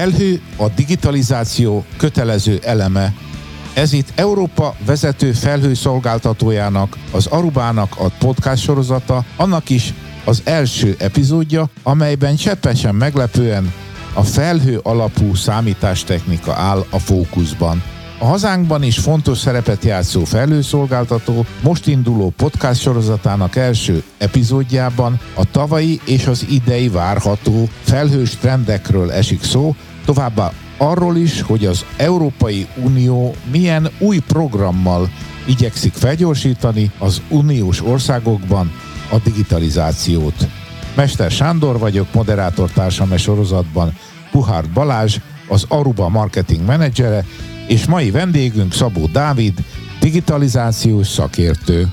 Felhő 0.00 0.40
a 0.56 0.68
digitalizáció 0.68 1.84
kötelező 1.96 2.58
eleme. 2.64 3.14
Ez 3.74 3.92
itt 3.92 4.12
Európa 4.14 4.74
vezető 4.86 5.32
felhőszolgáltatójának, 5.32 6.96
az 7.10 7.26
Arubának 7.26 7.92
a 7.98 8.08
podcast 8.18 8.62
sorozata, 8.62 9.24
annak 9.36 9.70
is 9.70 9.94
az 10.24 10.42
első 10.44 10.96
epizódja, 10.98 11.68
amelyben 11.82 12.36
cseppesen 12.36 12.94
meglepően 12.94 13.72
a 14.14 14.22
felhő 14.22 14.78
alapú 14.82 15.34
számítástechnika 15.34 16.54
áll 16.54 16.84
a 16.90 16.98
fókuszban. 16.98 17.82
A 18.18 18.24
hazánkban 18.24 18.82
is 18.82 18.98
fontos 18.98 19.38
szerepet 19.38 19.84
játszó 19.84 20.24
felhőszolgáltató 20.24 21.46
most 21.62 21.86
induló 21.86 22.32
podcast 22.36 22.80
sorozatának 22.80 23.56
első 23.56 24.02
epizódjában 24.18 25.20
a 25.34 25.50
tavalyi 25.50 26.00
és 26.04 26.26
az 26.26 26.46
idei 26.50 26.88
várható 26.88 27.68
felhős 27.82 28.36
trendekről 28.36 29.12
esik 29.12 29.42
szó, 29.42 29.74
továbbá 30.04 30.52
arról 30.76 31.16
is, 31.16 31.40
hogy 31.40 31.66
az 31.66 31.84
Európai 31.96 32.66
Unió 32.76 33.34
milyen 33.50 33.88
új 33.98 34.18
programmal 34.18 35.10
igyekszik 35.46 35.92
felgyorsítani 35.92 36.90
az 36.98 37.22
uniós 37.28 37.82
országokban 37.82 38.72
a 39.10 39.18
digitalizációt. 39.18 40.48
Mester 40.96 41.30
Sándor 41.30 41.78
vagyok, 41.78 42.14
moderátortársam 42.14 43.12
e 43.12 43.16
sorozatban 43.16 43.96
Puhár 44.30 44.64
Balázs, 44.72 45.18
az 45.48 45.64
Aruba 45.68 46.08
marketing 46.08 46.66
menedzsere, 46.66 47.24
és 47.66 47.86
mai 47.86 48.10
vendégünk 48.10 48.72
Szabó 48.72 49.06
Dávid, 49.06 49.54
digitalizációs 50.00 51.06
szakértő. 51.06 51.88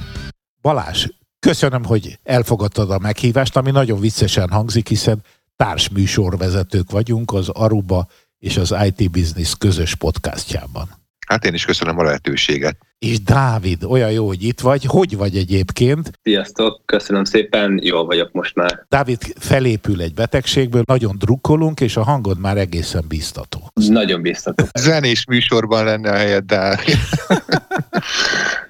Balázs, 0.62 1.08
köszönöm, 1.40 1.84
hogy 1.84 2.20
elfogadtad 2.24 2.92
a 2.92 3.00
meghívást, 3.00 3.58
ami 3.58 3.72
nagyon 3.72 4.00
viccesen 4.00 4.50
hangzik, 4.50 4.88
hiszen 4.88 5.24
társműsorvezetők 5.58 6.92
vagyunk 6.92 7.34
az 7.34 7.50
Aruba 7.50 8.08
és 8.40 8.58
az 8.58 8.76
IT 8.86 9.12
Business 9.12 9.56
közös 9.58 9.96
podcastjában. 9.96 10.90
Hát 11.28 11.46
én 11.46 11.54
is 11.54 11.66
köszönöm 11.66 12.00
a 12.00 12.04
lehetőséget. 12.04 12.78
És 13.00 13.22
Dávid, 13.22 13.84
olyan 13.84 14.12
jó, 14.12 14.28
hogy 14.28 14.44
itt 14.44 14.60
vagy. 14.60 14.84
Hogy 14.86 15.18
vagy 15.18 15.38
egyébként? 15.38 16.12
Sziasztok, 16.22 16.82
köszönöm 16.86 17.24
szépen, 17.24 17.80
jól 17.84 18.06
vagyok 18.06 18.32
most 18.32 18.56
már. 18.56 18.86
Dávid 18.90 19.18
felépül 19.40 20.02
egy 20.02 20.14
betegségből, 20.14 20.82
nagyon 20.86 21.16
drukkolunk, 21.18 21.80
és 21.80 21.98
a 21.98 22.04
hangod 22.04 22.40
már 22.40 22.58
egészen 22.58 23.06
biztató. 23.08 23.72
Nagyon 23.74 24.22
biztató. 24.22 24.66
Zenés 24.80 25.26
műsorban 25.26 25.84
lenne 25.84 26.12
a 26.12 26.16
helyed, 26.16 26.44
Dávid. 26.44 26.98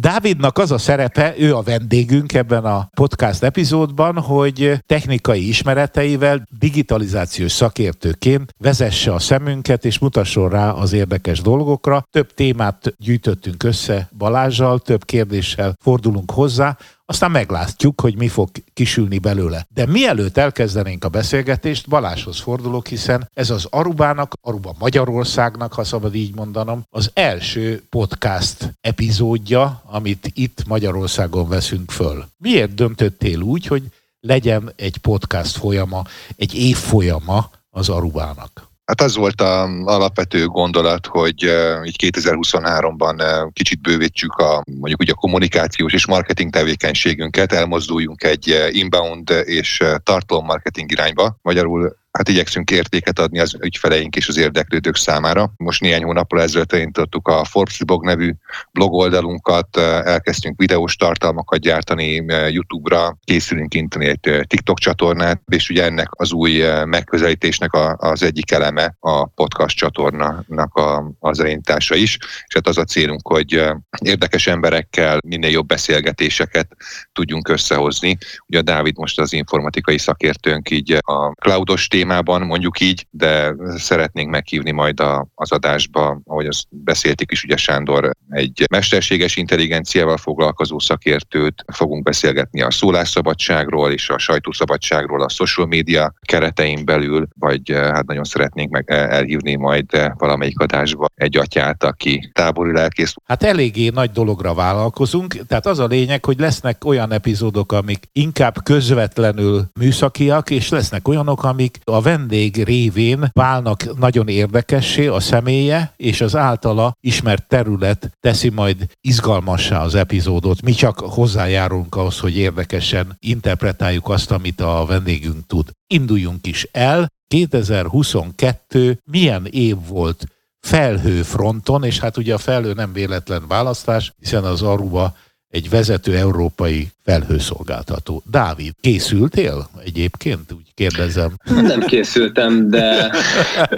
Dávidnak 0.00 0.58
az 0.58 0.70
a 0.70 0.78
szerepe, 0.78 1.34
ő 1.38 1.56
a 1.56 1.62
vendégünk 1.62 2.34
ebben 2.34 2.64
a 2.64 2.88
podcast 2.94 3.42
epizódban, 3.42 4.20
hogy 4.20 4.82
technikai 4.86 5.48
ismereteivel 5.48 6.46
digitalizációs 6.58 7.52
szakértőként 7.52 8.54
vezesse 8.58 9.12
a 9.12 9.18
szemünket 9.18 9.84
és 9.84 9.98
mutasson 9.98 10.48
rá 10.48 10.70
az 10.70 10.92
érdekes 10.92 11.40
dolgokra. 11.40 12.06
Több 12.10 12.34
témát 12.34 12.94
gyűjtöttünk 12.98 13.62
össze 13.62 14.08
Balázsjal, 14.18 14.78
több 14.78 15.04
kérdéssel 15.04 15.76
fordulunk 15.80 16.30
hozzá, 16.30 16.76
aztán 17.06 17.30
meglátjuk, 17.30 18.00
hogy 18.00 18.16
mi 18.16 18.28
fog 18.28 18.50
kisülni 18.72 19.18
belőle. 19.18 19.66
De 19.74 19.86
mielőtt 19.86 20.36
elkezdenénk 20.36 21.04
a 21.04 21.08
beszélgetést, 21.08 21.88
Baláshoz 21.88 22.40
fordulok, 22.40 22.86
hiszen 22.86 23.30
ez 23.34 23.50
az 23.50 23.66
Arubának, 23.70 24.34
Aruba 24.40 24.74
Magyarországnak, 24.78 25.72
ha 25.72 25.84
szabad 25.84 26.14
így 26.14 26.34
mondanom, 26.34 26.82
az 26.90 27.10
első 27.14 27.82
podcast 27.90 28.74
epizódja, 28.80 29.82
amit 29.84 30.30
itt 30.34 30.66
Magyarországon 30.66 31.48
veszünk 31.48 31.90
föl. 31.90 32.28
Miért 32.38 32.74
döntöttél 32.74 33.40
úgy, 33.40 33.66
hogy 33.66 33.82
legyen 34.20 34.72
egy 34.76 34.96
podcast 34.96 35.56
folyama, 35.56 36.04
egy 36.36 36.54
év 36.54 36.76
folyama 36.76 37.50
az 37.70 37.88
Arubának? 37.88 38.65
Hát 38.86 39.00
az 39.00 39.16
volt 39.16 39.40
az 39.40 39.68
alapvető 39.84 40.46
gondolat, 40.46 41.06
hogy 41.06 41.42
így 41.84 41.96
2023-ban 42.02 43.48
kicsit 43.52 43.80
bővítsük 43.80 44.32
a 44.32 44.62
mondjuk 44.80 45.00
ugye 45.00 45.12
a 45.12 45.20
kommunikációs 45.20 45.92
és 45.92 46.06
marketing 46.06 46.50
tevékenységünket, 46.50 47.52
elmozduljunk 47.52 48.22
egy 48.22 48.68
inbound 48.70 49.30
és 49.44 49.82
tartalommarketing 50.02 50.90
irányba. 50.90 51.38
Magyarul 51.42 51.96
hát 52.16 52.28
igyekszünk 52.28 52.70
értéket 52.70 53.18
adni 53.18 53.38
az 53.38 53.56
ügyfeleink 53.60 54.16
és 54.16 54.28
az 54.28 54.36
érdeklődők 54.36 54.96
számára. 54.96 55.52
Most 55.56 55.80
néhány 55.80 56.02
hónappal 56.02 56.42
ezelőtt 56.42 56.72
elindítottuk 56.72 57.28
a 57.28 57.44
Forbes 57.44 57.84
blog 57.84 58.04
nevű 58.04 58.32
blog 58.72 58.92
oldalunkat, 58.92 59.76
elkezdtünk 59.76 60.58
videós 60.58 60.96
tartalmakat 60.96 61.60
gyártani 61.60 62.24
YouTube-ra, 62.48 63.16
készülünk 63.24 63.74
intani 63.74 64.06
egy 64.06 64.46
TikTok 64.46 64.78
csatornát, 64.78 65.42
és 65.46 65.68
ugye 65.68 65.84
ennek 65.84 66.08
az 66.10 66.32
új 66.32 66.62
megközelítésnek 66.84 67.70
az 67.96 68.22
egyik 68.22 68.50
eleme 68.50 68.96
a 69.00 69.26
podcast 69.26 69.76
csatornának 69.76 70.80
az 71.18 71.40
elindítása 71.40 71.94
is, 71.94 72.18
és 72.20 72.54
hát 72.54 72.68
az 72.68 72.78
a 72.78 72.84
célunk, 72.84 73.28
hogy 73.28 73.64
érdekes 73.98 74.46
emberekkel 74.46 75.18
minél 75.26 75.50
jobb 75.50 75.66
beszélgetéseket 75.66 76.76
tudjunk 77.12 77.48
összehozni. 77.48 78.18
Ugye 78.46 78.58
a 78.58 78.62
Dávid 78.62 78.98
most 78.98 79.20
az 79.20 79.32
informatikai 79.32 79.98
szakértőnk 79.98 80.70
így 80.70 80.98
a 81.00 81.32
cloudos 81.32 81.88
témát, 81.88 82.04
témában, 82.06 82.42
mondjuk 82.42 82.80
így, 82.80 83.06
de 83.10 83.54
szeretnénk 83.76 84.30
meghívni 84.30 84.70
majd 84.70 85.00
a, 85.00 85.26
az 85.34 85.52
adásba, 85.52 86.20
ahogy 86.24 86.46
azt 86.46 86.64
beszéltük 86.68 87.32
is, 87.32 87.44
ugye 87.44 87.56
Sándor, 87.56 88.10
egy 88.30 88.64
mesterséges 88.70 89.36
intelligenciával 89.36 90.16
foglalkozó 90.16 90.78
szakértőt, 90.78 91.64
fogunk 91.72 92.02
beszélgetni 92.02 92.62
a 92.62 92.70
szólásszabadságról 92.70 93.92
és 93.92 94.10
a 94.10 94.18
sajtószabadságról 94.18 95.22
a 95.22 95.28
social 95.28 95.66
media 95.66 96.14
keretein 96.20 96.84
belül, 96.84 97.28
vagy 97.38 97.70
eh, 97.70 97.90
hát 97.92 98.06
nagyon 98.06 98.24
szeretnénk 98.24 98.70
meg 98.70 98.84
eh, 98.86 99.10
elhívni 99.10 99.54
majd 99.54 99.84
eh, 99.90 100.10
valamelyik 100.18 100.58
adásba 100.58 101.06
egy 101.14 101.36
atyát, 101.36 101.84
aki 101.84 102.30
tábori 102.32 102.72
lelkész. 102.72 103.14
Hát 103.24 103.42
eléggé 103.42 103.88
nagy 103.88 104.10
dologra 104.10 104.54
vállalkozunk, 104.54 105.46
tehát 105.46 105.66
az 105.66 105.78
a 105.78 105.86
lényeg, 105.86 106.24
hogy 106.24 106.38
lesznek 106.38 106.84
olyan 106.84 107.12
epizódok, 107.12 107.72
amik 107.72 108.08
inkább 108.12 108.62
közvetlenül 108.62 109.64
műszakiak, 109.78 110.50
és 110.50 110.68
lesznek 110.68 111.08
olyanok, 111.08 111.44
amik 111.44 111.78
a 111.84 111.95
vendég 112.00 112.64
révén 112.64 113.28
válnak 113.32 113.98
nagyon 113.98 114.28
érdekessé 114.28 115.06
a 115.06 115.20
személye, 115.20 115.92
és 115.96 116.20
az 116.20 116.36
általa 116.36 116.92
ismert 117.00 117.48
terület 117.48 118.10
teszi 118.20 118.48
majd 118.48 118.86
izgalmassá 119.00 119.82
az 119.82 119.94
epizódot. 119.94 120.62
Mi 120.62 120.72
csak 120.72 120.98
hozzájárulunk 120.98 121.94
ahhoz, 121.94 122.18
hogy 122.18 122.36
érdekesen 122.36 123.16
interpretáljuk 123.18 124.08
azt, 124.08 124.30
amit 124.30 124.60
a 124.60 124.84
vendégünk 124.86 125.46
tud. 125.46 125.70
Induljunk 125.86 126.46
is 126.46 126.68
el. 126.72 127.08
2022 127.28 129.00
milyen 129.10 129.46
év 129.46 129.76
volt 129.88 130.26
felhőfronton, 130.60 131.84
és 131.84 131.98
hát 131.98 132.16
ugye 132.16 132.34
a 132.34 132.38
felhő 132.38 132.72
nem 132.72 132.92
véletlen 132.92 133.46
választás, 133.48 134.12
hiszen 134.18 134.44
az 134.44 134.62
Aruba 134.62 135.16
egy 135.56 135.70
vezető 135.70 136.16
európai 136.16 136.88
felhőszolgáltató. 137.04 138.22
Dávid, 138.30 138.72
készültél 138.80 139.68
egyébként? 139.84 140.52
Úgy 140.52 140.74
kérdezem. 140.74 141.30
Nem 141.44 141.80
készültem, 141.80 142.68
de... 142.68 143.10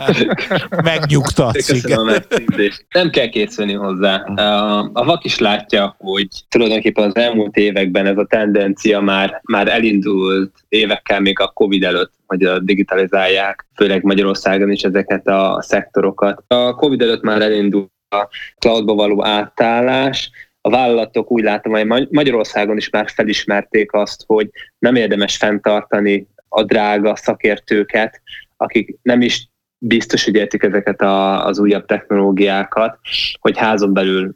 Megnyugtatsz, 0.92 1.68
igen. 1.68 2.22
Nem 2.94 3.10
kell 3.10 3.28
készülni 3.28 3.72
hozzá. 3.72 4.14
A 4.92 5.04
vak 5.04 5.24
is 5.24 5.38
látja, 5.38 5.94
hogy 5.98 6.28
tulajdonképpen 6.48 7.04
az 7.04 7.16
elmúlt 7.16 7.56
években 7.56 8.06
ez 8.06 8.16
a 8.16 8.26
tendencia 8.26 9.00
már, 9.00 9.40
már 9.42 9.68
elindult 9.68 10.52
évekkel 10.68 11.20
még 11.20 11.40
a 11.40 11.48
Covid 11.48 11.84
előtt, 11.84 12.12
hogy 12.26 12.62
digitalizálják, 12.62 13.66
főleg 13.74 14.02
Magyarországon 14.02 14.70
is 14.70 14.82
ezeket 14.82 15.26
a 15.26 15.62
szektorokat. 15.62 16.44
A 16.46 16.74
Covid 16.74 17.02
előtt 17.02 17.22
már 17.22 17.42
elindult 17.42 17.90
a 18.10 18.28
cloudba 18.58 18.94
való 18.94 19.24
átállás, 19.24 20.30
a 20.68 20.70
vállalatok 20.70 21.30
úgy 21.30 21.42
látom, 21.42 21.72
hogy 21.72 22.08
Magyarországon 22.10 22.76
is 22.76 22.90
már 22.90 23.10
felismerték 23.14 23.92
azt, 23.92 24.24
hogy 24.26 24.50
nem 24.78 24.94
érdemes 24.94 25.36
fenntartani 25.36 26.26
a 26.48 26.62
drága 26.62 27.16
szakértőket, 27.16 28.22
akik 28.56 28.96
nem 29.02 29.20
is 29.20 29.48
biztos, 29.78 30.24
hogy 30.24 30.34
értik 30.34 30.62
ezeket 30.62 31.00
a, 31.00 31.46
az 31.46 31.58
újabb 31.58 31.84
technológiákat, 31.84 32.98
hogy 33.40 33.58
házon 33.58 33.92
belül 33.92 34.32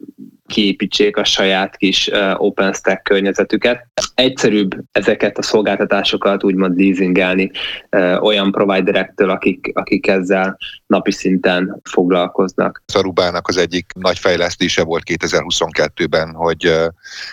kiépítsék 0.47 1.17
a 1.17 1.23
saját 1.23 1.77
kis 1.77 2.09
OpenStack 2.37 3.03
környezetüket. 3.03 3.87
Egyszerűbb 4.15 4.75
ezeket 4.91 5.37
a 5.37 5.41
szolgáltatásokat 5.41 6.43
úgymond 6.43 6.77
leasingelni 6.79 7.51
olyan 8.19 8.51
providerektől, 8.51 9.29
akik, 9.29 9.71
akik 9.73 10.07
ezzel 10.07 10.57
napi 10.93 11.11
szinten 11.11 11.81
foglalkoznak. 11.83 12.83
Arubának 12.93 13.47
az 13.47 13.57
egyik 13.57 13.91
nagy 13.95 14.19
fejlesztése 14.19 14.83
volt 14.83 15.03
2022-ben, 15.05 16.33
hogy 16.33 16.63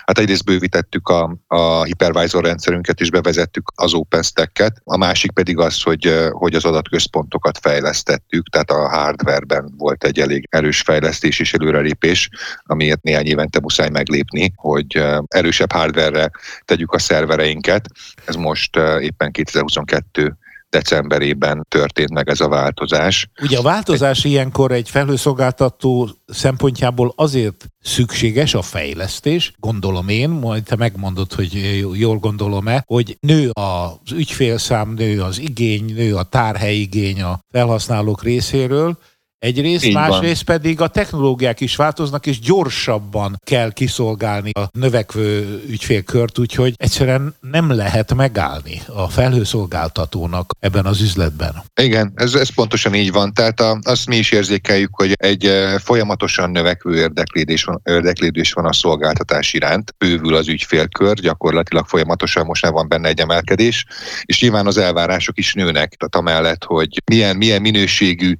hát 0.04 0.18
egyrészt 0.18 0.44
bővítettük 0.44 1.08
a, 1.08 1.36
a 1.46 1.82
hypervisor 1.84 2.44
rendszerünket 2.44 3.00
és 3.00 3.10
bevezettük 3.10 3.72
az 3.74 3.94
OpenStack-et, 3.94 4.80
a 4.84 4.96
másik 4.96 5.32
pedig 5.32 5.58
az, 5.58 5.82
hogy, 5.82 6.28
hogy 6.30 6.54
az 6.54 6.64
adatközpontokat 6.64 7.58
fejlesztettük, 7.58 8.48
tehát 8.48 8.70
a 8.70 8.88
hardwareben 8.88 9.74
volt 9.78 10.04
egy 10.04 10.20
elég 10.20 10.46
erős 10.50 10.80
fejlesztés 10.80 11.40
és 11.40 11.54
előrelépés, 11.54 12.28
amiért 12.62 13.02
néhány 13.02 13.26
évente 13.26 13.60
muszáj 13.60 13.88
meglépni, 13.88 14.52
hogy 14.56 15.04
erősebb 15.26 15.72
hardware-re 15.72 16.30
tegyük 16.64 16.92
a 16.92 16.98
szervereinket. 16.98 17.88
Ez 18.24 18.34
most 18.34 18.76
éppen 19.00 19.30
2022 19.30 20.36
decemberében 20.70 21.66
történt 21.68 22.10
meg 22.10 22.28
ez 22.28 22.40
a 22.40 22.48
változás. 22.48 23.28
Ugye 23.42 23.58
a 23.58 23.62
változás 23.62 24.24
ilyenkor 24.24 24.72
egy 24.72 24.90
felhőszolgáltató 24.90 26.10
szempontjából 26.26 27.12
azért 27.16 27.66
szükséges 27.80 28.54
a 28.54 28.62
fejlesztés, 28.62 29.52
gondolom 29.58 30.08
én, 30.08 30.28
majd 30.28 30.62
te 30.62 30.76
megmondod, 30.76 31.32
hogy 31.32 31.80
jól 31.94 32.18
gondolom-e, 32.18 32.82
hogy 32.86 33.16
nő 33.20 33.50
az 33.52 34.12
ügyfélszám, 34.12 34.92
nő 34.92 35.22
az 35.22 35.38
igény, 35.38 35.84
nő 35.94 36.16
a 36.16 36.22
tárhelyigény 36.22 37.22
a 37.22 37.40
felhasználók 37.52 38.22
részéről, 38.22 38.98
Egyrészt, 39.40 39.84
Így 39.84 39.94
másrészt 39.94 40.46
van. 40.46 40.56
pedig 40.56 40.80
a 40.80 40.88
technológiák 40.88 41.60
is 41.60 41.76
változnak, 41.76 42.26
és 42.26 42.38
gyorsabban 42.38 43.40
kell 43.44 43.72
kiszolgálni 43.72 44.50
a 44.50 44.68
növekvő 44.72 45.62
ügyfélkört, 45.68 46.38
úgyhogy 46.38 46.74
egyszerűen 46.76 47.34
nem 47.40 47.70
lehet 47.70 48.14
megállni 48.14 48.82
a 48.86 49.08
felhőszolgáltatónak 49.08 50.54
ebben 50.58 50.86
az 50.86 51.00
üzletben. 51.00 51.62
Igen, 51.80 52.12
ez, 52.14 52.34
ez 52.34 52.54
pontosan 52.54 52.94
így 52.94 53.12
van. 53.12 53.32
Tehát 53.32 53.60
a, 53.60 53.78
azt 53.82 54.06
mi 54.06 54.16
is 54.16 54.30
érzékeljük, 54.30 54.90
hogy 54.92 55.12
egy 55.12 55.46
eh, 55.46 55.78
folyamatosan 55.78 56.50
növekvő 56.50 56.96
érdeklődés 56.96 57.64
van, 57.64 57.80
érdeklődés 57.84 58.52
van 58.52 58.64
a 58.64 58.72
szolgáltatás 58.72 59.52
iránt. 59.52 59.94
Bővül 59.98 60.34
az 60.34 60.48
ügyfélkör, 60.48 61.14
gyakorlatilag 61.14 61.86
folyamatosan 61.86 62.46
most 62.46 62.62
már 62.62 62.72
van 62.72 62.88
benne 62.88 63.08
egy 63.08 63.20
emelkedés, 63.20 63.86
és 64.24 64.40
nyilván 64.40 64.66
az 64.66 64.76
elvárások 64.76 65.38
is 65.38 65.54
nőnek. 65.54 65.94
Tehát 65.94 66.16
amellett, 66.16 66.64
hogy 66.64 67.02
milyen, 67.10 67.36
milyen 67.36 67.60
minőségű 67.60 68.34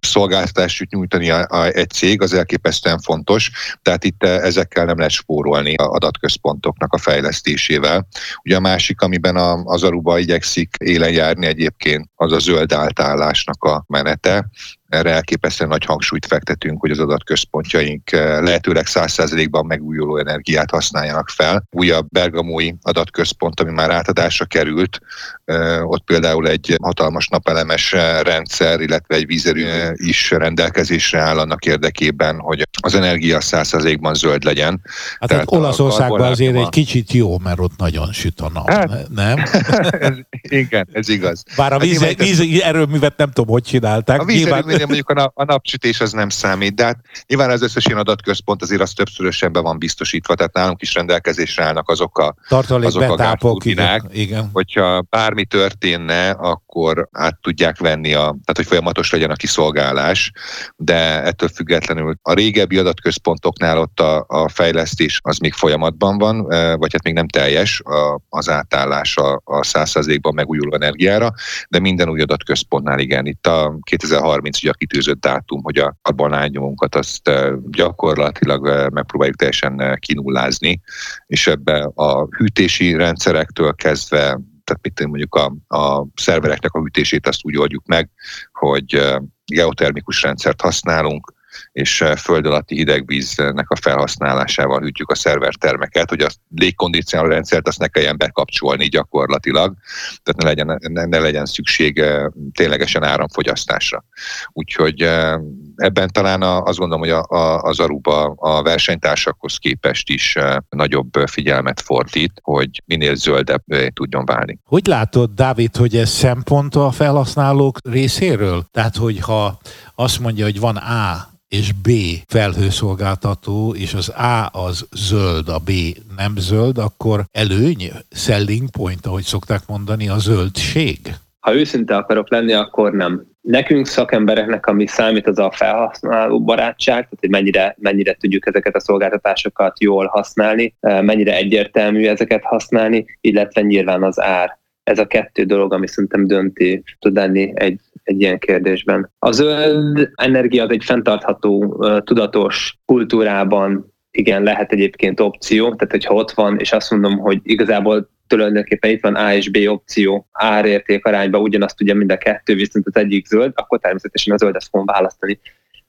nyújtani 0.91 1.31
a, 1.31 1.47
a, 1.49 1.65
egy 1.65 1.91
cég, 1.91 2.23
az 2.23 2.33
elképesztően 2.33 2.99
fontos, 2.99 3.51
tehát 3.83 4.05
itt 4.05 4.23
eh, 4.23 4.37
ezekkel 4.37 4.85
nem 4.85 4.97
lehet 4.97 5.13
spórolni 5.13 5.75
a 5.75 5.91
adatközpontoknak 5.91 6.93
a 6.93 6.99
fejlesztésével. 6.99 8.07
Ugye 8.45 8.57
a 8.57 8.61
másik, 8.61 9.01
amiben 9.01 9.37
a, 9.37 9.63
az 9.65 9.83
Aruba 9.83 10.19
igyekszik 10.19 10.75
élen 10.79 11.13
járni 11.13 11.47
egyébként, 11.47 12.11
az 12.15 12.33
a 12.33 12.39
zöld 12.39 12.73
átállásnak 12.73 13.65
a 13.65 13.85
menete 13.89 14.49
erre 14.91 15.11
elképesztően 15.11 15.71
nagy 15.71 15.85
hangsúlyt 15.85 16.27
fektetünk, 16.27 16.81
hogy 16.81 16.91
az 16.91 16.99
adatközpontjaink 16.99 18.13
eh, 18.13 18.41
lehetőleg 18.41 18.85
100%-ban 18.89 19.67
megújuló 19.67 20.17
energiát 20.17 20.71
használjanak 20.71 21.29
fel. 21.29 21.63
Újabb 21.71 22.07
bergamói 22.09 22.73
adatközpont, 22.83 23.61
ami 23.61 23.71
már 23.71 23.91
átadásra 23.91 24.45
került, 24.45 24.99
eh, 25.45 25.91
ott 25.91 26.05
például 26.05 26.49
egy 26.49 26.77
hatalmas 26.83 27.29
napelemes 27.29 27.93
eh, 27.93 28.21
rendszer, 28.21 28.81
illetve 28.81 29.15
egy 29.15 29.27
vízerő 29.27 29.93
is 29.95 30.31
rendelkezésre 30.31 31.19
áll 31.19 31.39
annak 31.39 31.65
érdekében, 31.65 32.39
hogy 32.39 32.69
az 32.83 32.95
energia 32.95 33.39
100%-ban 33.41 34.15
zöld 34.15 34.45
legyen. 34.45 34.81
Hát 35.19 35.29
Tehát 35.29 35.53
Olaszországban 35.53 36.31
azért 36.31 36.57
egy 36.57 36.69
kicsit 36.69 37.13
jó, 37.13 37.39
mert 37.39 37.59
ott 37.59 37.77
nagyon 37.77 38.13
süt 38.13 38.41
a 38.41 38.51
nap, 38.53 38.71
hát, 38.71 39.09
nem? 39.09 39.39
ez, 39.91 40.15
igen, 40.41 40.89
ez 40.93 41.09
igaz. 41.09 41.43
Bár 41.57 41.73
a 41.73 41.79
víz, 41.79 42.03
hát, 42.03 42.19
víz 42.19 42.61
erőművet 42.61 43.17
nem 43.17 43.31
tudom, 43.31 43.51
hogy 43.51 43.63
csinálták. 43.63 44.21
A 44.21 44.25
vízerőművet 44.25 44.80
igen, 44.81 44.95
mondjuk 44.95 45.11
a, 45.11 45.23
nap, 45.23 45.33
a 45.35 45.45
napsütés 45.45 46.01
az 46.01 46.13
nem 46.13 46.29
számít, 46.29 46.75
de 46.75 46.85
hát 46.85 46.99
nyilván 47.27 47.51
az 47.51 47.63
összes 47.63 47.87
ilyen 47.87 47.99
adatközpont 47.99 48.63
azért 48.63 48.81
az 48.81 48.93
többszörösen 48.93 49.53
be 49.53 49.61
van 49.61 49.79
biztosítva, 49.79 50.35
tehát 50.35 50.53
nálunk 50.53 50.83
is 50.83 50.95
rendelkezésre 50.95 51.65
állnak 51.65 51.89
azok 51.89 52.19
a, 52.19 52.35
azok 52.49 53.03
a 53.03 53.09
betápok, 53.09 53.65
igen, 53.65 54.09
igen. 54.13 54.51
hogyha 54.53 55.03
bármi 55.03 55.45
történne, 55.45 56.31
akkor 56.31 57.09
át 57.13 57.39
tudják 57.41 57.79
venni, 57.79 58.15
a, 58.15 58.21
tehát 58.21 58.57
hogy 58.57 58.67
folyamatos 58.67 59.11
legyen 59.13 59.31
a 59.31 59.35
kiszolgálás, 59.35 60.33
de 60.77 61.23
ettől 61.23 61.49
függetlenül 61.49 62.15
a 62.23 62.33
régebbi 62.33 62.79
adatközpontoknál 62.79 63.79
ott 63.79 64.01
a, 64.01 64.25
a 64.29 64.49
fejlesztés 64.49 65.21
az 65.23 65.39
még 65.39 65.53
folyamatban 65.53 66.19
van, 66.19 66.43
vagy 66.79 66.93
hát 66.93 67.05
még 67.05 67.15
nem 67.15 67.29
teljes 67.29 67.81
a, 67.81 68.21
az 68.29 68.49
átállás 68.49 69.17
a, 69.17 69.41
a 69.45 69.61
100%-ban 69.61 70.35
megújuló 70.35 70.75
energiára, 70.75 71.33
de 71.69 71.79
minden 71.79 72.09
új 72.09 72.21
adatközpontnál 72.21 72.99
igen. 72.99 73.27
Itt 73.27 73.47
a 73.47 73.79
2030 73.83 74.59
ugye 74.71 74.79
a 74.79 74.79
kitűzött 74.79 75.21
dátum, 75.21 75.63
hogy 75.63 75.79
a 75.79 75.97
karbonányomunkat 76.03 76.95
azt 76.95 77.31
gyakorlatilag 77.71 78.93
megpróbáljuk 78.93 79.37
teljesen 79.37 79.99
kinullázni, 79.99 80.81
és 81.27 81.47
ebbe 81.47 81.91
a 81.95 82.27
hűtési 82.37 82.97
rendszerektől 82.97 83.75
kezdve 83.75 84.41
tehát 84.65 84.83
mit 84.83 85.07
mondjuk 85.07 85.35
a, 85.35 85.77
a 85.77 86.07
szervereknek 86.15 86.73
a 86.73 86.81
hűtését 86.81 87.27
azt 87.27 87.41
úgy 87.43 87.57
oldjuk 87.57 87.87
meg, 87.87 88.11
hogy 88.53 89.19
geotermikus 89.45 90.23
rendszert 90.23 90.61
használunk, 90.61 91.33
és 91.73 92.01
eh, 92.01 92.17
föld 92.17 92.47
alatti 92.47 92.75
hidegvíznek 92.75 93.71
a 93.71 93.77
felhasználásával 93.77 94.81
hűtjük 94.81 95.11
a 95.11 95.15
szervertermeket, 95.15 96.09
hogy 96.09 96.21
a 96.21 96.29
légkondicionáló 96.55 97.29
rendszert 97.31 97.69
azt 97.69 97.79
ne 97.79 97.87
kelljen 97.87 98.19
bekapcsolni 98.19 98.87
gyakorlatilag, 98.87 99.75
tehát 100.23 100.43
ne 100.43 100.49
legyen, 100.49 100.93
ne, 100.93 101.05
ne 101.05 101.19
legyen 101.19 101.47
szükség 101.47 101.99
eh, 101.99 102.27
ténylegesen 102.53 103.05
áramfogyasztásra. 103.05 104.05
Úgyhogy 104.53 105.03
eh, 105.03 105.39
ebben 105.77 106.09
talán 106.09 106.43
azt 106.43 106.79
gondolom, 106.79 107.01
hogy 107.01 107.11
a, 107.11 107.25
a, 107.29 107.63
az 107.63 107.81
Aruba 107.81 108.25
a 108.37 108.63
versenytársakhoz 108.63 109.57
képest 109.57 110.09
is 110.09 110.37
nagyobb 110.69 111.11
figyelmet 111.27 111.81
fordít, 111.81 112.33
hogy 112.43 112.83
minél 112.85 113.15
zöldebb 113.15 113.65
tudjon 113.93 114.25
válni. 114.25 114.59
Hogy 114.65 114.87
látod, 114.87 115.31
Dávid, 115.31 115.77
hogy 115.77 115.97
ez 115.97 116.11
szempont 116.11 116.75
a 116.75 116.91
felhasználók 116.91 117.79
részéről? 117.83 118.65
Tehát, 118.71 118.97
hogyha 118.97 119.59
azt 119.95 120.21
mondja, 120.21 120.45
hogy 120.45 120.61
van 120.61 120.77
A 120.77 121.31
és 121.51 121.73
B 121.73 121.91
felhőszolgáltató, 122.27 123.75
és 123.75 123.95
az 123.95 124.09
A 124.09 124.49
az 124.53 124.89
zöld, 124.93 125.49
a 125.49 125.59
B 125.59 125.71
nem 126.17 126.33
zöld, 126.37 126.79
akkor 126.79 127.25
előny, 127.33 127.91
selling 128.11 128.71
point, 128.71 129.07
ahogy 129.07 129.23
szokták 129.23 129.61
mondani, 129.67 130.09
a 130.09 130.19
zöldség? 130.19 130.99
Ha 131.41 131.55
őszinte 131.55 131.97
akarok 131.97 132.31
lenni, 132.31 132.53
akkor 132.53 132.93
nem. 132.93 133.29
Nekünk 133.41 133.87
szakembereknek, 133.87 134.67
ami 134.67 134.87
számít, 134.87 135.27
az 135.27 135.39
a 135.39 135.51
felhasználó 135.51 136.41
barátság, 136.41 136.95
tehát 136.95 137.19
hogy 137.21 137.31
mennyire, 137.31 137.77
mennyire 137.79 138.15
tudjuk 138.15 138.47
ezeket 138.47 138.75
a 138.75 138.81
szolgáltatásokat 138.81 139.81
jól 139.81 140.07
használni, 140.07 140.75
mennyire 140.81 141.37
egyértelmű 141.37 142.07
ezeket 142.07 142.45
használni, 142.45 143.05
illetve 143.21 143.61
nyilván 143.61 144.03
az 144.03 144.21
ár. 144.21 144.59
Ez 144.83 144.99
a 144.99 145.07
kettő 145.07 145.45
dolog, 145.45 145.73
ami 145.73 145.89
szerintem 145.89 146.27
dönti 146.27 146.83
tud 146.99 147.15
lenni 147.15 147.53
egy 147.55 147.81
egy 148.03 148.21
ilyen 148.21 148.39
kérdésben. 148.39 149.13
A 149.19 149.31
zöld 149.31 150.11
energia 150.15 150.63
az 150.63 150.71
egy 150.71 150.85
fenntartható, 150.85 151.85
tudatos 152.05 152.79
kultúrában 152.85 153.95
igen, 154.11 154.43
lehet 154.43 154.73
egyébként 154.73 155.21
opció, 155.21 155.65
tehát 155.75 155.91
hogyha 155.91 156.15
ott 156.15 156.31
van, 156.31 156.59
és 156.59 156.73
azt 156.73 156.91
mondom, 156.91 157.19
hogy 157.19 157.41
igazából 157.43 158.11
tulajdonképpen 158.27 158.91
itt 158.91 159.03
van 159.03 159.15
A 159.15 159.35
és 159.35 159.51
B 159.51 159.59
opció, 159.67 160.29
árérték 160.33 161.05
arányban 161.05 161.41
ugyanazt 161.41 161.81
ugye 161.81 161.95
mind 161.95 162.13
a 162.13 162.17
kettő, 162.17 162.55
viszont 162.55 162.87
az 162.87 162.97
egyik 162.97 163.27
zöld, 163.27 163.53
akkor 163.55 163.79
természetesen 163.79 164.35
a 164.35 164.37
zöldet 164.37 164.69
fogom 164.71 164.87
választani. 164.87 165.41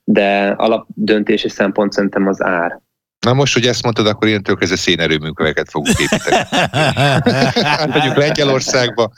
De 0.04 0.48
alapdöntési 0.48 1.48
szempont 1.48 1.92
szerintem 1.92 2.26
az 2.26 2.42
ár. 2.42 2.80
Na 3.20 3.32
most, 3.32 3.54
hogy 3.54 3.66
ezt 3.66 3.82
mondtad, 3.82 4.06
akkor 4.06 4.28
ilyen 4.28 4.42
kezdve 4.42 4.76
szénerőműköveteket 4.76 5.70
fogunk 5.70 5.98
építeni. 5.98 6.36
mondjuk 7.92 8.16
Lengyelországba, 8.16 9.12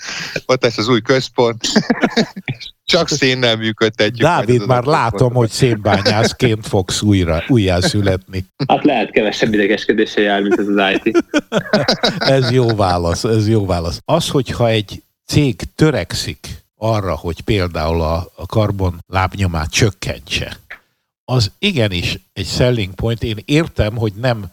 ott 0.47 0.63
lesz 0.63 0.79
az 0.79 0.89
új 0.89 1.01
központ, 1.01 1.61
csak 2.85 3.09
szénnel 3.09 3.57
működtetjük. 3.57 4.29
Dávid, 4.29 4.67
már 4.67 4.85
látom, 4.85 5.35
hogy 5.35 5.51
szénbányászként 5.51 6.67
fogsz 6.67 7.03
újra, 7.03 7.45
újjá 7.49 7.81
születni. 7.81 8.45
Hát 8.69 8.85
lehet 8.85 9.11
kevesebb 9.11 9.55
idegeskedése 9.55 10.21
jár, 10.21 10.43
mint 10.43 10.59
ez 10.59 10.67
az 10.67 11.01
IT. 11.03 11.25
ez 12.19 12.51
jó 12.51 12.67
válasz, 12.67 13.25
ez 13.25 13.49
jó 13.49 13.67
válasz. 13.67 14.01
Az, 14.05 14.29
hogyha 14.29 14.69
egy 14.69 15.03
cég 15.27 15.61
törekszik 15.75 16.49
arra, 16.77 17.17
hogy 17.17 17.41
például 17.41 18.01
a, 18.03 18.33
a 18.35 18.47
karbon 18.47 19.05
lábnyomát 19.07 19.71
csökkentse, 19.71 20.59
az 21.25 21.51
igenis 21.59 22.19
egy 22.33 22.47
selling 22.47 22.95
point. 22.95 23.23
Én 23.23 23.39
értem, 23.45 23.97
hogy 23.97 24.13
nem 24.13 24.45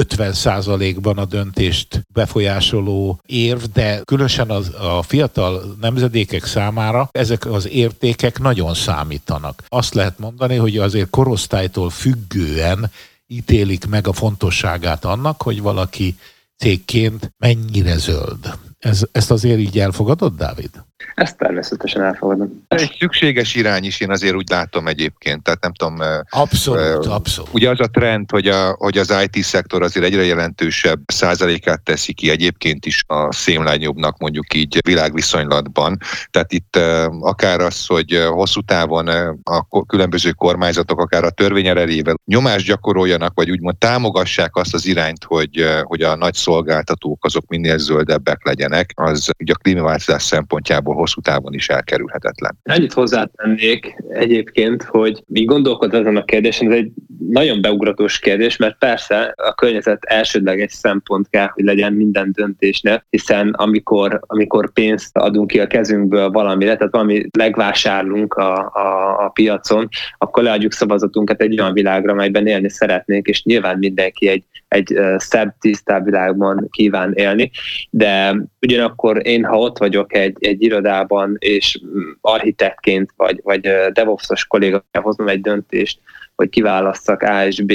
50%-ban 0.00 1.18
a 1.18 1.24
döntést 1.24 2.02
befolyásoló 2.12 3.20
érv, 3.26 3.62
de 3.72 4.00
különösen 4.04 4.50
az, 4.50 4.74
a 4.74 5.02
fiatal 5.02 5.76
nemzedékek 5.80 6.44
számára 6.44 7.08
ezek 7.12 7.46
az 7.46 7.68
értékek 7.68 8.38
nagyon 8.38 8.74
számítanak. 8.74 9.64
Azt 9.68 9.94
lehet 9.94 10.18
mondani, 10.18 10.56
hogy 10.56 10.78
azért 10.78 11.10
korosztálytól 11.10 11.90
függően 11.90 12.90
ítélik 13.26 13.86
meg 13.86 14.06
a 14.06 14.12
fontosságát 14.12 15.04
annak, 15.04 15.42
hogy 15.42 15.60
valaki 15.60 16.16
cégként 16.56 17.32
mennyire 17.38 17.96
zöld. 17.96 18.58
Ez, 18.78 19.02
ezt 19.12 19.30
azért 19.30 19.58
így 19.58 19.78
elfogadod, 19.78 20.36
Dávid? 20.36 20.70
Ezt 21.14 21.36
természetesen 21.38 22.02
elfogadom. 22.02 22.64
Egy 22.68 22.96
szükséges 22.98 23.54
irány 23.54 23.84
is 23.84 24.00
én 24.00 24.10
azért 24.10 24.34
úgy 24.34 24.48
látom 24.50 24.86
egyébként, 24.86 25.42
tehát 25.42 25.62
nem 25.62 25.72
tudom. 25.72 25.96
Abszolút, 26.30 27.06
uh, 27.06 27.14
abszolút. 27.14 27.50
Ugye 27.52 27.70
az 27.70 27.80
a 27.80 27.86
trend, 27.86 28.30
hogy, 28.30 28.46
a, 28.46 28.74
hogy 28.78 28.98
az 28.98 29.14
IT-szektor 29.30 29.82
azért 29.82 30.06
egyre 30.06 30.24
jelentősebb 30.24 31.00
százalékát 31.06 31.82
teszi 31.82 32.12
ki 32.12 32.30
egyébként 32.30 32.86
is 32.86 33.04
a 33.06 33.32
szénlányjobbnak 33.32 34.18
mondjuk 34.18 34.54
így 34.54 34.78
világviszonylatban. 34.86 35.98
Tehát 36.30 36.52
itt 36.52 36.76
uh, 36.76 37.06
akár 37.20 37.60
az, 37.60 37.86
hogy 37.86 38.26
hosszú 38.28 38.60
távon 38.60 39.08
a 39.42 39.86
különböző 39.86 40.30
kormányzatok 40.30 41.00
akár 41.00 41.24
a 41.24 41.30
törvény 41.30 41.66
erejével 41.66 42.14
nyomást 42.24 42.66
gyakoroljanak, 42.66 43.32
vagy 43.34 43.50
úgymond 43.50 43.76
támogassák 43.76 44.56
azt 44.56 44.74
az 44.74 44.86
irányt, 44.86 45.24
hogy, 45.24 45.64
hogy 45.82 46.02
a 46.02 46.16
nagy 46.16 46.34
szolgáltatók 46.34 47.24
azok 47.24 47.46
minél 47.46 47.78
zöldebbek 47.78 48.44
legyenek, 48.44 48.90
az 48.94 49.30
ugye 49.38 49.52
a 49.52 49.60
klímaváltozás 49.62 50.22
szempontjából 50.22 50.85
hosszú 50.94 51.20
távon 51.20 51.52
is 51.52 51.68
elkerülhetetlen. 51.68 52.58
Ennyit 52.62 52.92
hozzátennék 52.92 53.96
egyébként, 54.08 54.82
hogy 54.82 55.22
mi 55.26 55.44
gondolkod 55.44 55.94
ezen 55.94 56.16
a 56.16 56.24
kérdésen, 56.24 56.72
ez 56.72 56.78
egy 56.78 56.90
nagyon 57.28 57.60
beugratós 57.60 58.18
kérdés, 58.18 58.56
mert 58.56 58.78
persze 58.78 59.34
a 59.36 59.54
környezet 59.54 60.04
elsődleges 60.04 60.72
szempont 60.72 61.28
kell, 61.28 61.48
hogy 61.52 61.64
legyen 61.64 61.92
minden 61.92 62.32
döntésnek, 62.32 63.06
hiszen 63.10 63.48
amikor, 63.48 64.20
amikor 64.26 64.72
pénzt 64.72 65.16
adunk 65.16 65.46
ki 65.46 65.60
a 65.60 65.66
kezünkből 65.66 66.30
valamire, 66.30 66.76
tehát 66.76 66.92
valami 66.92 67.26
megvásárlunk 67.38 68.34
a, 68.34 68.58
a, 68.58 69.16
a 69.24 69.28
piacon, 69.28 69.88
akkor 70.18 70.42
leadjuk 70.42 70.72
szavazatunkat 70.72 71.40
egy 71.40 71.60
olyan 71.60 71.72
világra, 71.72 72.12
amelyben 72.12 72.46
élni 72.46 72.70
szeretnénk, 72.70 73.26
és 73.26 73.42
nyilván 73.42 73.78
mindenki 73.78 74.28
egy, 74.28 74.44
egy 74.68 74.98
szebb, 75.16 75.54
tisztább 75.60 76.04
világban 76.04 76.68
kíván 76.70 77.12
élni, 77.14 77.50
de 77.90 78.36
ugyanakkor 78.60 79.26
én, 79.26 79.44
ha 79.44 79.58
ott 79.58 79.78
vagyok 79.78 80.14
egy, 80.14 80.36
egy 80.38 80.62
irodában, 80.76 81.36
és 81.38 81.80
architektként, 82.20 83.10
vagy, 83.16 83.40
vagy 83.42 83.60
DevOps-os 83.92 84.46
kolléga 84.46 84.84
hoznom 84.92 85.28
egy 85.28 85.40
döntést, 85.40 85.98
hogy 86.34 86.48
kiválasszak 86.48 87.22
A 87.22 87.46
és 87.46 87.60
B 87.60 87.72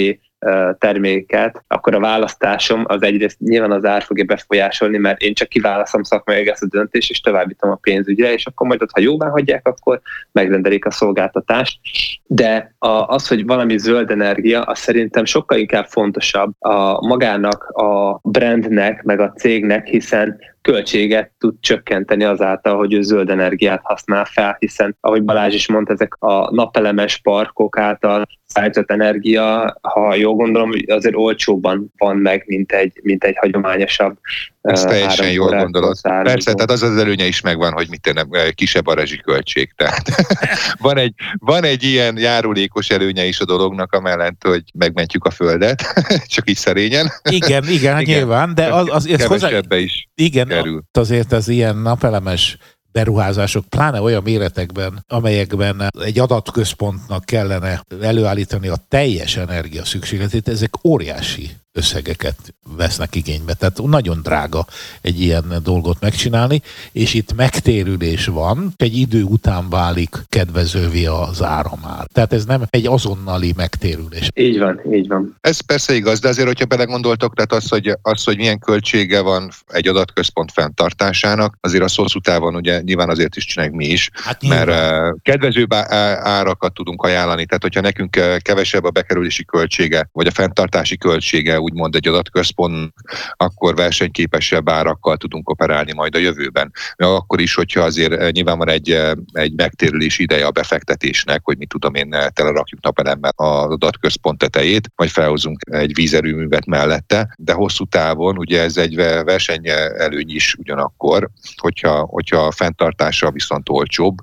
terméket, 0.78 1.64
akkor 1.68 1.96
a 1.96 2.00
választásom 2.00 2.84
az 2.88 3.02
egyrészt 3.02 3.40
nyilván 3.40 3.72
az 3.72 3.86
ár 3.86 4.04
fogja 4.04 4.24
befolyásolni, 4.24 4.98
mert 4.98 5.22
én 5.22 5.34
csak 5.34 5.50
kiválasztom 5.50 6.04
szakmai 6.04 6.50
ezt 6.50 6.64
a 6.64 6.68
döntést, 6.68 7.10
és 7.10 7.20
továbbítom 7.20 7.72
a 7.72 7.76
pénzügyre, 7.76 8.34
és 8.34 8.46
akkor 8.46 8.68
majd 8.68 8.82
ott, 8.82 8.92
ha 8.92 9.02
jóvá 9.02 9.30
hagyják, 9.30 9.68
akkor 9.68 10.02
megrendelik 10.32 10.86
a 10.86 10.92
szolgáltatást. 10.92 11.80
De 12.24 12.76
az, 13.06 13.28
hogy 13.28 13.46
valami 13.46 13.78
zöld 13.78 14.12
energia, 14.12 14.62
az 14.62 14.80
szerintem 14.80 15.26
sokkal 15.26 15.58
inkább 15.58 15.86
fontosabb 15.86 16.54
a 16.60 17.08
magának, 17.08 17.64
a 17.64 18.20
brandnek, 18.24 19.04
meg 19.04 19.20
a 19.20 19.32
cégnek, 19.32 19.88
hiszen 19.88 20.40
költséget 20.62 21.32
tud 21.40 21.56
csökkenteni 21.60 22.24
azáltal, 22.24 22.78
hogy 22.78 22.94
ő 22.94 23.02
zöld 23.02 23.30
energiát 23.30 23.82
használ 23.84 24.26
fel, 24.26 24.56
hiszen 24.60 24.98
ahogy 25.00 25.24
Balázs 25.24 25.54
is 25.54 25.68
mondta, 25.68 25.94
ezek 25.94 26.16
a 26.20 26.54
napelemes 26.54 27.18
parkok 27.18 27.78
által 27.78 28.26
szállított 28.46 28.92
energia, 28.92 29.78
ha 29.82 30.16
jól 30.16 30.36
gondolom, 30.36 30.72
azért 30.88 31.16
olcsóban 31.16 31.92
van 31.98 32.18
meg, 32.18 32.44
mint 32.46 32.72
egy, 32.72 33.00
mint 33.04 33.24
egy 33.24 33.38
hagyományosabb 33.38 34.18
ez 34.62 34.84
teljesen 34.84 35.32
jól 35.32 35.50
gondolod. 35.50 36.02
Persze, 36.02 36.54
tehát 36.54 36.72
az 36.72 36.84
az 36.84 36.98
előnye 36.98 37.26
is 37.26 37.42
megvan, 37.42 37.72
hogy 37.72 37.88
mit 37.90 38.02
tennem, 38.02 38.30
kisebb 38.56 38.88
a 38.88 38.94
rezsiköltség. 38.94 39.74
Tehát 39.76 40.02
van, 40.80 40.98
egy, 40.98 41.14
van 41.40 41.64
egy 41.64 41.84
ilyen 41.84 42.18
járulékos 42.18 42.90
előnye 42.90 43.26
is 43.26 43.40
a 43.40 43.46
dolognak, 43.46 43.94
amellett, 43.94 44.42
hogy 44.48 44.64
megmentjük 44.74 45.26
a 45.26 45.30
földet, 45.30 45.84
csak 46.34 46.50
így 46.50 46.58
szerényen. 46.58 47.08
Igen, 47.30 47.64
igen, 47.64 48.00
igen. 48.00 48.18
nyilván, 48.18 48.56
de 48.56 48.74
az, 48.74 48.90
az, 48.92 49.10
az 49.14 49.26
hozzá, 49.26 49.50
is 49.70 50.10
igen, 50.16 50.51
kerül. 50.56 50.84
azért 50.92 51.32
az 51.32 51.48
ilyen 51.48 51.78
napelemes 51.78 52.58
beruházások, 52.92 53.66
pláne 53.66 54.02
olyan 54.02 54.24
méretekben, 54.24 55.06
amelyekben 55.08 55.90
egy 56.00 56.20
adatközpontnak 56.20 57.26
kellene 57.26 57.84
előállítani 58.02 58.68
a 58.68 58.86
teljes 58.88 59.38
energia 59.38 59.86
szükségletét, 59.86 60.48
ezek 60.48 60.86
óriási 60.86 61.52
összegeket 61.74 62.36
vesznek 62.78 63.16
igénybe. 63.16 63.54
Tehát 63.54 63.82
nagyon 63.84 64.22
drága 64.22 64.66
egy 65.02 65.22
ilyen 65.22 65.60
dolgot 65.64 66.00
megcsinálni, 66.00 66.62
és 66.92 67.14
itt 67.14 67.36
megtérülés 67.36 68.26
van, 68.26 68.74
egy 68.78 68.98
idő 68.98 69.24
után 69.24 69.70
válik 69.70 70.16
kedvezővé 70.30 71.06
az 71.06 71.44
áramár. 71.44 72.06
Tehát 72.14 72.34
ez 72.34 72.46
nem 72.46 72.64
egy 72.70 72.88
azonnali 72.88 73.54
megtérülés. 73.56 74.28
Így 74.34 74.60
van, 74.60 74.82
így 74.92 75.08
van. 75.08 75.38
Ez 75.42 75.60
persze 75.60 75.94
igaz, 75.94 76.20
de 76.20 76.28
azért, 76.28 76.48
hogyha 76.48 76.66
belegondoltok, 76.66 77.36
tehát 77.36 77.54
az, 77.54 77.70
hogy, 77.70 77.98
az, 78.02 78.24
hogy 78.24 78.38
milyen 78.38 78.60
költsége 78.60 79.22
van 79.22 79.50
egy 79.68 79.88
adatközpont 79.88 80.52
fenntartásának, 80.52 81.58
azért 81.62 81.84
a 81.84 82.02
hosszú 82.02 82.20
távon 82.20 82.56
ugye 82.56 82.82
nyilván 82.82 83.10
azért 83.10 83.36
is 83.36 83.46
csináljuk 83.46 83.76
mi 83.76 83.86
is, 83.86 84.10
hát 84.14 84.48
mert 84.48 84.70
uh, 84.70 85.18
kedvezőbb 85.22 85.74
árakat 85.74 86.74
tudunk 86.74 87.04
ajánlani, 87.04 87.46
tehát 87.46 87.62
hogyha 87.62 87.82
nekünk 87.82 88.20
kevesebb 88.38 88.84
a 88.84 88.90
bekerülési 88.90 89.46
költsége, 89.46 90.10
vagy 90.12 90.28
a 90.28 90.32
fenntartási 90.32 90.98
költsége, 90.98 91.61
úgymond 91.62 91.96
egy 91.96 92.08
adatközpont, 92.08 92.94
akkor 93.38 93.76
versenyképesebb 93.76 94.70
árakkal 94.70 95.18
tudunk 95.18 95.50
operálni 95.50 95.94
majd 95.94 96.16
a 96.16 96.20
jövőben. 96.20 96.72
Akkor 96.96 97.40
is, 97.42 97.56
hogyha 97.56 97.82
azért 97.82 98.14
eh, 98.14 98.30
nyilván 98.30 98.58
van 98.58 98.70
egy, 98.70 98.92
eh, 98.92 99.12
egy 99.32 99.54
megtérülés 99.54 100.20
ideje 100.20 100.46
a 100.46 100.52
befektetésnek, 100.52 101.42
hogy 101.44 101.58
mi 101.58 101.66
tudom 101.66 101.94
én, 101.94 102.14
eh, 102.14 102.28
telerakjuk 102.28 102.82
napelemmel 102.82 103.32
az 103.36 103.72
adatközpont 103.72 104.38
tetejét, 104.38 104.92
vagy 104.96 105.10
felhozunk 105.12 105.60
egy 105.72 105.94
vízerőművet 105.94 106.66
mellette, 106.66 107.36
de 107.38 107.54
hosszú 107.54 107.86
távon 107.86 108.38
ugye 108.38 108.62
ez 108.62 108.78
egy 108.78 108.96
versenyelőny 108.96 110.30
is 110.30 110.56
ugyanakkor, 110.56 111.30
hogyha, 111.56 112.06
hogyha 112.06 112.38
a 112.38 112.52
fenntartása 112.52 113.32
viszont 113.32 113.70
olcsóbb, 113.70 114.18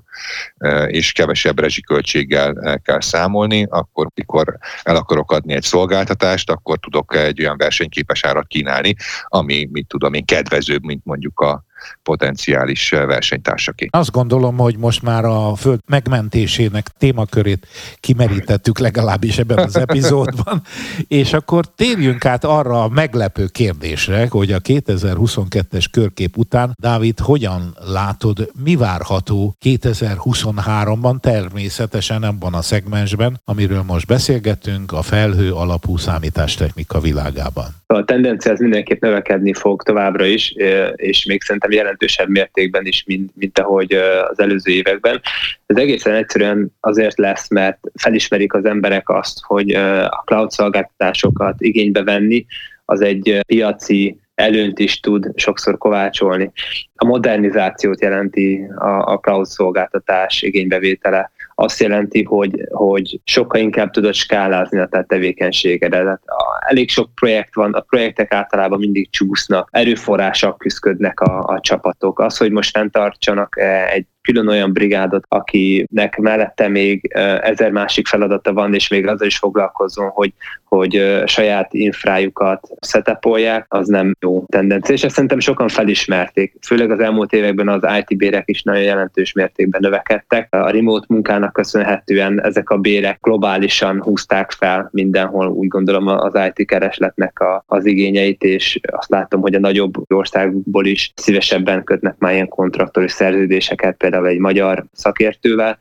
és 0.87 1.11
kevesebb 1.11 1.59
rezsiköltséggel 1.59 2.79
kell 2.83 3.01
számolni, 3.01 3.65
akkor 3.69 4.07
mikor 4.15 4.57
el 4.83 4.95
akarok 4.95 5.31
adni 5.31 5.53
egy 5.53 5.63
szolgáltatást, 5.63 6.49
akkor 6.49 6.77
tudok 6.79 7.15
egy 7.29 7.41
olyan 7.41 7.57
versenyképes 7.57 8.23
árat 8.23 8.47
kínálni, 8.47 8.95
ami, 9.27 9.67
mit 9.71 9.87
tudom 9.87 10.13
én, 10.13 10.25
kedvezőbb, 10.25 10.83
mint 10.83 11.05
mondjuk 11.05 11.39
a 11.39 11.67
potenciális 12.03 12.89
versenytársaké. 12.89 13.87
Azt 13.89 14.11
gondolom, 14.11 14.57
hogy 14.57 14.77
most 14.77 15.01
már 15.01 15.25
a 15.25 15.55
föld 15.55 15.79
megmentésének 15.87 16.87
témakörét 16.97 17.67
kimerítettük 17.99 18.79
legalábbis 18.79 19.37
ebben 19.37 19.57
az 19.57 19.77
epizódban, 19.77 20.61
és 21.07 21.33
akkor 21.33 21.65
térjünk 21.75 22.25
át 22.25 22.43
arra 22.43 22.83
a 22.83 22.89
meglepő 22.89 23.45
kérdésre, 23.45 24.27
hogy 24.29 24.51
a 24.51 24.59
2022-es 24.59 25.85
körkép 25.91 26.37
után, 26.37 26.73
Dávid, 26.81 27.19
hogyan 27.19 27.75
látod, 27.93 28.51
mi 28.63 28.75
várható 28.75 29.55
2023-ban, 29.65 31.19
természetesen 31.19 32.23
abban 32.23 32.53
a 32.53 32.61
szegmensben, 32.61 33.41
amiről 33.45 33.83
most 33.87 34.07
beszélgetünk, 34.07 34.91
a 34.91 35.01
felhő 35.01 35.51
alapú 35.51 35.97
számítástechnika 35.97 36.99
világában? 36.99 37.65
A 37.87 38.03
tendencia 38.03 38.51
az 38.51 38.59
mindenképp 38.59 39.01
növekedni 39.01 39.53
fog 39.53 39.83
továbbra 39.83 40.25
is, 40.25 40.53
és 40.95 41.25
még 41.25 41.41
szerintem 41.41 41.68
szerintem 41.69 41.85
jelentősebb 41.85 42.29
mértékben 42.29 42.85
is, 42.85 43.03
mint, 43.07 43.31
mint 43.35 43.59
ahogy 43.59 43.93
az 44.29 44.39
előző 44.39 44.71
években. 44.71 45.21
Ez 45.65 45.77
egészen 45.77 46.13
egyszerűen 46.13 46.75
azért 46.79 47.17
lesz, 47.17 47.49
mert 47.49 47.79
felismerik 47.95 48.53
az 48.53 48.65
emberek 48.65 49.09
azt, 49.09 49.39
hogy 49.41 49.71
a 50.09 50.23
cloud 50.25 50.51
szolgáltatásokat 50.51 51.61
igénybe 51.61 52.03
venni, 52.03 52.45
az 52.85 53.01
egy 53.01 53.39
piaci 53.47 54.17
előnyt 54.35 54.79
is 54.79 54.99
tud 54.99 55.31
sokszor 55.35 55.77
kovácsolni. 55.77 56.51
A 56.95 57.05
modernizációt 57.05 58.01
jelenti 58.01 58.61
a, 58.77 59.11
a 59.11 59.19
cloud 59.19 59.45
szolgáltatás 59.45 60.41
igénybevétele 60.41 61.31
azt 61.59 61.79
jelenti, 61.79 62.23
hogy, 62.23 62.67
hogy 62.69 63.19
sokkal 63.23 63.61
inkább 63.61 63.91
tudod 63.91 64.13
skálázni 64.13 64.79
a 64.79 64.87
te 64.87 65.03
tevékenységedet. 65.03 66.21
Elég 66.59 66.89
sok 66.89 67.15
projekt 67.15 67.55
van, 67.55 67.73
a 67.73 67.79
projektek 67.79 68.33
általában 68.33 68.79
mindig 68.79 69.09
csúsznak, 69.09 69.69
erőforrások 69.71 70.57
küzdködnek 70.57 71.19
a, 71.19 71.43
a 71.43 71.59
csapatok. 71.59 72.19
Az, 72.19 72.37
hogy 72.37 72.51
most 72.51 72.77
fenntartsanak 72.77 73.57
eh, 73.59 73.93
egy 73.93 74.05
külön 74.21 74.47
olyan 74.47 74.73
brigádot, 74.73 75.23
akinek 75.27 76.17
mellette 76.17 76.67
még 76.67 77.13
ezer 77.41 77.71
másik 77.71 78.07
feladata 78.07 78.53
van, 78.53 78.73
és 78.73 78.87
még 78.87 79.07
azzal 79.07 79.27
is 79.27 79.37
foglalkozzon, 79.37 80.09
hogy, 80.09 80.33
hogy 80.63 81.21
saját 81.25 81.73
infrájukat 81.73 82.67
setupolják, 82.81 83.65
az 83.67 83.87
nem 83.87 84.15
jó 84.19 84.43
tendencia. 84.47 84.95
És 84.95 85.03
ezt 85.03 85.13
szerintem 85.13 85.39
sokan 85.39 85.67
felismerték. 85.67 86.55
Főleg 86.61 86.91
az 86.91 86.99
elmúlt 86.99 87.33
években 87.33 87.67
az 87.67 87.87
IT 87.99 88.17
bérek 88.17 88.43
is 88.49 88.63
nagyon 88.63 88.83
jelentős 88.83 89.33
mértékben 89.33 89.81
növekedtek. 89.83 90.47
A 90.55 90.69
remote 90.69 91.05
munkának 91.09 91.53
köszönhetően 91.53 92.43
ezek 92.43 92.69
a 92.69 92.77
bérek 92.77 93.17
globálisan 93.21 94.01
húzták 94.01 94.51
fel 94.51 94.89
mindenhol, 94.91 95.47
úgy 95.47 95.67
gondolom 95.67 96.07
az 96.07 96.39
IT 96.53 96.67
keresletnek 96.67 97.39
a, 97.39 97.63
az 97.67 97.85
igényeit, 97.85 98.43
és 98.43 98.79
azt 98.91 99.09
látom, 99.09 99.41
hogy 99.41 99.55
a 99.55 99.59
nagyobb 99.59 100.11
országból 100.13 100.85
is 100.85 101.11
szívesebben 101.15 101.83
kötnek 101.83 102.15
már 102.17 102.33
ilyen 102.33 102.47
kontraktori 102.47 103.07
szerződéseket, 103.07 103.97
például 104.09 104.33
egy 104.33 104.39
magyar 104.39 104.85
szakértővel. 104.93 105.79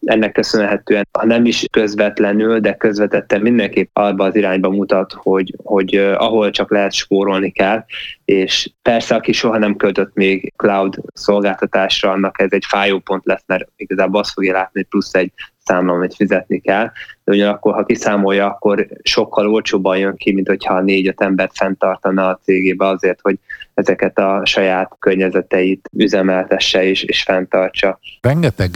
Ennek 0.00 0.32
köszönhetően, 0.32 1.08
ha 1.12 1.26
nem 1.26 1.44
is 1.44 1.64
közvetlenül, 1.70 2.60
de 2.60 2.74
közvetetten 2.76 3.40
mindenképp 3.40 3.90
abba 3.92 4.24
az 4.24 4.36
irányba 4.36 4.70
mutat, 4.70 5.12
hogy, 5.12 5.54
hogy 5.62 5.94
ahol 5.96 6.50
csak 6.50 6.70
lehet 6.70 6.92
spórolni 6.92 7.50
kell, 7.50 7.84
és 8.24 8.70
persze, 8.82 9.14
aki 9.14 9.32
soha 9.32 9.58
nem 9.58 9.76
költött 9.76 10.14
még 10.14 10.52
cloud 10.56 10.94
szolgáltatásra, 11.12 12.10
annak 12.10 12.40
ez 12.40 12.52
egy 12.52 12.64
fájópont 12.68 13.24
lesz, 13.24 13.44
mert 13.46 13.68
igazából 13.76 14.20
azt 14.20 14.32
fogja 14.32 14.52
látni, 14.52 14.80
hogy 14.80 14.88
plusz 14.88 15.14
egy 15.14 15.32
számla, 15.64 15.92
amit 15.92 16.14
fizetni 16.14 16.60
kell, 16.60 16.90
de 17.24 17.32
ugyanakkor, 17.32 17.74
ha 17.74 17.84
kiszámolja, 17.84 18.46
akkor 18.46 18.86
sokkal 19.02 19.48
olcsóbban 19.48 19.98
jön 19.98 20.16
ki, 20.16 20.32
mint 20.32 20.48
hogyha 20.48 20.80
négy-öt 20.80 21.20
embert 21.20 21.56
fenntartana 21.56 22.28
a 22.28 22.40
cégébe 22.42 22.86
azért, 22.86 23.20
hogy 23.20 23.38
ezeket 23.74 24.18
a 24.18 24.42
saját 24.44 24.96
környezeteit 24.98 25.88
üzemeltesse 25.96 26.84
és, 26.84 27.02
és 27.02 27.22
fenntartsa. 27.22 27.98
Rengeteg 28.20 28.70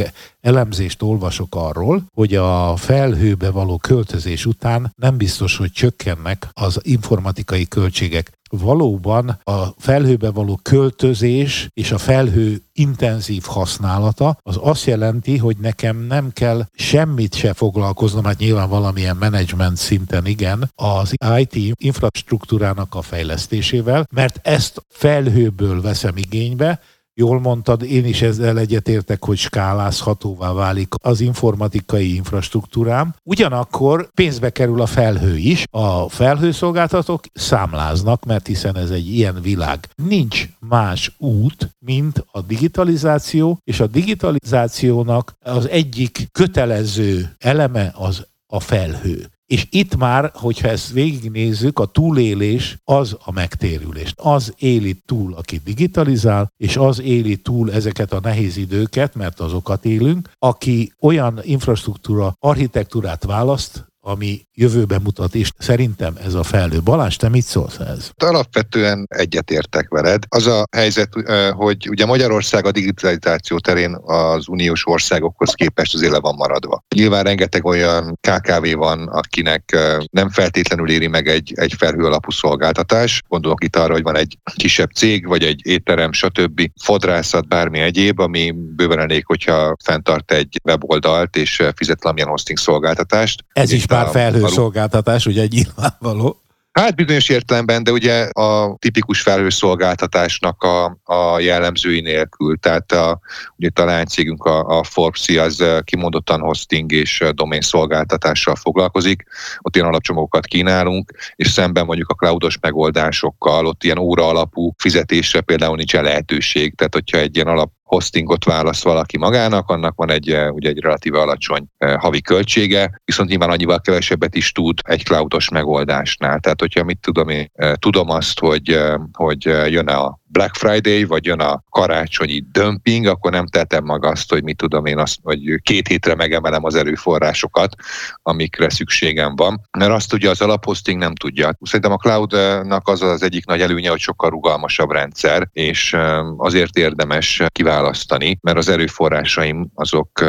elemzést 0.44 1.02
olvasok 1.02 1.54
arról, 1.54 2.04
hogy 2.14 2.34
a 2.34 2.76
felhőbe 2.76 3.50
való 3.50 3.78
költözés 3.78 4.46
után 4.46 4.92
nem 4.96 5.16
biztos, 5.16 5.56
hogy 5.56 5.72
csökkennek 5.72 6.48
az 6.52 6.80
informatikai 6.82 7.68
költségek. 7.68 8.32
Valóban 8.50 9.38
a 9.44 9.64
felhőbe 9.78 10.30
való 10.30 10.58
költözés 10.62 11.68
és 11.72 11.92
a 11.92 11.98
felhő 11.98 12.62
intenzív 12.72 13.42
használata 13.46 14.38
az 14.42 14.58
azt 14.60 14.84
jelenti, 14.84 15.36
hogy 15.36 15.56
nekem 15.56 16.06
nem 16.06 16.30
kell 16.32 16.66
semmit 16.74 17.34
se 17.34 17.52
foglalkoznom, 17.52 18.24
hát 18.24 18.38
nyilván 18.38 18.68
valamilyen 18.68 19.16
menedzsment 19.16 19.76
szinten 19.76 20.26
igen, 20.26 20.70
az 20.74 21.14
IT 21.36 21.74
infrastruktúrának 21.78 22.94
a 22.94 23.02
fejlesztésével, 23.02 24.06
mert 24.10 24.40
ezt 24.42 24.84
felhőből 24.88 25.80
veszem 25.80 26.16
igénybe, 26.16 26.80
Jól 27.16 27.40
mondtad, 27.40 27.82
én 27.82 28.04
is 28.04 28.22
ezzel 28.22 28.58
egyetértek, 28.58 29.24
hogy 29.24 29.38
skálázhatóvá 29.38 30.52
válik 30.52 30.88
az 31.02 31.20
informatikai 31.20 32.14
infrastruktúrám. 32.14 33.14
Ugyanakkor 33.22 34.10
pénzbe 34.14 34.50
kerül 34.50 34.80
a 34.80 34.86
felhő 34.86 35.36
is. 35.36 35.64
A 35.70 36.08
felhőszolgáltatók 36.08 37.24
számláznak, 37.32 38.24
mert 38.24 38.46
hiszen 38.46 38.76
ez 38.76 38.90
egy 38.90 39.14
ilyen 39.14 39.40
világ. 39.42 39.88
Nincs 39.94 40.48
más 40.58 41.14
út, 41.18 41.76
mint 41.78 42.24
a 42.30 42.40
digitalizáció, 42.40 43.58
és 43.64 43.80
a 43.80 43.86
digitalizációnak 43.86 45.34
az 45.42 45.68
egyik 45.68 46.28
kötelező 46.32 47.34
eleme 47.38 47.92
az 47.96 48.26
a 48.46 48.60
felhő. 48.60 49.33
És 49.46 49.66
itt 49.70 49.96
már, 49.96 50.30
hogyha 50.34 50.68
ezt 50.68 50.92
végignézzük, 50.92 51.78
a 51.78 51.84
túlélés 51.84 52.78
az 52.84 53.16
a 53.24 53.32
megtérülés. 53.32 54.12
Az 54.16 54.54
éli 54.58 55.02
túl, 55.06 55.34
aki 55.34 55.60
digitalizál, 55.64 56.52
és 56.56 56.76
az 56.76 57.00
éli 57.00 57.36
túl 57.36 57.72
ezeket 57.72 58.12
a 58.12 58.20
nehéz 58.20 58.56
időket, 58.56 59.14
mert 59.14 59.40
azokat 59.40 59.84
élünk, 59.84 60.30
aki 60.38 60.92
olyan 61.00 61.40
infrastruktúra, 61.42 62.34
architektúrát 62.38 63.24
választ, 63.24 63.92
ami 64.06 64.46
jövőben 64.54 65.00
mutat, 65.02 65.34
és 65.34 65.50
szerintem 65.58 66.16
ez 66.24 66.34
a 66.34 66.42
felhő. 66.42 66.82
Balázs, 66.82 67.16
te 67.16 67.28
mit 67.28 67.44
szólsz 67.44 67.78
ez? 67.78 68.10
Alapvetően 68.16 69.06
egyetértek 69.08 69.88
veled. 69.88 70.22
Az 70.28 70.46
a 70.46 70.64
helyzet, 70.76 71.08
hogy 71.52 71.88
ugye 71.88 72.06
Magyarország 72.06 72.66
a 72.66 72.70
digitalizáció 72.70 73.58
terén 73.58 73.96
az 74.02 74.48
uniós 74.48 74.86
országokhoz 74.86 75.52
képest 75.52 75.94
azért 75.94 76.12
le 76.12 76.20
van 76.20 76.34
maradva. 76.34 76.84
Nyilván 76.94 77.22
rengeteg 77.24 77.64
olyan 77.64 78.18
KKV 78.20 78.76
van, 78.76 79.08
akinek 79.08 79.76
nem 80.10 80.30
feltétlenül 80.30 80.90
éri 80.90 81.06
meg 81.06 81.28
egy, 81.28 81.52
egy 81.56 81.74
felhő 81.78 82.04
alapú 82.04 82.30
szolgáltatás. 82.30 83.22
Gondolok 83.28 83.64
itt 83.64 83.76
arra, 83.76 83.92
hogy 83.92 84.02
van 84.02 84.16
egy 84.16 84.38
kisebb 84.56 84.90
cég, 84.90 85.26
vagy 85.26 85.42
egy 85.42 85.60
étterem, 85.66 86.12
stb. 86.12 86.70
fodrászat, 86.82 87.48
bármi 87.48 87.78
egyéb, 87.78 88.20
ami 88.20 88.54
bőven 88.76 88.98
elég, 88.98 89.26
hogyha 89.26 89.76
fenntart 89.84 90.32
egy 90.32 90.60
weboldalt 90.64 91.36
és 91.36 91.62
fizet 91.76 92.02
valamilyen 92.02 92.28
hosting 92.28 92.58
szolgáltatást. 92.58 93.44
Ez 93.52 93.72
is 93.72 93.86
már 93.94 94.08
felhőszolgáltatás, 94.08 95.26
ugye 95.26 95.46
nyilvánvaló. 95.46 96.38
Hát 96.74 96.94
bizonyos 96.94 97.28
értelemben, 97.28 97.84
de 97.84 97.90
ugye 97.92 98.28
a 98.32 98.76
tipikus 98.78 99.20
felhőszolgáltatásnak 99.20 100.62
a, 100.62 100.98
a 101.04 101.38
jellemzői 101.38 102.00
nélkül. 102.00 102.56
Tehát 102.56 102.92
a, 102.92 103.20
ugye 103.56 103.68
a 103.74 103.84
lánycégünk, 103.84 104.44
a, 104.44 104.78
a 104.78 104.84
Forbes 104.84 105.28
az 105.28 105.64
kimondottan 105.84 106.40
hosting 106.40 106.92
és 106.92 107.24
domain 107.30 107.60
szolgáltatással 107.60 108.54
foglalkozik. 108.54 109.24
Ott 109.60 109.76
ilyen 109.76 109.88
alapcsomagokat 109.88 110.46
kínálunk, 110.46 111.12
és 111.34 111.48
szemben 111.48 111.84
mondjuk 111.84 112.10
a 112.10 112.14
cloudos 112.14 112.58
megoldásokkal, 112.60 113.66
ott 113.66 113.84
ilyen 113.84 113.98
óra 113.98 114.28
alapú 114.28 114.72
fizetésre 114.76 115.40
például 115.40 115.76
nincs 115.76 115.92
lehetőség. 115.92 116.74
Tehát, 116.74 116.94
hogyha 116.94 117.18
egy 117.18 117.34
ilyen 117.34 117.48
alap 117.48 117.70
hostingot 117.94 118.44
választ 118.44 118.84
valaki 118.84 119.18
magának, 119.18 119.68
annak 119.68 119.94
van 119.96 120.10
egy, 120.10 120.30
eh, 120.30 120.52
ugye 120.52 120.68
egy 120.68 120.78
relatíve 120.78 121.20
alacsony 121.20 121.66
eh, 121.78 121.96
havi 121.96 122.20
költsége, 122.20 123.00
viszont 123.04 123.28
nyilván 123.28 123.50
annyival 123.50 123.80
kevesebbet 123.80 124.34
is 124.34 124.52
tud 124.52 124.78
egy 124.84 125.04
cloudos 125.04 125.48
megoldásnál. 125.48 126.40
Tehát, 126.40 126.60
hogyha 126.60 126.84
mit 126.84 126.98
tudom 127.00 127.28
én, 127.28 127.50
eh, 127.52 127.72
tudom 127.74 128.10
azt, 128.10 128.38
hogy, 128.38 128.78
hogy 129.12 129.44
jön 129.44 129.88
a 129.88 130.18
Black 130.34 130.54
Friday, 130.54 131.04
vagy 131.04 131.24
jön 131.24 131.40
a 131.40 131.64
karácsonyi 131.70 132.44
dömping, 132.52 133.06
akkor 133.06 133.30
nem 133.30 133.46
tettem 133.46 133.84
meg 133.84 134.04
azt, 134.04 134.30
hogy 134.30 134.42
mit 134.42 134.56
tudom 134.56 134.86
én, 134.86 134.98
azt, 134.98 135.18
hogy 135.22 135.60
két 135.62 135.88
hétre 135.88 136.14
megemelem 136.14 136.64
az 136.64 136.74
erőforrásokat, 136.74 137.74
amikre 138.22 138.70
szükségem 138.70 139.36
van. 139.36 139.60
Mert 139.78 139.90
azt 139.90 140.12
ugye 140.12 140.30
az 140.30 140.40
alaphosting 140.40 140.98
nem 140.98 141.14
tudja. 141.14 141.58
Szerintem 141.60 141.92
a 141.92 141.96
cloudnak 141.96 142.88
az 142.88 143.02
az 143.02 143.22
egyik 143.22 143.46
nagy 143.46 143.60
előnye, 143.60 143.90
hogy 143.90 144.00
sokkal 144.00 144.30
rugalmasabb 144.30 144.90
rendszer, 144.90 145.48
és 145.52 145.96
azért 146.36 146.76
érdemes 146.76 147.42
kiválasztani, 147.48 148.38
mert 148.42 148.58
az 148.58 148.68
erőforrásaim 148.68 149.70
azok 149.74 150.20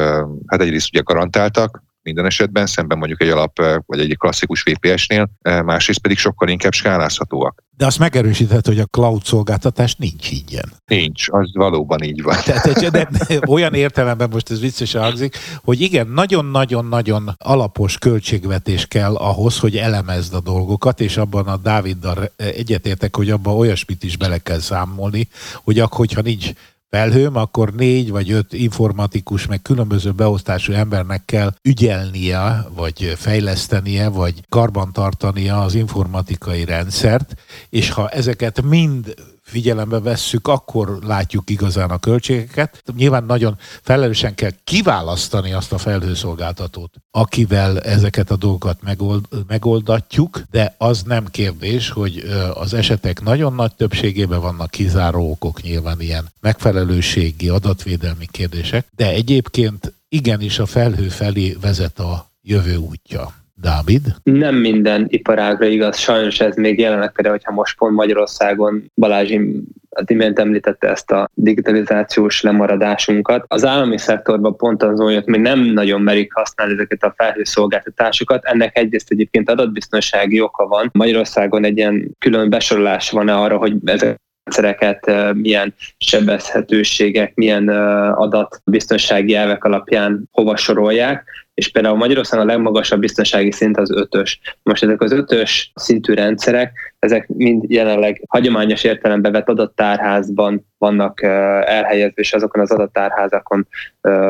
hát 0.45 0.61
egyrészt 0.61 0.89
ugye 0.91 1.01
garantáltak, 1.01 1.83
minden 2.05 2.25
esetben, 2.25 2.65
szemben 2.65 2.97
mondjuk 2.97 3.21
egy 3.21 3.29
alap 3.29 3.61
vagy 3.85 3.99
egy 3.99 4.17
klasszikus 4.17 4.63
VPS-nél, 4.63 5.29
másrészt 5.41 5.99
pedig 5.99 6.17
sokkal 6.17 6.49
inkább 6.49 6.73
skálázhatóak. 6.73 7.63
De 7.77 7.85
azt 7.85 7.99
megerősített, 7.99 8.65
hogy 8.65 8.79
a 8.79 8.85
cloud 8.85 9.23
szolgáltatás 9.23 9.95
nincs 9.95 10.31
ingyen. 10.31 10.73
Nincs, 10.85 11.29
az 11.29 11.49
valóban 11.53 12.03
így 12.03 12.21
van. 12.23 12.35
Tehát, 12.45 12.89
de, 12.89 13.09
de 13.27 13.39
olyan 13.47 13.73
értelemben 13.73 14.29
most 14.29 14.51
ez 14.51 14.59
viccesen 14.59 15.01
hangzik, 15.01 15.37
hogy 15.63 15.81
igen, 15.81 16.07
nagyon-nagyon-nagyon 16.07 17.35
alapos 17.37 17.97
költségvetés 17.97 18.85
kell 18.85 19.15
ahhoz, 19.15 19.59
hogy 19.59 19.77
elemezd 19.77 20.33
a 20.33 20.39
dolgokat, 20.39 20.99
és 20.99 21.17
abban 21.17 21.47
a 21.47 21.57
Dáviddal 21.57 22.31
egyetértek, 22.35 23.15
hogy 23.15 23.29
abban 23.29 23.55
olyasmit 23.55 24.03
is 24.03 24.17
bele 24.17 24.37
kell 24.37 24.59
számolni, 24.59 25.27
hogy 25.63 25.79
akkor, 25.79 25.97
hogyha 25.97 26.21
nincs 26.21 26.51
felhőm, 26.95 27.35
akkor 27.35 27.73
négy 27.73 28.11
vagy 28.11 28.31
öt 28.31 28.53
informatikus, 28.53 29.47
meg 29.47 29.61
különböző 29.61 30.11
beosztású 30.11 30.73
embernek 30.73 31.25
kell 31.25 31.53
ügyelnie, 31.61 32.65
vagy 32.75 33.13
fejlesztenie, 33.17 34.09
vagy 34.09 34.43
karbantartania 34.49 35.61
az 35.61 35.75
informatikai 35.75 36.65
rendszert, 36.65 37.35
és 37.69 37.89
ha 37.89 38.09
ezeket 38.09 38.61
mind 38.61 39.13
figyelembe 39.45 39.99
vesszük, 39.99 40.47
akkor 40.47 40.99
látjuk 41.03 41.49
igazán 41.49 41.89
a 41.89 41.99
költségeket. 41.99 42.83
Nyilván 42.95 43.23
nagyon 43.23 43.57
felelősen 43.81 44.35
kell 44.35 44.51
kiválasztani 44.63 45.53
azt 45.53 45.73
a 45.73 45.77
felhőszolgáltatót, 45.77 46.93
akivel 47.11 47.81
ezeket 47.81 48.31
a 48.31 48.35
dolgokat 48.35 48.81
megold, 48.81 49.25
megoldatjuk, 49.47 50.41
de 50.51 50.75
az 50.77 51.03
nem 51.03 51.25
kérdés, 51.25 51.89
hogy 51.89 52.23
az 52.53 52.73
esetek 52.73 53.21
nagyon 53.21 53.53
nagy 53.53 53.75
többségében 53.75 54.41
vannak 54.41 54.69
kizáró 54.71 55.31
okok, 55.31 55.61
nyilván 55.61 56.01
ilyen 56.01 56.31
megfelelőségi, 56.39 57.49
adatvédelmi 57.49 58.27
kérdések, 58.31 58.87
de 58.95 59.09
egyébként 59.09 59.93
igenis 60.09 60.59
a 60.59 60.65
felhő 60.65 61.09
felé 61.09 61.57
vezet 61.61 61.99
a 61.99 62.29
jövő 62.41 62.75
útja. 62.75 63.44
Dávid? 63.65 64.01
Nem 64.23 64.55
minden 64.55 65.05
iparágra 65.07 65.65
igaz, 65.65 65.97
sajnos 65.97 66.39
ez 66.39 66.55
még 66.55 66.79
jelenek 66.79 67.11
például, 67.11 67.35
hogyha 67.37 67.51
most 67.51 67.77
pont 67.77 67.95
Magyarországon 67.95 68.91
Balázsi 68.95 69.63
az 69.89 70.09
imént 70.09 70.39
említette 70.39 70.89
ezt 70.89 71.11
a 71.11 71.29
digitalizációs 71.33 72.41
lemaradásunkat. 72.41 73.45
Az 73.47 73.65
állami 73.65 73.97
szektorban 73.97 74.55
pont 74.57 74.83
az 74.83 74.99
hogy 74.99 75.23
még 75.25 75.41
nem 75.41 75.59
nagyon 75.59 76.01
merik 76.01 76.33
használni 76.33 76.73
ezeket 76.73 77.03
a 77.03 77.13
felhőszolgáltatásokat. 77.17 78.45
Ennek 78.45 78.77
egyrészt 78.77 79.11
egyébként 79.11 79.49
adatbiztonsági 79.49 80.41
oka 80.41 80.67
van. 80.67 80.89
Magyarországon 80.93 81.65
egy 81.65 81.77
ilyen 81.77 82.15
külön 82.19 82.49
besorolás 82.49 83.11
van 83.11 83.27
arra, 83.27 83.57
hogy 83.57 83.75
ezek 83.85 84.23
rendszereket, 84.45 85.33
milyen 85.33 85.73
sebezhetőségek, 85.97 87.35
milyen 87.35 87.69
adatbiztonsági 88.09 89.35
elvek 89.35 89.63
alapján 89.63 90.29
hova 90.31 90.55
sorolják, 90.55 91.44
és 91.55 91.71
például 91.71 91.97
Magyarországon 91.97 92.49
a 92.49 92.51
legmagasabb 92.51 92.99
biztonsági 92.99 93.51
szint 93.51 93.77
az 93.77 93.91
ötös. 93.91 94.39
Most 94.63 94.83
ezek 94.83 95.01
az 95.01 95.11
ötös 95.11 95.71
szintű 95.75 96.13
rendszerek, 96.13 96.95
ezek 96.99 97.27
mind 97.27 97.63
jelenleg 97.67 98.23
hagyományos 98.27 98.83
értelembe 98.83 99.29
vett 99.29 99.49
adattárházban 99.49 100.65
vannak 100.77 101.21
elhelyezve, 101.21 102.21
és 102.21 102.33
azokon 102.33 102.61
az 102.61 102.71
adattárházakon 102.71 103.67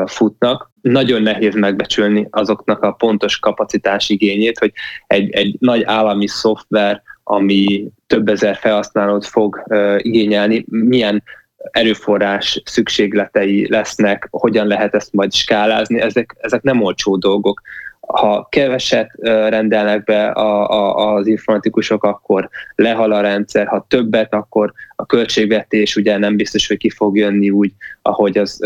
futnak. 0.06 0.70
Nagyon 0.80 1.22
nehéz 1.22 1.54
megbecsülni 1.54 2.26
azoknak 2.30 2.82
a 2.82 2.92
pontos 2.92 3.38
kapacitás 3.38 4.08
igényét, 4.08 4.58
hogy 4.58 4.72
egy, 5.06 5.30
egy 5.30 5.56
nagy 5.58 5.82
állami 5.84 6.28
szoftver, 6.28 7.02
ami 7.22 7.88
több 8.06 8.28
ezer 8.28 8.56
felhasználót 8.56 9.26
fog 9.26 9.62
igényelni, 9.98 10.64
milyen 10.68 11.22
erőforrás 11.70 12.62
szükségletei 12.64 13.68
lesznek, 13.70 14.28
hogyan 14.30 14.66
lehet 14.66 14.94
ezt 14.94 15.12
majd 15.12 15.32
skálázni, 15.32 16.00
ezek, 16.00 16.36
ezek 16.40 16.62
nem 16.62 16.82
olcsó 16.82 17.16
dolgok. 17.16 17.60
Ha 18.00 18.46
keveset 18.50 19.10
rendelnek 19.22 20.04
be 20.04 20.26
a, 20.26 20.70
a, 20.70 21.14
az 21.14 21.26
informatikusok, 21.26 22.04
akkor 22.04 22.48
lehal 22.74 23.12
a 23.12 23.20
rendszer, 23.20 23.66
ha 23.66 23.86
többet, 23.88 24.34
akkor 24.34 24.72
a 24.96 25.06
költségvetés 25.06 25.96
ugye 25.96 26.18
nem 26.18 26.36
biztos, 26.36 26.66
hogy 26.66 26.76
ki 26.76 26.90
fog 26.90 27.16
jönni 27.16 27.50
úgy, 27.50 27.72
ahogy 28.02 28.38
az 28.38 28.60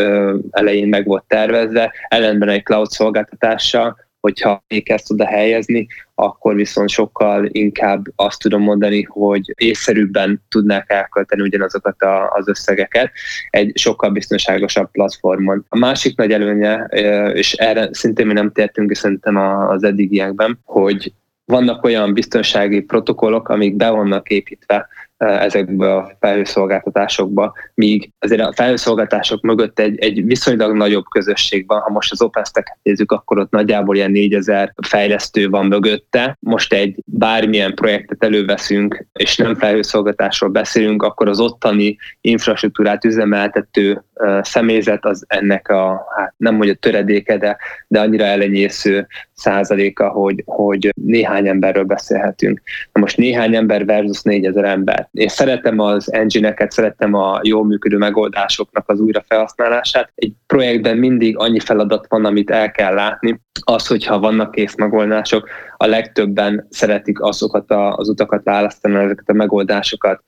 elején 0.50 0.88
meg 0.88 1.06
volt 1.06 1.24
tervezve. 1.26 1.92
Ellenben 2.08 2.48
egy 2.48 2.64
cloud 2.64 2.90
szolgáltatással 2.90 3.96
hogyha 4.20 4.64
még 4.68 4.90
ezt 4.90 5.10
oda 5.10 5.26
helyezni, 5.26 5.86
akkor 6.20 6.54
viszont 6.54 6.88
sokkal 6.88 7.48
inkább 7.50 8.06
azt 8.16 8.40
tudom 8.40 8.62
mondani, 8.62 9.02
hogy 9.02 9.52
észszerűbben 9.56 10.42
tudnák 10.48 10.90
elkölteni 10.90 11.42
ugyanazokat 11.42 12.02
a, 12.02 12.30
az 12.30 12.48
összegeket 12.48 13.10
egy 13.50 13.78
sokkal 13.78 14.10
biztonságosabb 14.10 14.90
platformon. 14.90 15.64
A 15.68 15.78
másik 15.78 16.16
nagy 16.16 16.32
előnye, 16.32 16.84
és 17.32 17.52
erre 17.52 17.88
szintén 17.92 18.26
mi 18.26 18.32
nem 18.32 18.52
tértünk 18.52 18.94
szerintem 18.94 19.36
az 19.68 19.82
eddigiekben, 19.82 20.58
hogy 20.64 21.12
vannak 21.44 21.84
olyan 21.84 22.12
biztonsági 22.14 22.80
protokollok, 22.80 23.48
amik 23.48 23.76
be 23.76 23.88
vannak 23.90 24.28
építve 24.28 24.88
ezekbe 25.20 25.94
a 25.94 26.16
felhőszolgáltatásokba, 26.20 27.54
míg 27.74 28.10
azért 28.18 28.40
a 28.40 28.52
felhőszolgáltatások 28.52 29.40
mögött 29.40 29.78
egy, 29.78 29.98
egy 29.98 30.24
viszonylag 30.24 30.76
nagyobb 30.76 31.04
közösség 31.10 31.66
van. 31.66 31.80
Ha 31.80 31.90
most 31.90 32.12
az 32.12 32.22
OpenStack-et 32.22 32.78
nézzük, 32.82 33.12
akkor 33.12 33.38
ott 33.38 33.50
nagyjából 33.50 33.96
ilyen 33.96 34.10
4000 34.10 34.74
fejlesztő 34.86 35.48
van 35.48 35.66
mögötte. 35.66 36.36
Most 36.40 36.72
egy 36.72 36.96
bármilyen 37.04 37.74
projektet 37.74 38.24
előveszünk, 38.24 39.06
és 39.12 39.36
nem 39.36 39.54
felhőszolgáltatásról 39.54 40.50
beszélünk, 40.50 41.02
akkor 41.02 41.28
az 41.28 41.40
ottani 41.40 41.96
infrastruktúrát 42.20 43.04
üzemeltető 43.04 44.04
személyzet 44.40 45.04
az 45.04 45.24
ennek 45.28 45.68
a, 45.68 46.06
hát 46.16 46.34
nem 46.36 46.54
mondja 46.54 46.74
töredéke, 46.74 47.36
de, 47.36 47.56
de 47.88 48.00
annyira 48.00 48.24
elenyésző 48.24 49.06
százaléka, 49.40 50.08
hogy, 50.08 50.42
hogy 50.46 50.90
néhány 51.02 51.48
emberről 51.48 51.84
beszélhetünk. 51.84 52.60
Na 52.92 53.00
most 53.00 53.16
néhány 53.16 53.56
ember 53.56 53.84
versus 53.84 54.22
4000 54.22 54.64
ember. 54.64 55.08
Én 55.12 55.28
szeretem 55.28 55.78
az 55.78 56.12
engine-eket, 56.12 56.72
szeretem 56.72 57.14
a 57.14 57.40
jól 57.42 57.64
működő 57.64 57.96
megoldásoknak 57.96 58.88
az 58.88 59.00
újra 59.00 59.24
felhasználását. 59.28 60.12
Egy 60.14 60.32
projektben 60.46 60.96
mindig 60.96 61.38
annyi 61.38 61.60
feladat 61.60 62.06
van, 62.08 62.24
amit 62.24 62.50
el 62.50 62.70
kell 62.70 62.94
látni. 62.94 63.40
Az, 63.64 63.86
hogyha 63.86 64.18
vannak 64.18 64.50
kész 64.50 64.76
megoldások, 64.76 65.48
a 65.76 65.86
legtöbben 65.86 66.66
szeretik 66.70 67.20
azokat 67.20 67.70
a, 67.70 67.96
az 67.96 68.08
utakat 68.08 68.44
választani, 68.44 68.94
ezeket 68.94 69.28
a 69.28 69.32
megoldásokat 69.32 70.22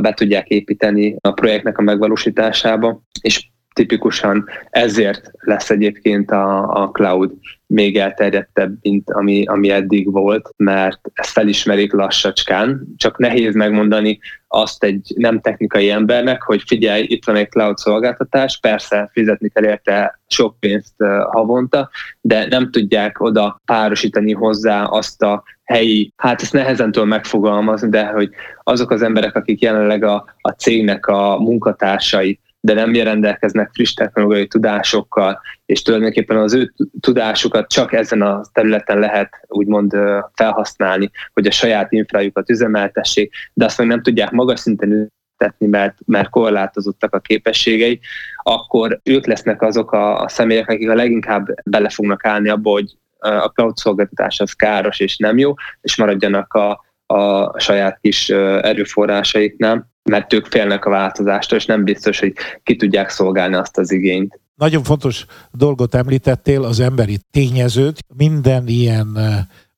be 0.00 0.12
tudják 0.14 0.48
építeni 0.48 1.16
a 1.20 1.30
projektnek 1.30 1.78
a 1.78 1.82
megvalósításába, 1.82 3.02
és 3.20 3.48
tipikusan 3.74 4.48
ezért 4.70 5.30
lesz 5.38 5.70
egyébként 5.70 6.30
a, 6.30 6.72
a 6.82 6.90
cloud 6.90 7.32
még 7.66 7.96
elterjedtebb, 7.96 8.76
mint 8.80 9.10
ami, 9.10 9.44
ami 9.44 9.70
eddig 9.70 10.12
volt, 10.12 10.50
mert 10.56 11.00
ezt 11.12 11.30
felismerik 11.30 11.92
lassacskán, 11.92 12.86
csak 12.96 13.18
nehéz 13.18 13.54
megmondani 13.54 14.18
azt 14.48 14.84
egy 14.84 15.12
nem 15.16 15.40
technikai 15.40 15.90
embernek, 15.90 16.42
hogy 16.42 16.62
figyelj, 16.66 17.02
itt 17.08 17.24
van 17.24 17.36
egy 17.36 17.48
cloud 17.48 17.76
szolgáltatás, 17.76 18.58
persze 18.60 19.10
fizetni 19.12 19.48
kell 19.48 19.64
érte 19.64 20.20
sok 20.26 20.60
pénzt 20.60 20.94
havonta, 21.30 21.90
de 22.20 22.46
nem 22.46 22.70
tudják 22.70 23.20
oda 23.20 23.60
párosítani 23.64 24.32
hozzá 24.32 24.82
azt 24.82 25.22
a 25.22 25.42
helyi, 25.64 26.12
hát 26.16 26.42
ezt 26.42 26.52
nehezen 26.52 26.92
tudom 26.92 27.08
megfogalmazni, 27.08 27.88
de 27.88 28.06
hogy 28.06 28.30
azok 28.62 28.90
az 28.90 29.02
emberek, 29.02 29.36
akik 29.36 29.60
jelenleg 29.60 30.04
a, 30.04 30.24
a 30.40 30.50
cégnek 30.50 31.06
a 31.06 31.38
munkatársai, 31.38 32.40
de 32.64 32.74
nem 32.74 32.92
rendelkeznek 32.92 33.70
friss 33.72 33.94
technológiai 33.94 34.46
tudásokkal, 34.46 35.40
és 35.66 35.82
tulajdonképpen 35.82 36.36
az 36.36 36.54
ő 36.54 36.72
tudásukat 37.00 37.68
csak 37.68 37.92
ezen 37.92 38.22
a 38.22 38.40
területen 38.52 38.98
lehet 38.98 39.40
úgymond 39.48 39.96
felhasználni, 40.34 41.10
hogy 41.32 41.46
a 41.46 41.50
saját 41.50 41.92
infrájukat 41.92 42.50
üzemeltessék, 42.50 43.32
de 43.52 43.64
azt 43.64 43.78
meg 43.78 43.86
nem 43.86 44.02
tudják 44.02 44.30
magas 44.30 44.60
szinten 44.60 45.12
tetni, 45.36 45.66
mert, 45.66 45.98
mert 46.06 46.28
korlátozottak 46.28 47.14
a 47.14 47.20
képességei, 47.20 48.00
akkor 48.42 49.00
ők 49.02 49.26
lesznek 49.26 49.62
azok 49.62 49.92
a, 49.92 50.20
a 50.20 50.28
személyek, 50.28 50.68
akik 50.68 50.90
a 50.90 50.94
leginkább 50.94 51.46
bele 51.64 51.88
fognak 51.88 52.26
állni 52.26 52.48
abba, 52.48 52.70
hogy 52.70 52.96
a 53.18 53.48
cloud 53.48 53.76
szolgáltatás 53.76 54.40
az 54.40 54.52
káros 54.52 55.00
és 55.00 55.16
nem 55.16 55.38
jó, 55.38 55.54
és 55.80 55.96
maradjanak 55.96 56.54
a, 56.54 56.84
a 57.06 57.58
saját 57.58 57.98
kis 58.00 58.28
erőforrásaiknál 58.60 59.92
mert 60.10 60.32
ők 60.32 60.46
félnek 60.46 60.84
a 60.84 60.90
változástól, 60.90 61.58
és 61.58 61.66
nem 61.66 61.84
biztos, 61.84 62.18
hogy 62.18 62.32
ki 62.62 62.76
tudják 62.76 63.08
szolgálni 63.08 63.54
azt 63.54 63.78
az 63.78 63.92
igényt. 63.92 64.40
Nagyon 64.54 64.82
fontos 64.82 65.26
dolgot 65.52 65.94
említettél, 65.94 66.64
az 66.64 66.80
emberi 66.80 67.18
tényezőt. 67.30 67.98
Minden 68.16 68.68
ilyen 68.68 69.18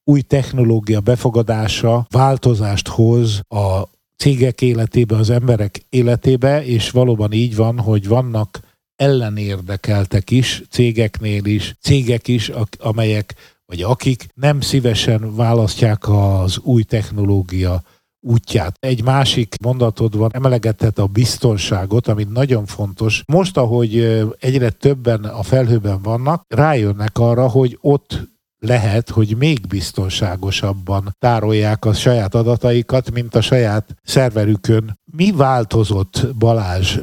új 0.03 0.21
technológia 0.21 0.99
befogadása 0.99 2.05
változást 2.09 2.87
hoz 2.87 3.41
a 3.47 3.81
cégek 4.17 4.61
életébe, 4.61 5.15
az 5.15 5.29
emberek 5.29 5.81
életébe, 5.89 6.65
és 6.65 6.89
valóban 6.89 7.31
így 7.31 7.55
van, 7.55 7.79
hogy 7.79 8.07
vannak 8.07 8.59
ellenérdekeltek 8.95 10.31
is, 10.31 10.63
cégeknél 10.69 11.45
is, 11.45 11.75
cégek 11.81 12.27
is, 12.27 12.51
amelyek, 12.79 13.35
vagy 13.65 13.81
akik 13.81 14.25
nem 14.33 14.61
szívesen 14.61 15.35
választják 15.35 16.09
az 16.09 16.57
új 16.57 16.83
technológia 16.83 17.83
útját. 18.19 18.77
Egy 18.79 19.03
másik 19.03 19.55
mondatod 19.61 20.17
van, 20.17 20.29
emelegetett 20.33 20.99
a 20.99 21.05
biztonságot, 21.05 22.07
ami 22.07 22.27
nagyon 22.29 22.65
fontos. 22.65 23.23
Most, 23.27 23.57
ahogy 23.57 23.95
egyre 24.39 24.69
többen 24.69 25.23
a 25.23 25.43
felhőben 25.43 26.01
vannak, 26.01 26.45
rájönnek 26.47 27.17
arra, 27.17 27.47
hogy 27.47 27.77
ott 27.81 28.27
lehet, 28.59 29.09
hogy 29.09 29.37
még 29.37 29.67
biztonságosabban 29.67 31.15
tárolják 31.19 31.85
a 31.85 31.93
saját 31.93 32.35
adataikat, 32.35 33.11
mint 33.11 33.35
a 33.35 33.41
saját 33.41 33.95
szerverükön. 34.03 34.99
Mi 35.05 35.31
változott, 35.31 36.27
Balázs? 36.37 36.97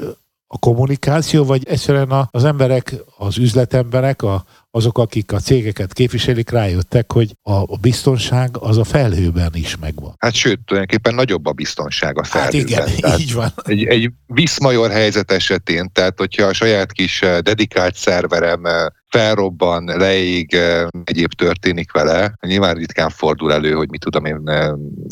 A 0.47 0.59
kommunikáció, 0.59 1.45
vagy 1.45 1.67
egyszerűen 1.69 2.29
az 2.31 2.45
emberek, 2.45 2.95
az 3.25 3.39
üzletemberek, 3.39 4.23
a, 4.23 4.45
azok, 4.71 4.99
akik 4.99 5.33
a 5.33 5.39
cégeket 5.39 5.93
képviselik, 5.93 6.51
rájöttek, 6.51 7.13
hogy 7.13 7.37
a 7.43 7.77
biztonság 7.81 8.57
az 8.59 8.79
a 8.79 8.85
felhőben 8.85 9.51
is 9.53 9.77
megvan. 9.77 10.15
Hát 10.19 10.35
sőt, 10.35 10.61
tulajdonképpen 10.65 11.15
nagyobb 11.15 11.47
a 11.47 11.53
biztonság 11.53 12.19
a 12.19 12.25
felhőben. 12.25 12.79
Hát 12.79 12.89
igen, 12.89 13.01
tehát 13.01 13.21
így 13.25 13.35
van. 13.35 13.53
Egy, 13.65 13.85
egy 13.85 14.11
viszmajor 14.27 14.91
helyzet 14.91 15.33
esetén, 15.33 15.91
tehát 15.93 16.19
hogyha 16.19 16.47
a 16.47 16.53
saját 16.53 16.93
kis 16.93 17.23
eh, 17.23 17.39
dedikált 17.39 17.95
szerverem 17.95 18.65
eh, 18.65 18.87
felrobban, 19.09 19.85
leég, 19.85 20.55
eh, 20.55 20.87
egyéb 21.05 21.33
történik 21.33 21.93
vele. 21.93 22.35
Nyilván 22.47 22.75
ritkán 22.75 23.11
fordul 23.11 23.53
elő, 23.53 23.73
hogy 23.73 23.91
mit 23.91 24.01
tudom 24.01 24.25
én, 24.25 24.43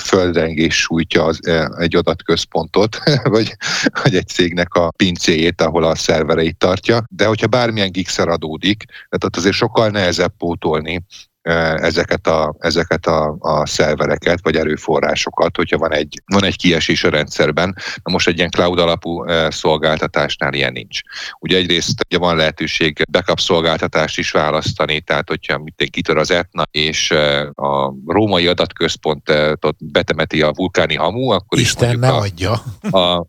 földrengés 0.02 0.76
sújtja 0.80 1.24
az, 1.24 1.38
egy 1.78 1.96
adatközpontot, 1.96 2.98
vagy, 3.34 3.56
vagy 4.02 4.16
egy 4.16 4.28
cégnek 4.28 4.74
a 4.74 4.92
pincéjét, 4.96 5.60
ahol 5.60 5.84
a 5.84 5.94
szervereit 5.94 6.56
tartja. 6.56 7.04
De 7.08 7.26
hogyha 7.26 7.46
bármilyen 7.46 7.90
gigszer 8.02 8.28
adódik, 8.28 8.84
tehát 8.84 9.36
azért 9.36 9.54
sokkal 9.54 9.90
nehezebb 9.90 10.36
pótolni 10.36 11.04
ezeket 11.42 12.26
a, 12.26 12.54
ezeket 12.58 13.06
a, 13.06 13.36
a 13.38 13.66
szervereket, 13.66 14.38
vagy 14.42 14.56
erőforrásokat, 14.56 15.56
hogyha 15.56 15.78
van 15.78 15.92
egy, 15.92 16.22
van 16.26 16.44
egy 16.44 16.56
kiesés 16.56 17.04
a 17.04 17.10
rendszerben. 17.10 17.76
Na 18.02 18.12
most 18.12 18.28
egy 18.28 18.36
ilyen 18.36 18.50
cloud 18.50 18.78
alapú 18.78 19.24
szolgáltatásnál 19.48 20.54
ilyen 20.54 20.72
nincs. 20.72 21.00
Ugye 21.38 21.56
egyrészt 21.56 22.04
ugye 22.06 22.18
van 22.18 22.36
lehetőség 22.36 23.02
backup 23.10 23.40
szolgáltatást 23.40 24.18
is 24.18 24.30
választani, 24.30 25.00
tehát 25.00 25.28
hogyha 25.28 25.58
mit 25.58 25.88
kitör 25.90 26.16
az 26.16 26.30
Etna, 26.30 26.62
és 26.70 27.10
a 27.54 27.94
római 28.06 28.46
adatközpontot 28.46 29.76
betemeti 29.78 30.42
a 30.42 30.52
vulkáni 30.54 30.94
hamu, 30.94 31.28
akkor 31.28 31.58
Isten 31.58 31.90
is 31.90 31.98
ne 31.98 32.08
a, 32.08 32.16
adja. 32.16 32.52
A, 32.90 33.26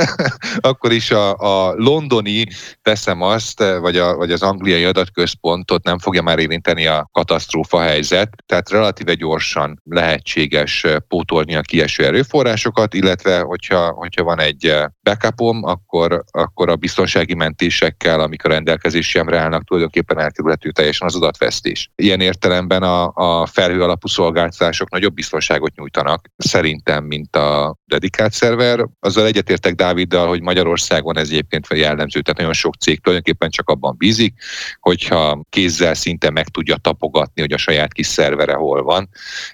akkor 0.70 0.92
is 0.92 1.10
a, 1.10 1.34
a 1.36 1.74
londoni, 1.76 2.46
teszem 2.82 3.22
azt, 3.22 3.58
vagy, 3.80 3.96
a, 3.96 4.14
vagy 4.16 4.32
az 4.32 4.42
angliai 4.42 4.84
adatközpontot 4.84 5.84
nem 5.84 5.98
fogja 5.98 6.22
már 6.22 6.38
érinteni 6.38 6.86
a 6.86 7.08
katasztrófa 7.12 7.55
katasztrófa 7.56 7.90
helyzet, 7.90 8.28
tehát 8.46 8.70
relatíve 8.70 9.14
gyorsan 9.14 9.80
lehetséges 9.84 10.84
eh, 10.84 10.96
pótolni 11.08 11.54
a 11.54 11.60
kieső 11.60 12.04
erőforrásokat, 12.04 12.94
illetve 12.94 13.40
hogyha, 13.40 13.90
hogyha 13.90 14.24
van 14.24 14.40
egy 14.40 14.74
backupom, 15.02 15.64
akkor, 15.64 16.24
akkor 16.30 16.68
a 16.68 16.76
biztonsági 16.76 17.34
mentésekkel, 17.34 18.20
amikor 18.20 18.50
rendelkezésemre 18.50 19.38
állnak, 19.38 19.64
tulajdonképpen 19.64 20.18
elkerülhető 20.18 20.70
teljesen 20.70 21.06
az 21.06 21.16
adatvesztés. 21.16 21.90
Ilyen 21.94 22.20
értelemben 22.20 22.82
a, 22.82 23.12
a 23.14 23.46
felhő 23.46 23.82
alapú 23.82 24.08
szolgáltatások 24.08 24.90
nagyobb 24.90 25.14
biztonságot 25.14 25.74
nyújtanak, 25.74 26.28
szerintem, 26.36 27.04
mint 27.04 27.36
a 27.36 27.76
dedikált 27.86 28.32
szerver. 28.32 28.86
Azzal 29.00 29.26
egyetértek 29.26 29.74
Dáviddal, 29.74 30.28
hogy 30.28 30.40
Magyarországon 30.40 31.18
ez 31.18 31.28
egyébként 31.28 31.66
jellemző, 31.70 32.20
tehát 32.20 32.38
nagyon 32.38 32.52
sok 32.52 32.74
cég 32.74 33.00
tulajdonképpen 33.00 33.50
csak 33.50 33.68
abban 33.68 33.94
bízik, 33.98 34.34
hogyha 34.80 35.44
kézzel 35.48 35.94
szinte 35.94 36.30
meg 36.30 36.48
tudja 36.48 36.76
tapogatni, 36.76 37.40
hogy 37.40 37.52
a 37.52 37.56
saját 37.56 37.92
kis 37.92 38.06
szervere 38.06 38.54
hol 38.54 38.82
van, 38.82 39.08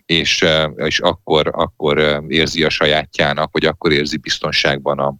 és, 0.06 0.44
és 0.74 1.00
akkor, 1.00 1.50
akkor 1.52 2.24
érzi 2.28 2.64
a 2.64 2.70
sajátjának, 2.70 3.48
hogy 3.52 3.64
akkor 3.64 3.92
érzi 3.92 4.16
biztonságban 4.16 4.98
a, 4.98 5.14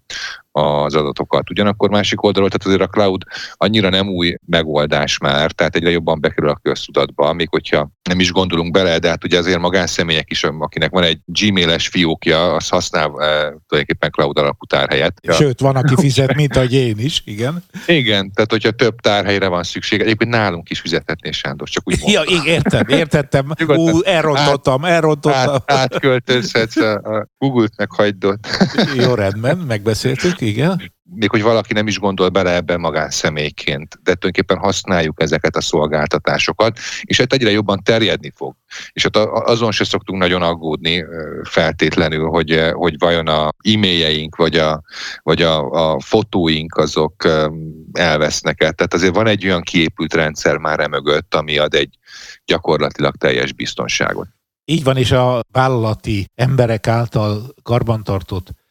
az 0.53 0.95
adatokat. 0.95 1.51
Ugyanakkor 1.51 1.91
másik 1.91 2.23
oldalról, 2.23 2.51
tehát 2.51 2.67
azért 2.67 2.89
a 2.89 2.93
cloud 2.93 3.23
annyira 3.53 3.89
nem 3.89 4.09
új 4.09 4.35
megoldás 4.47 5.19
már, 5.19 5.53
tehát 5.53 5.77
egyre 5.77 5.91
jobban 5.91 6.21
bekerül 6.21 6.51
a 6.51 6.61
köztudatba, 6.63 7.33
még 7.33 7.49
hogyha 7.49 7.91
nem 8.09 8.21
is 8.21 8.33
gondolunk 8.33 8.73
bele, 8.73 8.99
de 8.99 9.09
hát 9.09 9.25
ugye 9.25 9.39
azért 9.39 9.59
magánszemélyek 9.59 10.31
is, 10.31 10.45
akinek 10.45 10.91
van 10.91 11.03
egy 11.03 11.19
gmail-es 11.25 11.89
fiókja, 11.89 12.55
az 12.55 12.69
használ 12.69 13.05
e, 13.05 13.15
tulajdonképpen 13.67 14.11
cloud 14.11 14.39
alapú 14.39 14.65
tárhelyet. 14.65 15.21
Sőt, 15.29 15.61
van, 15.61 15.77
aki 15.77 15.95
fizet, 15.97 16.35
mint 16.43 16.57
a 16.57 16.63
én 16.63 16.99
is, 16.99 17.23
igen. 17.25 17.65
Igen, 17.87 18.33
tehát 18.33 18.51
hogyha 18.51 18.71
több 18.71 19.01
tárhelyre 19.01 19.49
van 19.49 19.63
szükség, 19.63 20.01
egyébként 20.01 20.31
nálunk 20.31 20.71
is 20.71 20.81
fizethetné 20.81 21.31
Sándor, 21.31 21.69
csak 21.69 21.83
úgy 21.87 22.01
mondtam. 22.01 22.35
Ja, 22.35 22.53
értem, 22.53 22.89
értettem. 22.89 23.53
Ú, 23.67 24.03
elrontottam, 24.03 24.85
elrontottam. 24.85 25.55
Át, 25.55 25.73
átköltözhetsz 25.73 26.77
a 26.77 27.29
Google-t 27.39 27.77
meg 27.77 27.91
hagyd 27.91 28.27
Jó, 28.97 29.15
rendben, 29.15 29.59
megbeszéltük, 29.59 30.41
igen 30.43 30.93
még 31.15 31.31
hogy 31.31 31.43
valaki 31.43 31.73
nem 31.73 31.87
is 31.87 31.99
gondol 31.99 32.29
bele 32.29 32.55
ebben 32.55 32.81
magánszemélyként, 32.81 33.89
de 33.89 34.15
tulajdonképpen 34.15 34.59
használjuk 34.59 35.23
ezeket 35.23 35.57
a 35.57 35.61
szolgáltatásokat, 35.61 36.79
és 37.03 37.19
hát 37.19 37.33
egyre 37.33 37.51
jobban 37.51 37.83
terjedni 37.83 38.33
fog. 38.35 38.55
És 38.93 39.03
hát 39.03 39.17
azon 39.27 39.73
se 39.73 39.85
szoktunk 39.85 40.21
nagyon 40.21 40.43
aggódni 40.43 41.05
feltétlenül, 41.43 42.29
hogy, 42.29 42.71
hogy 42.73 42.95
vajon 42.99 43.29
a 43.29 43.53
e-mailjeink 43.59 44.37
vagy 44.37 44.57
a, 44.57 44.83
vagy 45.23 45.43
a, 45.43 45.71
a 45.71 46.01
fotóink 46.01 46.77
azok 46.77 47.25
elvesznek 47.93 48.63
el. 48.63 48.73
Tehát 48.73 48.95
azért 48.95 49.15
van 49.15 49.27
egy 49.27 49.47
olyan 49.47 49.63
kiépült 49.63 50.15
rendszer 50.15 50.57
már 50.57 50.81
emögött, 50.81 51.35
ami 51.35 51.59
ad 51.59 51.75
egy 51.75 51.99
gyakorlatilag 52.45 53.17
teljes 53.17 53.53
biztonságot. 53.53 54.29
Így 54.65 54.85
van, 54.85 54.97
és 54.97 55.13
a 55.13 55.41
vállalati 55.53 56.27
emberek 56.35 56.87
által 56.87 57.55
karbantartott 57.63 58.62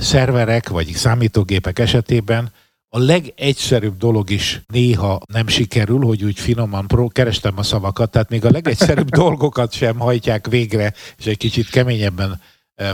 szerverek 0.00 0.68
vagy 0.68 0.86
számítógépek 0.86 1.78
esetében 1.78 2.52
a 2.88 2.98
legegyszerűbb 2.98 3.96
dolog 3.96 4.30
is 4.30 4.60
néha 4.66 5.20
nem 5.32 5.46
sikerül, 5.46 6.04
hogy 6.04 6.24
úgy 6.24 6.38
finoman 6.38 6.86
pró, 6.86 7.08
kerestem 7.08 7.58
a 7.58 7.62
szavakat, 7.62 8.10
tehát 8.10 8.28
még 8.28 8.44
a 8.44 8.50
legegyszerűbb 8.50 9.08
dolgokat 9.24 9.72
sem 9.72 9.98
hajtják 9.98 10.46
végre, 10.46 10.94
és 11.18 11.26
egy 11.26 11.36
kicsit 11.36 11.70
keményebben 11.70 12.40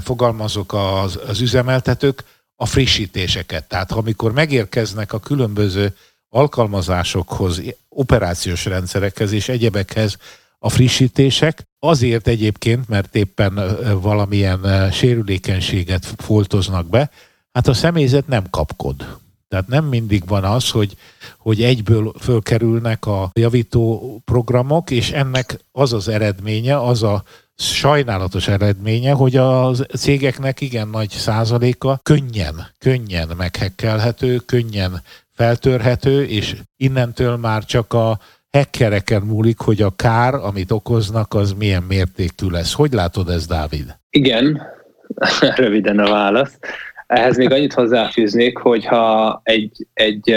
fogalmazok 0.03 0.73
az, 0.73 1.19
az 1.27 1.41
üzemeltetők, 1.41 2.25
a 2.57 2.67
frissítéseket. 2.67 3.69
Tehát 3.69 3.93
amikor 3.93 4.33
megérkeznek 4.33 5.13
a 5.13 5.19
különböző 5.19 5.97
alkalmazásokhoz, 6.29 7.63
operációs 7.89 8.65
rendszerekhez 8.65 9.33
és 9.33 9.49
egyebekhez 9.49 10.17
a 10.59 10.69
frissítések, 10.69 11.69
azért 11.81 12.29
egyébként, 12.29 12.89
mert 12.89 13.15
éppen 13.15 13.61
valamilyen 14.01 14.91
sérülékenységet 14.91 16.15
foltoznak 16.17 16.87
be, 16.87 17.11
hát 17.53 17.69
a 17.69 17.75
személyzet 17.75 18.27
nem 18.27 18.45
kapkod. 18.51 19.19
Tehát 19.49 19.67
nem 19.67 19.85
mindig 19.85 20.27
van 20.27 20.45
az, 20.45 20.71
hogy, 20.71 20.97
hogy 21.39 21.63
egyből 21.63 22.13
fölkerülnek 22.19 23.07
a 23.07 23.31
javító 23.33 24.21
programok, 24.25 24.91
és 24.91 25.11
ennek 25.11 25.59
az 25.73 25.93
az 25.93 26.09
eredménye, 26.09 26.79
az 26.79 27.03
a 27.03 27.25
sajnálatos 27.57 28.49
eredménye, 28.49 29.13
hogy 29.13 29.37
a 29.37 29.73
cégeknek 29.97 30.61
igen 30.61 30.89
nagy 30.89 31.11
százaléka 31.11 32.01
könnyen, 32.03 32.67
könnyen 32.79 33.31
meghekkelhető, 33.37 34.37
könnyen 34.37 35.03
feltörhető, 35.33 36.25
és 36.25 36.57
innentől 36.77 37.37
már 37.37 37.65
csak 37.65 37.93
a 37.93 38.21
hackereken 38.51 39.23
múlik, 39.23 39.59
hogy 39.59 39.83
a 39.83 39.93
kár, 39.97 40.35
amit 40.35 40.71
okoznak, 40.71 41.35
az 41.35 41.53
milyen 41.53 41.83
mértékű 41.89 42.49
lesz. 42.51 42.75
Hogy 42.75 42.93
látod 42.93 43.29
ezt, 43.29 43.49
Dávid? 43.49 43.97
Igen, 44.11 44.63
röviden 45.57 45.99
a 45.99 46.11
válasz. 46.11 46.59
Ehhez 47.07 47.37
még 47.37 47.53
annyit 47.53 47.73
hozzáfűznék, 47.73 48.59
hogyha 48.59 49.41
egy, 49.43 49.87
egy 49.93 50.35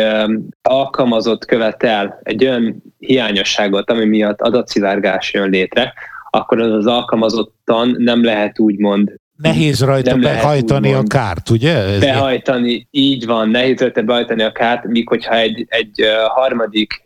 alkalmazott 0.62 1.46
követel 1.46 2.20
egy 2.24 2.46
olyan 2.46 2.84
hiányosságot, 3.00 3.90
ami 3.90 4.06
miatt 4.06 4.42
adatszivárgás 4.42 5.34
jön 5.34 5.50
létre, 5.50 5.94
akkor 6.30 6.60
az 6.62 6.72
az 6.72 6.86
alkalmazottan 6.86 7.96
nem 7.98 8.24
lehet 8.24 8.60
úgymond 8.60 9.14
Nehéz 9.44 9.82
rajta 9.82 10.16
behajtani 10.16 10.94
a 10.94 11.04
kárt, 11.04 11.50
ugye? 11.50 11.78
Ez 11.78 12.00
behajtani, 12.00 12.88
így 12.92 13.26
van, 13.26 13.50
nehéz 13.50 13.80
rajta 13.80 14.02
behajtani 14.02 14.44
a 14.44 14.52
kárt, 14.52 14.84
míg 14.86 15.08
hogyha 15.08 15.36
egy, 15.36 15.66
egy 15.68 16.02
harmadik 16.28 17.04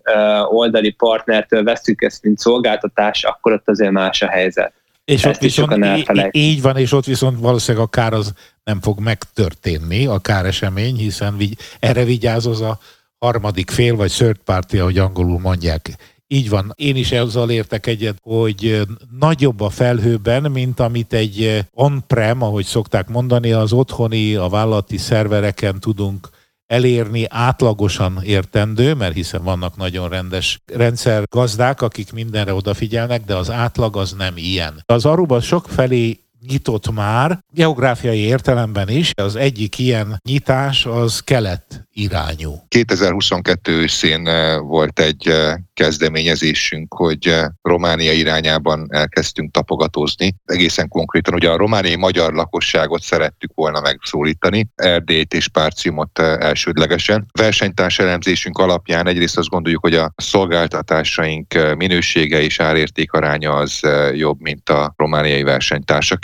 oldali 0.49 0.91
partnertől 0.91 1.63
veszük 1.63 2.01
ezt, 2.01 2.23
mint 2.23 2.37
szolgáltatás, 2.37 3.23
akkor 3.23 3.51
ott 3.51 3.69
azért 3.69 3.91
más 3.91 4.21
a 4.21 4.27
helyzet. 4.27 4.73
És 5.05 5.25
Ezt 5.25 5.35
ott 5.35 5.41
viszont 5.41 5.85
így, 5.85 6.29
így 6.31 6.61
van, 6.61 6.77
és 6.77 6.91
ott 6.91 7.05
viszont 7.05 7.39
valószínűleg 7.39 7.87
a 7.87 7.89
kár 7.89 8.13
az 8.13 8.33
nem 8.63 8.81
fog 8.81 8.99
megtörténni, 8.99 10.05
a 10.05 10.19
káresemény, 10.19 10.95
hiszen 10.95 11.35
erre 11.79 12.03
vigyáz 12.03 12.45
a 12.45 12.79
harmadik 13.19 13.69
fél, 13.69 13.95
vagy 13.95 14.11
third 14.11 14.37
party, 14.45 14.77
ahogy 14.77 14.97
angolul 14.97 15.39
mondják. 15.39 15.89
Így 16.27 16.49
van. 16.49 16.73
Én 16.75 16.95
is 16.95 17.11
ezzel 17.11 17.49
értek 17.49 17.85
egyet, 17.85 18.17
hogy 18.21 18.81
nagyobb 19.19 19.61
a 19.61 19.69
felhőben, 19.69 20.51
mint 20.51 20.79
amit 20.79 21.13
egy 21.13 21.65
on-prem, 21.73 22.41
ahogy 22.41 22.65
szokták 22.65 23.07
mondani, 23.07 23.51
az 23.51 23.73
otthoni, 23.73 24.35
a 24.35 24.47
vállalati 24.47 24.97
szervereken 24.97 25.79
tudunk 25.79 26.29
elérni 26.65 27.25
átlagosan 27.29 28.19
értendő, 28.23 28.93
mert 28.93 29.13
hiszen 29.13 29.43
vannak 29.43 29.77
nagyon 29.77 30.09
rendes 30.09 30.61
rendszergazdák, 30.65 31.81
akik 31.81 32.11
mindenre 32.11 32.53
odafigyelnek, 32.53 33.25
de 33.25 33.35
az 33.35 33.51
átlag 33.51 33.97
az 33.97 34.13
nem 34.13 34.33
ilyen. 34.37 34.83
Az 34.85 35.05
Aruba 35.05 35.41
sok 35.41 35.67
felé 35.67 36.19
nyitott 36.47 36.91
már, 36.93 37.39
geográfiai 37.53 38.19
értelemben 38.19 38.89
is. 38.89 39.11
Az 39.15 39.35
egyik 39.35 39.79
ilyen 39.79 40.19
nyitás 40.23 40.85
az 40.85 41.19
kelet 41.19 41.87
irányú. 41.97 42.53
2022 42.67 43.71
őszén 43.71 44.27
eh, 44.27 44.59
volt 44.59 44.99
egy 44.99 45.27
eh, 45.27 45.53
kezdeményezésünk, 45.73 46.93
hogy 46.93 47.27
eh, 47.27 47.45
Románia 47.61 48.11
irányában 48.11 48.87
elkezdtünk 48.89 49.51
tapogatózni. 49.51 50.35
Egészen 50.45 50.87
konkrétan 50.87 51.33
ugye 51.33 51.49
a 51.49 51.57
romániai 51.57 51.95
magyar 51.95 52.33
lakosságot 52.33 53.01
szerettük 53.01 53.51
volna 53.55 53.81
megszólítani, 53.81 54.67
Erdélyt 54.75 55.33
és 55.33 55.47
Párciumot 55.47 56.19
elsődlegesen. 56.19 57.25
Versenytárs 57.31 57.99
elemzésünk 57.99 58.57
alapján 58.57 59.07
egyrészt 59.07 59.37
azt 59.37 59.49
gondoljuk, 59.49 59.81
hogy 59.81 59.95
a 59.95 60.13
szolgáltatásaink 60.15 61.75
minősége 61.77 62.41
és 62.41 62.59
árérték 62.59 63.11
aránya 63.11 63.55
az 63.55 63.79
jobb, 64.13 64.39
mint 64.39 64.69
a 64.69 64.93
romániai 64.97 65.43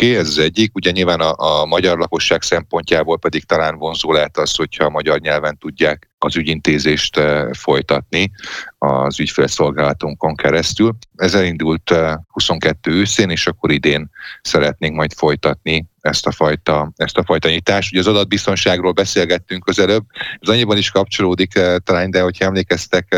versenytársaké. 0.03 0.15
Ez 0.15 0.27
az 0.27 0.37
egyik. 0.37 0.75
Ugye 0.75 0.91
nyilván 0.91 1.19
a, 1.19 1.61
a 1.61 1.65
magyar 1.65 1.97
lakosság 1.97 2.41
szempontjából 2.41 3.19
pedig 3.19 3.43
talán 3.43 3.77
vonzó 3.77 4.11
lehet 4.11 4.37
az, 4.37 4.55
hogyha 4.55 4.85
a 4.85 4.89
magyar 4.89 5.19
nyelven 5.19 5.57
tudják 5.57 6.11
az 6.17 6.35
ügyintézést 6.35 7.17
eh, 7.17 7.47
folytatni 7.53 8.31
az 8.77 9.19
ügyfélszolgálatunkon 9.19 10.35
keresztül. 10.35 10.95
Ez 11.15 11.33
elindult 11.33 11.93
22 12.27 12.91
eh, 12.91 12.97
őszén, 12.97 13.29
és 13.29 13.47
akkor 13.47 13.71
idén 13.71 14.09
szeretnénk 14.41 14.95
majd 14.95 15.13
folytatni 15.13 15.85
ezt 16.01 16.27
a 16.27 16.31
fajta, 16.31 16.91
ezt 16.95 17.17
a 17.17 17.23
fajta 17.23 17.49
nyitást. 17.49 17.91
Ugye 17.91 18.01
az 18.01 18.07
adatbiztonságról 18.07 18.91
beszélgettünk 18.91 19.63
közelőbb, 19.63 20.03
ez 20.39 20.49
annyiban 20.49 20.77
is 20.77 20.91
kapcsolódik 20.91 21.55
eh, 21.55 21.75
talán, 21.83 22.11
de 22.11 22.21
hogyha 22.21 22.45
emlékeztek, 22.45 23.15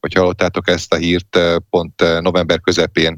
hogy 0.00 0.14
hallottátok 0.14 0.68
ezt 0.68 0.92
a 0.92 0.96
hírt, 0.96 1.38
pont 1.70 2.20
november 2.20 2.60
közepén 2.60 3.16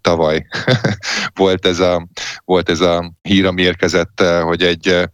tavaly 0.00 0.46
volt 1.34 1.66
ez 1.66 1.80
a, 1.80 2.08
volt 2.44 2.70
ez 2.70 2.80
a 2.80 3.12
hír, 3.22 3.46
ami 3.46 3.62
érkezett, 3.62 4.20
hogy 4.20 4.62
egy 4.62 5.08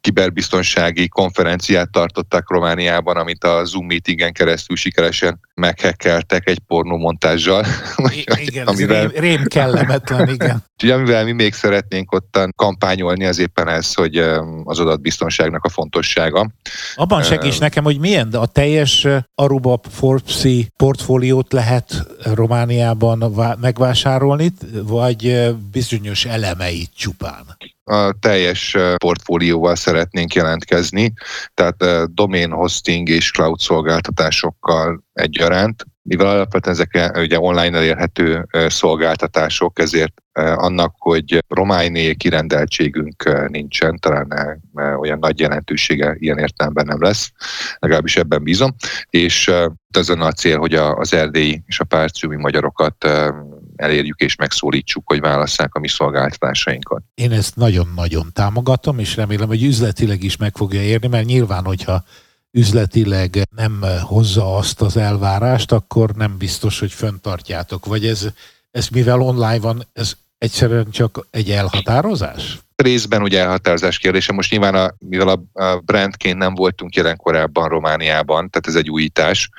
kiberbiztonsági 0.00 1.08
konferenciát 1.08 1.90
tartottak 1.90 2.50
Romániában, 2.50 3.16
amit 3.16 3.44
a 3.44 3.64
Zoom 3.64 3.86
meetingen 3.86 4.32
keresztül 4.32 4.76
sikeresen 4.76 5.40
meghekkeltek 5.54 6.48
egy 6.48 6.58
pornómontással. 6.58 7.64
igen, 8.46 8.66
amivel, 8.66 9.08
rém, 9.08 9.20
rém 9.20 9.44
kellemetlen, 9.44 10.28
igen. 10.28 10.64
Ugye, 10.82 10.94
amivel 10.94 11.24
mi 11.24 11.32
még 11.32 11.54
szeretnénk 11.54 12.12
ottan 12.12 12.52
kampányolni, 12.56 13.24
az 13.24 13.38
éppen 13.38 13.68
ez, 13.68 13.94
hogy 13.94 14.16
az 14.64 14.78
adatbiztonságnak 14.78 15.64
a 15.64 15.68
fontossága. 15.68 16.50
Abban 16.94 17.22
segíts 17.22 17.60
nekem, 17.60 17.84
hogy 17.84 17.98
milyen 17.98 18.28
a 18.28 18.46
teljes 18.46 19.06
Aruba 19.34 19.80
forbes 19.90 20.46
portfóliót 20.76 21.52
lehet 21.52 22.06
Romániában 22.22 23.34
megvásárolni, 23.60 24.52
vagy 24.82 25.54
bizonyos 25.72 26.24
elemeit 26.24 26.90
csupán? 26.96 27.44
A 27.88 28.12
teljes 28.20 28.76
portfólióval 28.96 29.76
szeretnénk 29.76 30.34
jelentkezni, 30.34 31.12
tehát 31.54 32.12
domain 32.14 32.50
hosting 32.50 33.08
és 33.08 33.30
cloud 33.30 33.58
szolgáltatásokkal 33.58 35.02
egyaránt. 35.12 35.84
Mivel 36.02 36.26
alapvetően 36.26 36.74
ezek 36.74 37.16
ugye 37.16 37.38
online 37.38 37.76
elérhető 37.76 38.46
szolgáltatások, 38.68 39.78
ezért 39.78 40.12
annak, 40.38 40.94
hogy 40.98 41.44
romániai 41.48 42.16
kirendeltségünk 42.16 43.48
nincsen, 43.48 43.98
talán 43.98 44.60
olyan 44.98 45.18
nagy 45.18 45.40
jelentősége 45.40 46.16
ilyen 46.18 46.38
értelemben 46.38 46.86
nem 46.86 47.02
lesz, 47.02 47.32
legalábbis 47.78 48.16
ebben 48.16 48.42
bízom, 48.42 48.74
és 49.10 49.50
ez 49.90 50.08
a 50.08 50.32
cél, 50.32 50.58
hogy 50.58 50.74
az 50.74 51.14
erdélyi 51.14 51.62
és 51.66 51.80
a 51.80 51.84
párciumi 51.84 52.36
magyarokat 52.36 53.08
elérjük 53.80 54.20
és 54.20 54.34
megszólítsuk, 54.34 55.02
hogy 55.06 55.20
válasszák 55.20 55.74
a 55.74 55.78
mi 55.78 55.88
szolgáltatásainkat. 55.88 57.02
Én 57.14 57.32
ezt 57.32 57.56
nagyon-nagyon 57.56 58.30
támogatom, 58.32 58.98
és 58.98 59.16
remélem, 59.16 59.48
hogy 59.48 59.62
üzletileg 59.62 60.22
is 60.22 60.36
meg 60.36 60.56
fogja 60.56 60.82
érni, 60.82 61.08
mert 61.08 61.26
nyilván, 61.26 61.64
hogyha 61.64 62.04
üzletileg 62.50 63.48
nem 63.56 63.84
hozza 64.02 64.56
azt 64.56 64.80
az 64.80 64.96
elvárást, 64.96 65.72
akkor 65.72 66.10
nem 66.10 66.36
biztos, 66.38 66.78
hogy 66.78 66.92
föntartjátok. 66.92 67.86
Vagy 67.86 68.06
ez, 68.06 68.28
ez 68.70 68.88
mivel 68.88 69.20
online 69.20 69.60
van, 69.60 69.86
ez 69.92 70.12
egyszerűen 70.38 70.90
csak 70.90 71.26
egy 71.30 71.50
elhatározás? 71.50 72.58
Részben 72.82 73.22
ugye 73.22 73.40
elhatározás 73.40 73.98
kérdése. 73.98 74.32
Most 74.32 74.50
nyilván, 74.50 74.74
a, 74.74 74.94
mivel 74.98 75.28
a 75.28 75.78
brandként 75.78 76.38
nem 76.38 76.54
voltunk 76.54 76.94
jelen 76.94 77.16
korábban 77.16 77.68
Romániában, 77.68 78.50
tehát 78.50 78.66
ez 78.66 78.74
egy 78.74 78.90
újítás, 78.90 79.50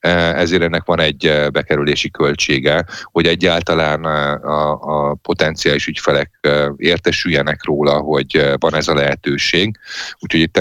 e, 0.00 0.08
ezért 0.36 0.62
ennek 0.62 0.84
van 0.84 1.00
egy 1.00 1.26
e, 1.26 1.50
bekerülési 1.50 2.10
költsége, 2.10 2.84
hogy 3.04 3.26
egyáltalán 3.26 4.04
a, 4.04 4.32
a, 4.32 4.78
a 4.80 5.14
potenciális 5.14 5.86
ügyfelek 5.86 6.38
e, 6.40 6.72
értesüljenek 6.76 7.64
róla, 7.64 7.98
hogy 7.98 8.50
van 8.58 8.74
ez 8.74 8.88
a 8.88 8.94
lehetőség. 8.94 9.78
Úgyhogy 10.18 10.40
itt 10.40 10.56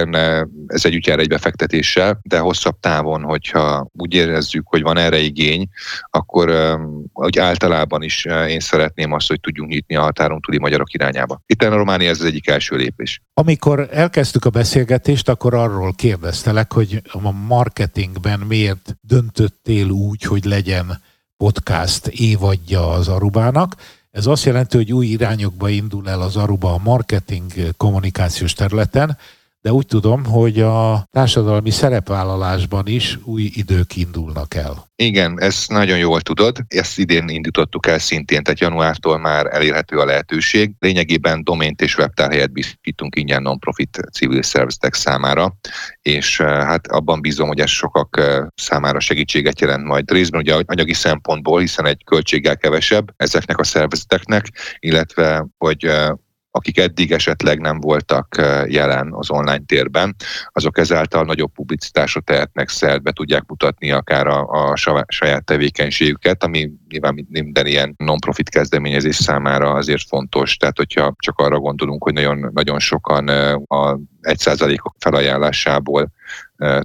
ez 0.67 0.85
egy 0.85 0.95
ügyjár 0.95 1.19
egy 1.19 1.27
befektetéssel, 1.27 2.19
de 2.23 2.39
hosszabb 2.39 2.79
távon, 2.79 3.23
hogyha 3.23 3.89
úgy 3.93 4.13
érezzük, 4.13 4.67
hogy 4.67 4.81
van 4.81 4.97
erre 4.97 5.17
igény, 5.17 5.69
akkor 6.09 6.77
hogy 7.13 7.39
általában 7.39 8.03
is 8.03 8.25
én 8.25 8.59
szeretném 8.59 9.11
azt, 9.11 9.27
hogy 9.27 9.39
tudjunk 9.39 9.69
nyitni 9.69 9.95
a 9.95 10.01
határon 10.01 10.41
túli 10.41 10.59
magyarok 10.59 10.93
irányába. 10.93 11.41
Itt 11.45 11.63
a 11.63 11.75
Románia 11.75 12.06
ez 12.07 12.19
az 12.19 12.25
egyik 12.25 12.47
első 12.47 12.75
lépés. 12.75 13.21
Amikor 13.33 13.87
elkezdtük 13.91 14.45
a 14.45 14.49
beszélgetést, 14.49 15.29
akkor 15.29 15.53
arról 15.53 15.93
kérdeztelek, 15.93 16.73
hogy 16.73 17.01
a 17.11 17.31
marketingben 17.31 18.39
miért 18.39 18.97
döntöttél 19.01 19.89
úgy, 19.89 20.23
hogy 20.23 20.45
legyen 20.45 21.01
podcast 21.37 22.07
évadja 22.07 22.89
az 22.89 23.07
Arubának. 23.07 23.75
Ez 24.11 24.25
azt 24.25 24.45
jelenti, 24.45 24.77
hogy 24.77 24.93
új 24.93 25.05
irányokba 25.05 25.69
indul 25.69 26.09
el 26.09 26.21
az 26.21 26.35
Aruba 26.35 26.73
a 26.73 26.81
marketing 26.83 27.51
kommunikációs 27.77 28.53
területen, 28.53 29.17
de 29.61 29.71
úgy 29.71 29.85
tudom, 29.85 30.25
hogy 30.25 30.61
a 30.61 31.07
társadalmi 31.11 31.69
szerepvállalásban 31.69 32.87
is 32.87 33.17
új 33.23 33.49
idők 33.53 33.95
indulnak 33.95 34.55
el. 34.55 34.87
Igen, 34.95 35.41
ezt 35.41 35.69
nagyon 35.69 35.97
jól 35.97 36.21
tudod. 36.21 36.57
Ezt 36.67 36.99
idén 36.99 37.27
indítottuk 37.27 37.87
el 37.87 37.99
szintén, 37.99 38.43
tehát 38.43 38.59
januártól 38.59 39.17
már 39.17 39.45
elérhető 39.45 39.97
a 39.97 40.05
lehetőség. 40.05 40.71
Lényegében 40.79 41.43
domént 41.43 41.81
és 41.81 41.97
webtárhelyet 41.97 42.51
biztosítunk 42.51 43.15
ingyen 43.15 43.41
non-profit 43.41 43.99
civil 44.11 44.41
szervezetek 44.41 44.93
számára, 44.93 45.55
és 46.01 46.39
eh, 46.39 46.47
hát 46.47 46.87
abban 46.87 47.21
bízom, 47.21 47.47
hogy 47.47 47.59
ez 47.59 47.69
sokak 47.69 48.17
eh, 48.17 48.45
számára 48.55 48.99
segítséget 48.99 49.59
jelent 49.59 49.83
majd 49.83 50.11
részben 50.11 50.41
ugye 50.41 50.55
anyagi 50.65 50.93
szempontból, 50.93 51.59
hiszen 51.59 51.85
egy 51.85 52.03
költséggel 52.03 52.57
kevesebb 52.57 53.13
ezeknek 53.17 53.57
a 53.57 53.63
szervezeteknek, 53.63 54.45
illetve 54.79 55.47
hogy 55.57 55.85
eh, 55.85 56.09
akik 56.57 56.77
eddig 56.77 57.11
esetleg 57.11 57.59
nem 57.59 57.79
voltak 57.79 58.37
eh, 58.37 58.69
jelen 58.69 59.13
az 59.13 59.31
online 59.31 59.63
térben, 59.65 60.15
azok 60.51 60.77
ezáltal 60.77 61.23
nagyobb 61.23 61.51
publicitásra 61.51 62.21
tehetnek 62.21 62.69
szert, 62.69 63.03
be 63.03 63.11
tudják 63.11 63.43
mutatni 63.47 63.91
akár 63.91 64.27
a, 64.27 64.71
a 64.71 64.75
saját 65.07 65.45
tevékenységüket, 65.45 66.43
ami 66.43 66.71
nyilván 66.89 67.27
minden 67.29 67.65
ilyen 67.65 67.95
non-profit 67.97 68.49
kezdeményezés 68.49 69.15
számára 69.15 69.71
azért 69.71 70.07
fontos. 70.07 70.57
Tehát, 70.57 70.77
hogyha 70.77 71.15
csak 71.19 71.39
arra 71.39 71.59
gondolunk, 71.59 72.03
hogy 72.03 72.13
nagyon, 72.13 72.49
nagyon 72.53 72.79
sokan 72.79 73.29
eh, 73.29 73.55
a 73.67 73.99
1%-ok 74.21 74.95
felajánlásából 74.99 76.11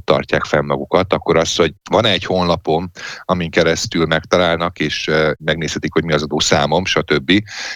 tartják 0.04 0.44
fenn 0.44 0.64
magukat, 0.64 1.12
akkor 1.12 1.36
az, 1.36 1.56
hogy 1.56 1.72
van 1.90 2.04
egy 2.04 2.24
honlapom, 2.24 2.90
amin 3.24 3.50
keresztül 3.50 4.06
megtalálnak, 4.06 4.78
és 4.78 5.10
megnézhetik, 5.38 5.92
hogy 5.92 6.04
mi 6.04 6.12
az 6.12 6.22
adó 6.22 6.38
számom, 6.38 6.84
stb. 6.84 7.32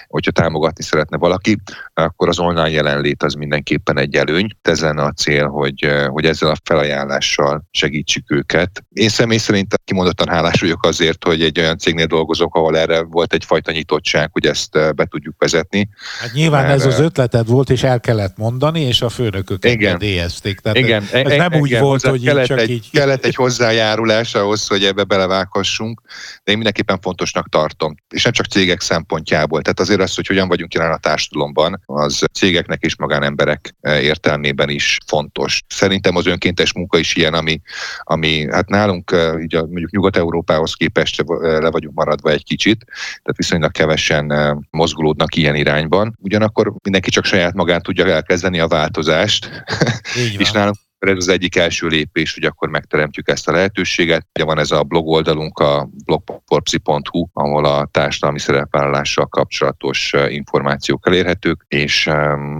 Hogyha 0.08 0.30
támogatni 0.30 0.84
szeretne 0.84 1.16
valaki, 1.16 1.56
akkor 1.94 2.28
az 2.28 2.38
online 2.38 2.70
jelenlét 2.70 3.22
az 3.22 3.34
mindenképpen 3.34 3.98
egy 3.98 4.14
előny. 4.14 4.48
Ezen 4.62 4.98
a 4.98 5.12
cél, 5.12 5.46
hogy, 5.46 5.92
hogy 6.08 6.24
ezzel 6.24 6.50
a 6.50 6.56
felajánlással 6.64 7.64
segítsük 7.70 8.30
őket. 8.30 8.84
Én 8.92 9.08
személy 9.08 9.38
szerint 9.38 9.74
kimondottan 9.84 10.28
hálás 10.28 10.60
vagyok 10.60 10.84
azért, 10.84 11.24
hogy 11.24 11.42
egy 11.42 11.60
olyan 11.60 11.78
cégnél 11.78 12.06
dolgozok, 12.06 12.54
ahol 12.54 12.78
erre 12.78 13.02
volt 13.02 13.32
egyfajta 13.32 13.72
nyitottság, 13.72 14.28
hogy 14.32 14.46
ezt 14.46 14.94
be 14.94 15.04
tudjuk 15.04 15.34
vezetni. 15.38 15.88
Hát 16.20 16.32
nyilván 16.32 16.64
Mert, 16.66 16.74
ez 16.74 16.86
az 16.86 17.00
ötleted 17.00 17.46
volt, 17.46 17.70
és 17.70 17.82
el 17.82 18.00
kellett 18.00 18.36
mondani, 18.36 18.80
és 18.80 19.02
a 19.02 19.08
főnökök 19.08 19.64
engedélyezték. 19.64 20.60
Tehát 20.60 20.78
igen, 20.78 21.02
ez, 21.02 21.08
ez 21.12 21.36
nem 21.36 21.52
igen, 21.52 21.60
úgy 21.60 21.78
volt, 21.86 22.02
hogy 22.02 22.24
kellett 22.24 22.46
csak 22.46 22.60
egy, 22.60 22.70
így... 22.70 22.90
Kellett 22.90 23.24
egy 23.24 23.34
hozzájárulás 23.34 24.34
ahhoz, 24.34 24.66
hogy 24.66 24.84
ebbe 24.84 25.04
belevághassunk, 25.04 26.00
de 26.44 26.50
én 26.50 26.54
mindenképpen 26.54 27.00
fontosnak 27.00 27.48
tartom. 27.48 27.94
És 28.08 28.22
nem 28.22 28.32
csak 28.32 28.46
cégek 28.46 28.80
szempontjából. 28.80 29.62
Tehát 29.62 29.80
azért 29.80 30.00
az, 30.00 30.14
hogy 30.14 30.26
hogyan 30.26 30.48
vagyunk 30.48 30.74
jelen 30.74 30.92
a 30.92 30.96
társadalomban, 30.96 31.82
az 31.86 32.24
cégeknek 32.32 32.82
és 32.82 32.96
magánemberek 32.96 33.74
e, 33.80 34.00
értelmében 34.00 34.68
is 34.68 34.98
fontos. 35.06 35.62
Szerintem 35.68 36.16
az 36.16 36.26
önkéntes 36.26 36.72
munka 36.72 36.98
is 36.98 37.14
ilyen, 37.14 37.34
ami, 37.34 37.60
ami 38.02 38.46
hát 38.50 38.68
nálunk 38.68 39.10
e, 39.10 39.38
így 39.38 39.54
a, 39.54 39.60
mondjuk 39.60 39.90
Nyugat-Európához 39.90 40.74
képest 40.74 41.24
le 41.40 41.70
vagyunk 41.70 41.94
maradva 41.94 42.30
egy 42.30 42.44
kicsit, 42.44 42.84
tehát 42.86 43.36
viszonylag 43.36 43.70
kevesen 43.70 44.32
e, 44.32 44.56
mozgulódnak 44.70 45.36
ilyen 45.36 45.54
irányban. 45.54 46.18
Ugyanakkor 46.22 46.72
mindenki 46.82 47.10
csak 47.10 47.24
saját 47.24 47.54
magán 47.54 47.82
tudja 47.82 48.06
elkezdeni 48.06 48.60
a 48.60 48.68
változást, 48.68 49.64
és 50.38 50.50
nálunk 50.50 50.76
ez 50.98 51.16
az 51.16 51.28
egyik 51.28 51.56
első 51.56 51.86
lépés, 51.86 52.34
hogy 52.34 52.44
akkor 52.44 52.68
megteremtjük 52.68 53.28
ezt 53.28 53.48
a 53.48 53.52
lehetőséget. 53.52 54.26
Ugye 54.34 54.44
van 54.44 54.58
ez 54.58 54.70
a 54.70 54.82
blog 54.82 55.08
oldalunk, 55.08 55.58
a 55.58 55.88
blogforpsi.hu, 56.04 57.26
ahol 57.32 57.64
a 57.64 57.88
társadalmi 57.90 58.38
szerepvállalással 58.38 59.26
kapcsolatos 59.26 60.12
információk 60.28 61.06
elérhetők, 61.06 61.64
és 61.68 62.10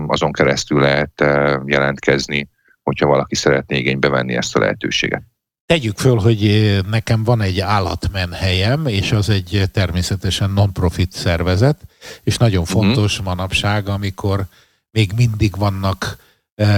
azon 0.07 0.33
keresztül 0.33 0.81
lehet 0.81 1.25
jelentkezni, 1.67 2.49
hogyha 2.83 3.07
valaki 3.07 3.35
szeretné 3.35 3.79
igénybe 3.79 4.09
venni 4.09 4.35
ezt 4.35 4.57
a 4.57 4.59
lehetőséget. 4.59 5.23
Tegyük 5.67 5.97
föl, 5.97 6.17
hogy 6.17 6.79
nekem 6.91 7.25
van 7.25 7.41
egy 7.41 7.61
állatmenhelyem, 7.61 8.87
és 8.87 9.13
az 9.13 9.29
egy 9.29 9.63
természetesen 9.73 10.51
non-profit 10.51 11.13
szervezet, 11.13 11.81
és 12.23 12.37
nagyon 12.37 12.63
mhm. 12.63 12.71
fontos 12.71 13.13
uh-huh. 13.13 13.27
manapság, 13.27 13.89
amikor 13.89 14.45
még 14.91 15.13
mindig 15.17 15.57
vannak 15.57 16.17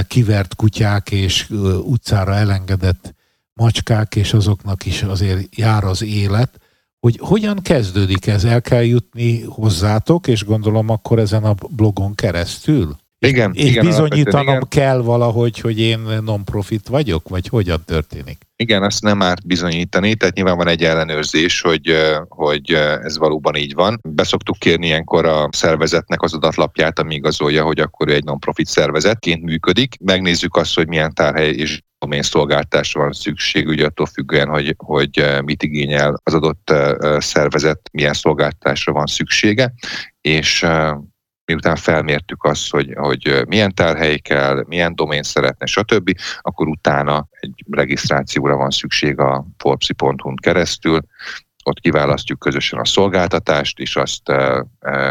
kivert 0.09 0.55
kutyák 0.55 1.11
és 1.11 1.51
utcára 1.83 2.35
elengedett 2.35 3.15
macskák, 3.53 4.17
és 4.17 4.33
azoknak 4.33 4.87
is 4.87 5.03
azért 5.03 5.57
jár 5.57 5.85
az 5.85 6.03
élet, 6.03 6.61
hogy 7.01 7.19
hogyan 7.21 7.59
kezdődik 7.63 8.27
ez? 8.27 8.45
El 8.45 8.61
kell 8.61 8.85
jutni 8.85 9.43
hozzátok, 9.43 10.27
és 10.27 10.45
gondolom 10.45 10.89
akkor 10.89 11.19
ezen 11.19 11.45
a 11.45 11.55
blogon 11.71 12.15
keresztül? 12.15 12.97
Igen, 13.19 13.53
és 13.55 13.71
igen, 13.71 13.85
bizonyítanom 13.85 14.55
igen. 14.55 14.67
kell 14.69 14.99
valahogy, 14.99 15.59
hogy 15.59 15.79
én 15.79 15.99
non-profit 16.23 16.89
vagyok, 16.89 17.29
vagy 17.29 17.49
hogyan 17.49 17.83
történik? 17.85 18.48
Igen, 18.63 18.83
azt 18.83 19.03
nem 19.03 19.23
árt 19.23 19.47
bizonyítani, 19.47 20.15
tehát 20.15 20.35
nyilván 20.35 20.57
van 20.57 20.69
egy 20.69 20.85
ellenőrzés, 20.85 21.61
hogy, 21.61 21.97
hogy 22.29 22.73
ez 23.03 23.19
valóban 23.19 23.55
így 23.55 23.75
van. 23.75 24.01
Beszoktuk 24.03 24.59
kérni 24.59 24.87
ilyenkor 24.87 25.27
a 25.27 25.49
szervezetnek 25.53 26.23
az 26.23 26.35
adatlapját, 26.35 26.99
ami 26.99 27.15
igazolja, 27.15 27.65
hogy 27.65 27.81
akkor 27.81 28.09
ő 28.09 28.13
egy 28.13 28.25
non-profit 28.25 28.67
szervezetként 28.67 29.43
működik. 29.43 29.95
Megnézzük 30.01 30.57
azt, 30.57 30.75
hogy 30.75 30.89
milyen 30.89 31.15
tárhely 31.15 31.51
és 31.51 31.83
domain 31.99 32.23
szolgáltásra 32.23 33.01
van 33.01 33.13
szükség, 33.13 33.67
ugye 33.67 33.87
attól 33.87 34.07
függően, 34.07 34.49
hogy, 34.49 34.75
hogy 34.77 35.25
mit 35.45 35.63
igényel 35.63 36.21
az 36.23 36.35
adott 36.35 36.73
szervezet, 37.19 37.81
milyen 37.93 38.15
szolgáltatásra 38.15 38.93
van 38.93 39.07
szüksége, 39.07 39.73
és 40.21 40.67
miután 41.49 41.77
felmértük 41.77 42.45
azt, 42.45 42.71
hogy, 42.71 42.95
hogy 42.97 43.43
milyen 43.47 43.75
tárhely 43.75 44.19
kell, 44.19 44.65
milyen 44.67 44.95
domén 44.95 45.23
szeretne, 45.23 45.67
stb., 45.67 46.11
akkor 46.41 46.69
utána 46.69 47.29
egy 47.41 47.65
regisztrációra 47.71 48.57
van 48.57 48.71
szükség 48.71 49.19
a 49.19 49.47
forbes.hu-n 49.59 50.37
keresztül, 50.37 51.01
ott 51.65 51.81
kiválasztjuk 51.81 52.39
közösen 52.39 52.79
a 52.79 52.85
szolgáltatást, 52.85 53.79
és 53.79 53.97
azt 53.97 54.33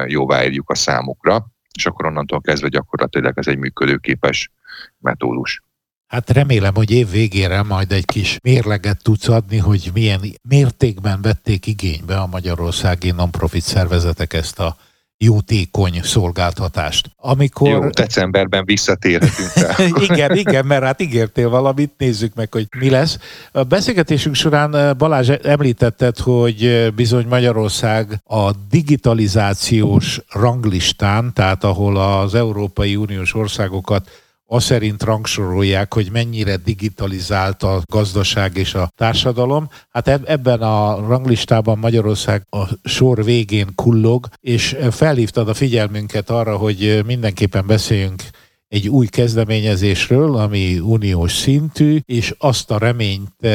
jóváírjuk 0.08 0.70
a 0.70 0.76
számukra, 0.76 1.46
és 1.74 1.86
akkor 1.86 2.06
onnantól 2.06 2.42
kezdve 2.42 2.68
gyakorlatilag 2.68 3.38
ez 3.38 3.48
egy 3.48 3.58
működőképes 3.58 4.52
metódus. 5.00 5.62
Hát 6.08 6.30
remélem, 6.30 6.76
hogy 6.76 6.92
év 6.92 7.10
végére 7.10 7.64
majd 7.64 7.92
egy 7.92 8.06
kis 8.06 8.38
mérleget 8.44 9.04
tudsz 9.04 9.28
adni, 9.28 9.58
hogy 9.58 9.90
milyen 9.94 10.22
mértékben 10.42 11.22
vették 11.22 11.66
igénybe 11.66 12.18
a 12.18 12.28
magyarországi 12.28 13.12
non-profit 13.12 13.62
szervezetek 13.62 14.34
ezt 14.34 14.60
a 14.60 14.78
jótékony 15.18 16.00
szolgáltatást. 16.04 17.12
Amikor... 17.18 17.70
Jó, 17.70 17.90
decemberben 17.90 18.66
visszatérhetünk 18.66 19.54
rá. 19.54 19.76
igen, 20.10 20.36
igen, 20.36 20.66
mert 20.66 20.84
hát 20.84 21.02
ígértél 21.02 21.50
valamit, 21.50 21.92
nézzük 21.98 22.36
meg, 22.36 22.54
hogy 22.54 22.68
mi 22.80 22.90
lesz. 22.90 23.18
A 23.52 23.64
beszélgetésünk 23.64 24.36
során 24.36 24.76
eh, 24.76 24.94
Balázs 24.94 25.30
említetted, 25.30 26.18
hogy 26.18 26.66
eh, 26.66 26.90
bizony 26.90 27.28
Magyarország 27.28 28.22
a 28.24 28.52
digitalizációs 28.70 30.22
ranglistán, 30.30 31.34
tehát 31.34 31.64
ahol 31.64 31.98
az 31.98 32.36
Európai 32.36 32.96
Uniós 32.96 33.36
országokat 33.36 34.10
az 34.50 34.64
szerint 34.64 35.04
rangsorolják, 35.04 35.94
hogy 35.94 36.12
mennyire 36.12 36.58
digitalizált 36.58 37.64
a 37.64 37.82
gazdaság 37.86 38.58
és 38.58 38.74
a 38.74 38.90
társadalom. 38.96 39.70
Hát 39.90 40.08
ebben 40.08 40.62
a 40.62 41.08
ranglistában 41.08 41.78
Magyarország 41.78 42.46
a 42.50 42.64
sor 42.84 43.24
végén 43.24 43.68
kullog, 43.76 44.28
és 44.40 44.78
felhívtad 44.92 45.50
a 45.50 45.54
figyelmünket 45.54 46.30
arra, 46.30 46.58
hogy 46.58 47.02
mindenképpen 47.06 47.68
beszéljünk 47.68 48.24
egy 48.68 48.90
új 48.90 49.08
kezdeményezésről, 49.08 50.36
ami 50.36 50.80
uniós 50.80 51.34
szintű, 51.34 52.00
és 52.06 52.34
azt 52.38 52.72
a 52.72 52.78
reményt 52.78 53.48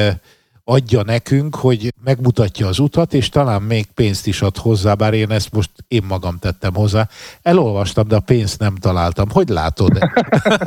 adja 0.65 1.03
nekünk, 1.03 1.55
hogy 1.55 1.95
megmutatja 2.05 2.67
az 2.67 2.79
utat, 2.79 3.15
és 3.15 3.29
talán 3.29 3.63
még 3.63 3.87
pénzt 3.87 4.27
is 4.27 4.43
ad 4.43 4.57
hozzá, 4.57 4.95
bár 4.95 5.15
én 5.15 5.31
ezt 5.31 5.53
most 5.53 5.71
én 5.89 6.03
magam 6.09 6.39
tettem 6.39 6.75
hozzá. 6.75 7.09
Elolvastam, 7.43 8.09
de 8.09 8.17
a 8.17 8.21
pénzt 8.21 8.59
nem 8.59 8.77
találtam. 8.77 9.31
Hogy 9.31 9.49
látod? 9.49 9.99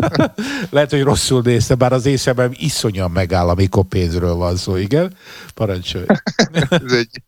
Lehet, 0.69 0.89
hogy 0.89 1.03
rosszul 1.03 1.41
néztem, 1.41 1.77
bár 1.77 1.93
az 1.93 2.05
észemben 2.05 2.51
iszonyan 2.53 3.11
megáll, 3.11 3.49
amikor 3.49 3.83
pénzről 3.83 4.33
van 4.33 4.55
szó, 4.55 4.75
igen? 4.75 5.15
Parancsolj. 5.53 6.05
Ez 6.69 6.91
egy 6.91 7.21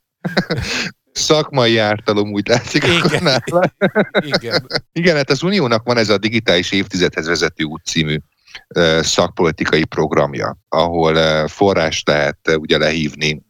szakmai 1.11 1.77
ártalom, 1.77 2.31
úgy 2.31 2.47
látszik. 2.47 2.83
Igen. 2.83 3.43
Igen. 4.19 4.67
Igen, 4.91 5.15
hát 5.15 5.29
az 5.29 5.43
Uniónak 5.43 5.83
van 5.83 5.97
ez 5.97 6.09
a 6.09 6.17
digitális 6.17 6.71
évtizedhez 6.71 7.27
vezető 7.27 7.63
út 7.63 7.85
című 7.85 8.17
szakpolitikai 9.01 9.85
programja, 9.85 10.57
ahol 10.69 11.47
forrást 11.47 12.07
lehet 12.07 12.37
ugye 12.57 12.77
lehívni 12.77 13.45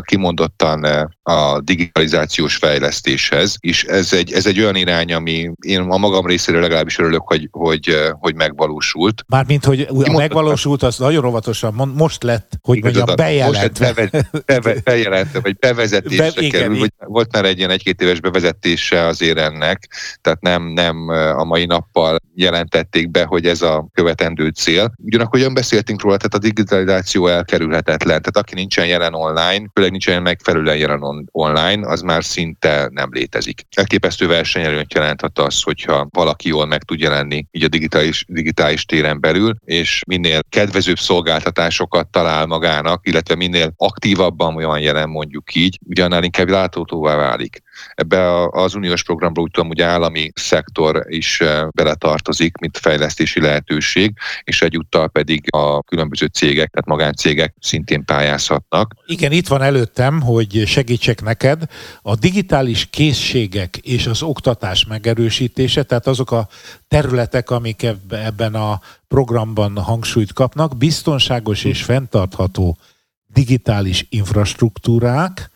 kimondottan 0.00 0.84
a 1.22 1.60
digitalizációs 1.60 2.56
fejlesztéshez, 2.56 3.56
és 3.60 3.84
ez 3.84 4.12
egy, 4.12 4.32
ez 4.32 4.46
egy 4.46 4.60
olyan 4.60 4.76
irány, 4.76 5.12
ami 5.12 5.50
én 5.60 5.80
a 5.80 5.96
magam 5.96 6.26
részéről 6.26 6.60
legalábbis 6.60 6.98
örülök, 6.98 7.22
hogy, 7.24 7.48
hogy, 7.50 7.96
hogy 8.12 8.34
megvalósult. 8.34 9.24
Mármint, 9.26 9.64
hogy 9.64 9.86
a 10.04 10.12
megvalósult, 10.12 10.82
az 10.82 10.98
nagyon 10.98 11.24
óvatosan 11.24 11.92
most 11.94 12.22
lett, 12.22 12.52
hogy 12.62 12.82
mondjam, 12.82 13.06
bejelentve. 13.16 13.86
Most 13.86 14.12
lett 14.12 14.44
beve, 14.44 14.74
bejelentve, 14.84 15.40
vagy 15.40 15.56
bevezetésre 15.56 16.30
Be, 16.34 16.42
igen, 16.42 16.60
kerül. 16.60 16.78
Vagy 16.78 16.92
volt 16.96 17.32
már 17.32 17.44
egy 17.44 17.58
ilyen 17.58 17.70
egy-két 17.70 18.00
éves 18.00 18.20
bevezetése 18.20 19.06
azért 19.06 19.38
ennek, 19.38 19.92
tehát 20.20 20.40
nem, 20.40 20.62
nem 20.62 21.08
a 21.36 21.44
mai 21.44 21.66
nappal 21.66 22.18
jelentették 22.34 23.10
be, 23.10 23.24
hogy 23.24 23.46
ez 23.46 23.62
a 23.62 23.88
követendő 23.92 24.48
cél. 24.48 24.92
Ugyanakkor 25.04 25.38
olyan 25.40 25.54
beszéltünk 25.54 26.02
róla, 26.02 26.16
tehát 26.16 26.34
a 26.34 26.38
digitalizáció 26.38 27.26
elkerülhetetlen. 27.26 28.06
Tehát 28.06 28.36
aki 28.36 28.54
nincsen 28.54 28.86
jelen 28.86 29.14
online, 29.14 29.47
főleg 29.74 29.90
nincsen 29.90 30.22
megfelelően 30.22 30.76
jelen 30.76 31.02
on 31.02 31.28
online, 31.32 31.88
az 31.88 32.00
már 32.00 32.24
szinte 32.24 32.88
nem 32.92 33.08
létezik. 33.12 33.66
Elképesztő 33.76 34.26
versenyelőnyt 34.26 34.94
jelenthet 34.94 35.38
az, 35.38 35.62
hogyha 35.62 36.06
valaki 36.10 36.48
jól 36.48 36.66
meg 36.66 36.82
tud 36.82 37.00
jelenni 37.00 37.46
így 37.50 37.64
a 37.64 37.68
digitális, 37.68 38.24
digitális 38.28 38.84
téren 38.84 39.20
belül, 39.20 39.56
és 39.64 40.02
minél 40.06 40.40
kedvezőbb 40.48 40.98
szolgáltatásokat 40.98 42.08
talál 42.08 42.46
magának, 42.46 43.06
illetve 43.06 43.34
minél 43.34 43.72
aktívabban 43.76 44.56
olyan 44.56 44.80
jelen 44.80 45.08
mondjuk 45.08 45.54
így, 45.54 45.78
ugyanál 45.86 46.24
inkább 46.24 46.48
láthatóvá 46.48 47.16
válik. 47.16 47.62
Ebbe 47.94 48.48
az 48.50 48.74
uniós 48.74 49.02
programba 49.02 49.40
úgy 49.40 49.50
tudom, 49.50 49.68
hogy 49.68 49.80
állami 49.80 50.30
szektor 50.34 51.04
is 51.08 51.40
eh, 51.40 51.68
beletartozik, 51.68 52.56
mint 52.56 52.78
fejlesztési 52.78 53.40
lehetőség, 53.40 54.12
és 54.44 54.62
egyúttal 54.62 55.08
pedig 55.08 55.44
a 55.50 55.82
különböző 55.82 56.26
cégek, 56.26 56.70
tehát 56.70 56.86
magáncégek 56.86 57.54
szintén 57.60 58.04
pályázhatnak. 58.04 58.94
Igen, 59.06 59.32
itt 59.32 59.48
van 59.48 59.62
előttem, 59.62 60.20
hogy 60.20 60.62
segítsek 60.66 61.22
neked. 61.22 61.62
A 62.02 62.14
digitális 62.14 62.86
készségek 62.90 63.76
és 63.76 64.06
az 64.06 64.22
oktatás 64.22 64.86
megerősítése, 64.86 65.82
tehát 65.82 66.06
azok 66.06 66.30
a 66.30 66.48
területek, 66.88 67.50
amik 67.50 67.86
ebben 68.10 68.54
a 68.54 68.80
programban 69.08 69.78
hangsúlyt 69.78 70.32
kapnak, 70.32 70.76
biztonságos 70.76 71.64
és 71.64 71.82
fenntartható 71.82 72.78
digitális 73.26 74.06
infrastruktúrák, 74.08 75.50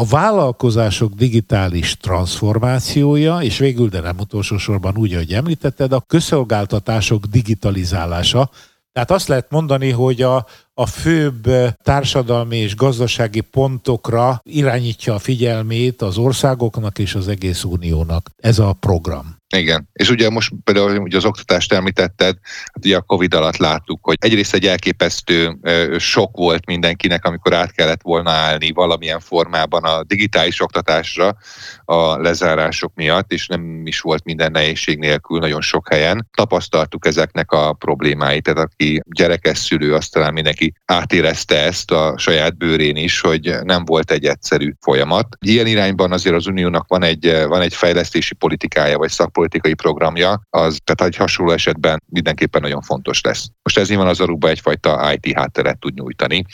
a 0.00 0.04
vállalkozások 0.04 1.12
digitális 1.12 1.96
transformációja, 1.96 3.38
és 3.38 3.58
végül, 3.58 3.88
de 3.88 4.00
nem 4.00 4.18
utolsó 4.18 4.56
sorban 4.56 4.96
úgy, 4.96 5.14
ahogy 5.14 5.32
említetted, 5.32 5.92
a 5.92 6.00
közszolgáltatások 6.06 7.24
digitalizálása. 7.24 8.50
Tehát 8.92 9.10
azt 9.10 9.28
lehet 9.28 9.50
mondani, 9.50 9.90
hogy 9.90 10.22
a, 10.22 10.46
a 10.78 10.86
főbb 10.86 11.48
társadalmi 11.82 12.56
és 12.56 12.76
gazdasági 12.76 13.40
pontokra 13.40 14.40
irányítja 14.42 15.14
a 15.14 15.18
figyelmét 15.18 16.02
az 16.02 16.18
országoknak 16.18 16.98
és 16.98 17.14
az 17.14 17.28
egész 17.28 17.64
uniónak 17.64 18.30
ez 18.36 18.58
a 18.58 18.72
program. 18.72 19.36
Igen. 19.54 19.88
És 19.92 20.10
ugye 20.10 20.30
most 20.30 20.52
például 20.64 20.98
ugye 20.98 21.16
az 21.16 21.24
oktatást 21.24 21.72
említetted, 21.72 22.36
hát 22.72 22.84
ugye 22.84 22.96
a 22.96 23.00
Covid 23.00 23.34
alatt 23.34 23.56
láttuk, 23.56 23.98
hogy 24.02 24.16
egyrészt 24.20 24.54
egy 24.54 24.66
elképesztő 24.66 25.58
sok 25.98 26.36
volt 26.36 26.66
mindenkinek, 26.66 27.24
amikor 27.24 27.54
át 27.54 27.72
kellett 27.72 28.02
volna 28.02 28.30
állni 28.30 28.72
valamilyen 28.72 29.20
formában 29.20 29.84
a 29.84 30.02
digitális 30.02 30.60
oktatásra 30.60 31.36
a 31.84 32.20
lezárások 32.20 32.92
miatt, 32.94 33.32
és 33.32 33.46
nem 33.46 33.86
is 33.86 34.00
volt 34.00 34.24
minden 34.24 34.50
nehézség 34.50 34.98
nélkül 34.98 35.38
nagyon 35.38 35.60
sok 35.60 35.88
helyen. 35.88 36.28
Tapasztaltuk 36.36 37.06
ezeknek 37.06 37.52
a 37.52 37.72
problémáit, 37.72 38.42
tehát 38.42 38.58
aki 38.58 39.02
gyerekes 39.06 39.58
szülő, 39.58 39.94
azt 39.94 40.12
talán 40.12 40.32
mindenki 40.32 40.67
átérezte 40.84 41.56
ezt 41.56 41.90
a 41.90 42.14
saját 42.16 42.56
bőrén 42.56 42.96
is, 42.96 43.20
hogy 43.20 43.54
nem 43.62 43.84
volt 43.84 44.10
egy 44.10 44.24
egyszerű 44.24 44.72
folyamat. 44.80 45.26
Ilyen 45.40 45.66
irányban 45.66 46.12
azért 46.12 46.34
az 46.34 46.46
Uniónak 46.46 46.88
van 46.88 47.02
egy, 47.02 47.42
van 47.46 47.60
egy 47.60 47.74
fejlesztési 47.74 48.34
politikája, 48.34 48.98
vagy 48.98 49.10
szak 49.10 49.32
politikai 49.32 49.74
programja, 49.74 50.40
az 50.50 50.78
tehát 50.84 51.12
egy 51.12 51.16
hasonló 51.16 51.52
esetben 51.52 52.02
mindenképpen 52.06 52.60
nagyon 52.60 52.82
fontos 52.82 53.20
lesz. 53.20 53.48
Most 53.62 53.78
ez 53.78 53.88
nyilván 53.88 54.06
az 54.06 54.20
Aruba 54.20 54.48
egyfajta 54.48 55.12
IT 55.12 55.36
hátteret 55.36 55.78
tud 55.78 55.94
nyújtani 55.94 56.44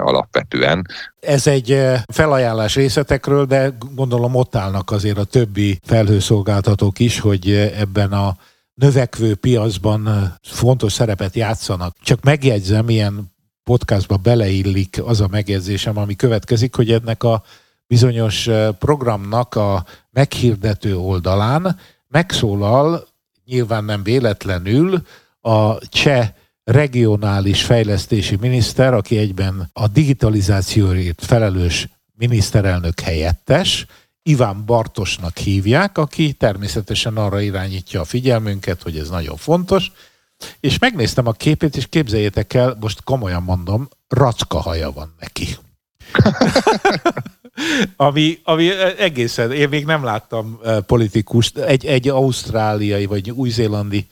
alapvetően. 0.00 0.86
Ez 1.20 1.46
egy 1.46 1.82
felajánlás 2.12 2.74
részletekről, 2.74 3.44
de 3.44 3.76
gondolom 3.94 4.34
ott 4.34 4.56
állnak 4.56 4.90
azért 4.90 5.18
a 5.18 5.24
többi 5.24 5.78
felhőszolgáltatók 5.82 6.98
is, 6.98 7.20
hogy 7.20 7.50
ebben 7.78 8.12
a 8.12 8.36
növekvő 8.74 9.34
piacban 9.34 10.32
fontos 10.42 10.92
szerepet 10.92 11.34
játszanak. 11.34 11.96
Csak 12.02 12.22
megjegyzem, 12.22 12.88
ilyen 12.88 13.33
podcastba 13.64 14.16
beleillik 14.16 15.02
az 15.04 15.20
a 15.20 15.28
megjegyzésem, 15.28 15.98
ami 15.98 16.16
következik, 16.16 16.74
hogy 16.74 16.90
ennek 16.92 17.22
a 17.22 17.42
bizonyos 17.86 18.48
programnak 18.78 19.54
a 19.54 19.84
meghirdető 20.10 20.96
oldalán 20.96 21.78
megszólal, 22.08 23.08
nyilván 23.44 23.84
nem 23.84 24.02
véletlenül, 24.02 25.02
a 25.40 25.88
cseh 25.88 26.30
regionális 26.64 27.64
fejlesztési 27.64 28.36
miniszter, 28.40 28.94
aki 28.94 29.18
egyben 29.18 29.70
a 29.72 29.88
digitalizációért 29.88 31.24
felelős 31.24 31.88
miniszterelnök 32.12 33.00
helyettes, 33.00 33.86
Iván 34.22 34.64
Bartosnak 34.64 35.36
hívják, 35.36 35.98
aki 35.98 36.32
természetesen 36.32 37.16
arra 37.16 37.40
irányítja 37.40 38.00
a 38.00 38.04
figyelmünket, 38.04 38.82
hogy 38.82 38.98
ez 38.98 39.08
nagyon 39.08 39.36
fontos, 39.36 39.92
és 40.60 40.78
megnéztem 40.78 41.26
a 41.26 41.32
képét, 41.32 41.76
és 41.76 41.86
képzeljétek 41.88 42.54
el, 42.54 42.76
most 42.80 43.02
komolyan 43.02 43.42
mondom, 43.42 43.88
racka 44.08 44.60
haja 44.60 44.92
van 44.92 45.14
neki. 45.18 45.56
ami, 47.96 48.38
ami 48.44 48.70
egészen, 48.98 49.52
én 49.52 49.68
még 49.68 49.84
nem 49.84 50.04
láttam 50.04 50.60
eh, 50.64 50.80
politikust, 50.80 51.58
egy, 51.58 51.86
egy 51.86 52.08
ausztráliai 52.08 53.06
vagy 53.06 53.30
új-zélandi 53.30 54.06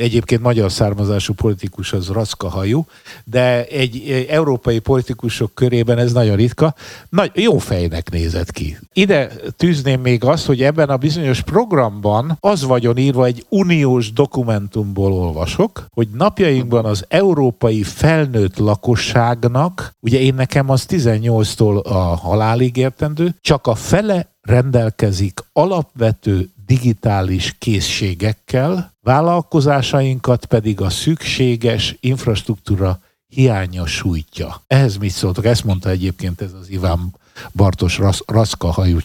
egyébként 0.00 0.42
magyar 0.42 0.72
származású 0.72 1.34
politikus 1.34 1.92
az 1.92 2.10
hajú, 2.38 2.86
de 3.24 3.64
egy 3.64 4.26
európai 4.30 4.78
politikusok 4.78 5.54
körében 5.54 5.98
ez 5.98 6.12
nagyon 6.12 6.36
ritka. 6.36 6.74
Nagy, 7.08 7.30
jó 7.34 7.58
fejnek 7.58 8.10
nézett 8.10 8.50
ki. 8.50 8.78
Ide 8.92 9.32
tűzném 9.56 10.00
még 10.00 10.24
azt, 10.24 10.46
hogy 10.46 10.62
ebben 10.62 10.88
a 10.88 10.96
bizonyos 10.96 11.42
programban 11.42 12.36
az 12.40 12.64
vagyon 12.64 12.96
írva, 12.96 13.24
egy 13.24 13.46
uniós 13.48 14.12
dokumentumból 14.12 15.12
olvasok, 15.12 15.86
hogy 15.90 16.08
napjainkban 16.12 16.84
az 16.84 17.04
európai 17.08 17.82
felnőtt 17.82 18.58
lakosságnak, 18.58 19.94
ugye 20.00 20.18
én 20.20 20.34
nekem 20.34 20.70
az 20.70 20.86
18-tól 20.88 21.82
a 21.82 21.98
halálig 21.98 22.76
értendő, 22.76 23.34
csak 23.40 23.66
a 23.66 23.74
fele 23.74 24.29
rendelkezik 24.40 25.40
alapvető 25.52 26.50
digitális 26.66 27.54
készségekkel, 27.58 28.94
vállalkozásainkat 29.00 30.44
pedig 30.44 30.80
a 30.80 30.90
szükséges 30.90 31.96
infrastruktúra 32.00 33.00
hiánya 33.26 33.86
sújtja. 33.86 34.62
Ehhez 34.66 34.96
mit 34.96 35.10
szóltok? 35.10 35.44
Ezt 35.44 35.64
mondta 35.64 35.88
egyébként 35.88 36.40
ez 36.40 36.52
az 36.52 36.70
Iván 36.70 37.14
Bartos 37.52 38.00
Raszka 38.26 38.70
hajú 38.70 38.98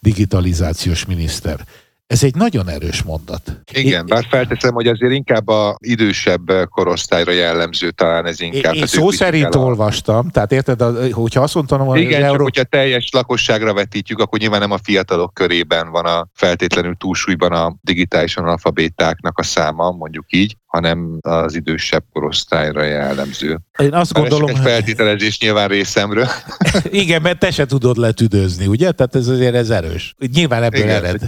digitalizációs 0.00 1.04
miniszter. 1.04 1.66
Ez 2.06 2.22
egy 2.22 2.34
nagyon 2.34 2.68
erős 2.68 3.02
mondat. 3.02 3.60
Igen, 3.72 4.06
bár 4.06 4.26
felteszem, 4.30 4.74
hogy 4.74 4.86
azért 4.86 5.12
inkább 5.12 5.48
a 5.48 5.76
idősebb 5.78 6.68
korosztályra 6.68 7.32
jellemző, 7.32 7.90
talán 7.90 8.26
ez 8.26 8.40
inkább. 8.40 8.74
Én, 8.74 8.80
én 8.80 8.86
szó 8.86 9.10
szerint 9.10 9.54
a... 9.54 9.58
olvastam, 9.58 10.28
tehát 10.28 10.52
érted, 10.52 10.80
hogyha 11.12 11.40
azt 11.40 11.54
mondtam, 11.54 11.86
hogy 11.86 12.00
Igen, 12.00 12.22
Euró... 12.22 12.42
hogyha 12.42 12.62
teljes 12.62 13.08
lakosságra 13.12 13.74
vetítjük, 13.74 14.18
akkor 14.18 14.38
nyilván 14.38 14.60
nem 14.60 14.70
a 14.70 14.78
fiatalok 14.82 15.34
körében 15.34 15.90
van 15.90 16.04
a 16.04 16.28
feltétlenül 16.34 16.94
túlsúlyban 16.96 17.52
a 17.52 17.76
digitális 17.80 18.36
analfabétáknak 18.36 19.38
a 19.38 19.42
száma, 19.42 19.90
mondjuk 19.90 20.24
így. 20.28 20.56
Hanem 20.66 21.18
az 21.20 21.54
idősebb 21.54 22.04
korosztályra 22.12 22.82
jellemző. 22.82 23.58
Én 23.78 23.94
azt 23.94 24.12
gondolom... 24.12 24.48
Ez 24.48 24.56
egy 24.56 24.62
feltételezés 24.62 25.40
nyilván 25.40 25.68
részemről. 25.68 26.26
Igen, 26.90 27.22
mert 27.22 27.38
te 27.38 27.50
se 27.50 27.66
tudod 27.66 27.96
letüdőzni, 27.96 28.66
ugye? 28.66 28.92
Tehát 28.92 29.14
ez 29.14 29.28
azért 29.28 29.54
ez 29.54 29.70
erős. 29.70 30.14
Nyilván 30.32 30.62
ebből 30.62 30.80
igen, 30.80 31.04
ered. 31.04 31.20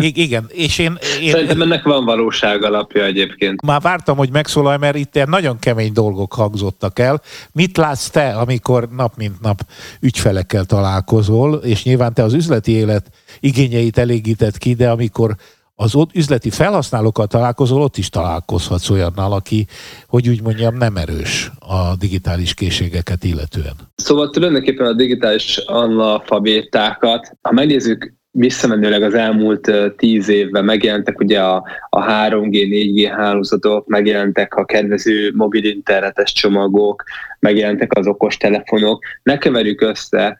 Igen, 0.00 0.46
és 0.48 0.78
én, 0.78 0.98
én... 1.20 1.30
Szerintem 1.30 1.62
ennek 1.62 1.82
van 1.82 2.04
valóság 2.04 2.62
alapja 2.62 3.04
egyébként. 3.04 3.62
Már 3.62 3.80
vártam, 3.80 4.16
hogy 4.16 4.30
megszólalj, 4.30 4.78
mert 4.78 4.96
itt 4.96 5.26
nagyon 5.26 5.58
kemény 5.58 5.92
dolgok 5.92 6.32
hangzottak 6.32 6.98
el. 6.98 7.22
Mit 7.52 7.76
látsz 7.76 8.08
te, 8.08 8.28
amikor 8.28 8.88
nap 8.88 9.16
mint 9.16 9.40
nap 9.40 9.60
ügyfelekkel 10.00 10.64
találkozol, 10.64 11.54
és 11.54 11.84
nyilván 11.84 12.14
te 12.14 12.22
az 12.22 12.32
üzleti 12.32 12.72
élet 12.72 13.10
igényeit 13.40 13.98
elégített 13.98 14.58
ki, 14.58 14.74
de 14.74 14.90
amikor 14.90 15.36
az 15.80 15.94
ott 15.94 16.14
üzleti 16.14 16.50
felhasználókkal 16.50 17.26
találkozol, 17.26 17.82
ott 17.82 17.96
is 17.96 18.08
találkozhatsz 18.08 18.90
olyannal, 18.90 19.32
aki, 19.32 19.66
hogy 20.06 20.28
úgy 20.28 20.42
mondjam, 20.42 20.76
nem 20.76 20.96
erős 20.96 21.50
a 21.58 21.96
digitális 21.98 22.54
készségeket 22.54 23.24
illetően. 23.24 23.74
Szóval 23.94 24.30
tulajdonképpen 24.30 24.86
a 24.86 24.92
digitális 24.92 25.56
analfabétákat, 25.56 27.36
ha 27.40 27.52
megnézzük 27.52 28.12
visszamenőleg 28.30 29.02
az 29.02 29.14
elmúlt 29.14 29.70
tíz 29.96 30.28
évben 30.28 30.64
megjelentek 30.64 31.18
ugye 31.18 31.40
a, 31.40 31.64
a 31.88 32.04
3G, 32.04 32.50
4G 32.50 33.12
hálózatok, 33.16 33.86
megjelentek 33.86 34.54
a 34.54 34.64
kedvező 34.64 35.32
mobil 35.34 35.64
internetes 35.64 36.32
csomagok, 36.32 37.02
megjelentek 37.38 37.92
az 37.92 38.06
okos 38.06 38.36
telefonok. 38.36 39.04
Ne 39.22 39.38
keverjük 39.38 39.80
össze 39.80 40.38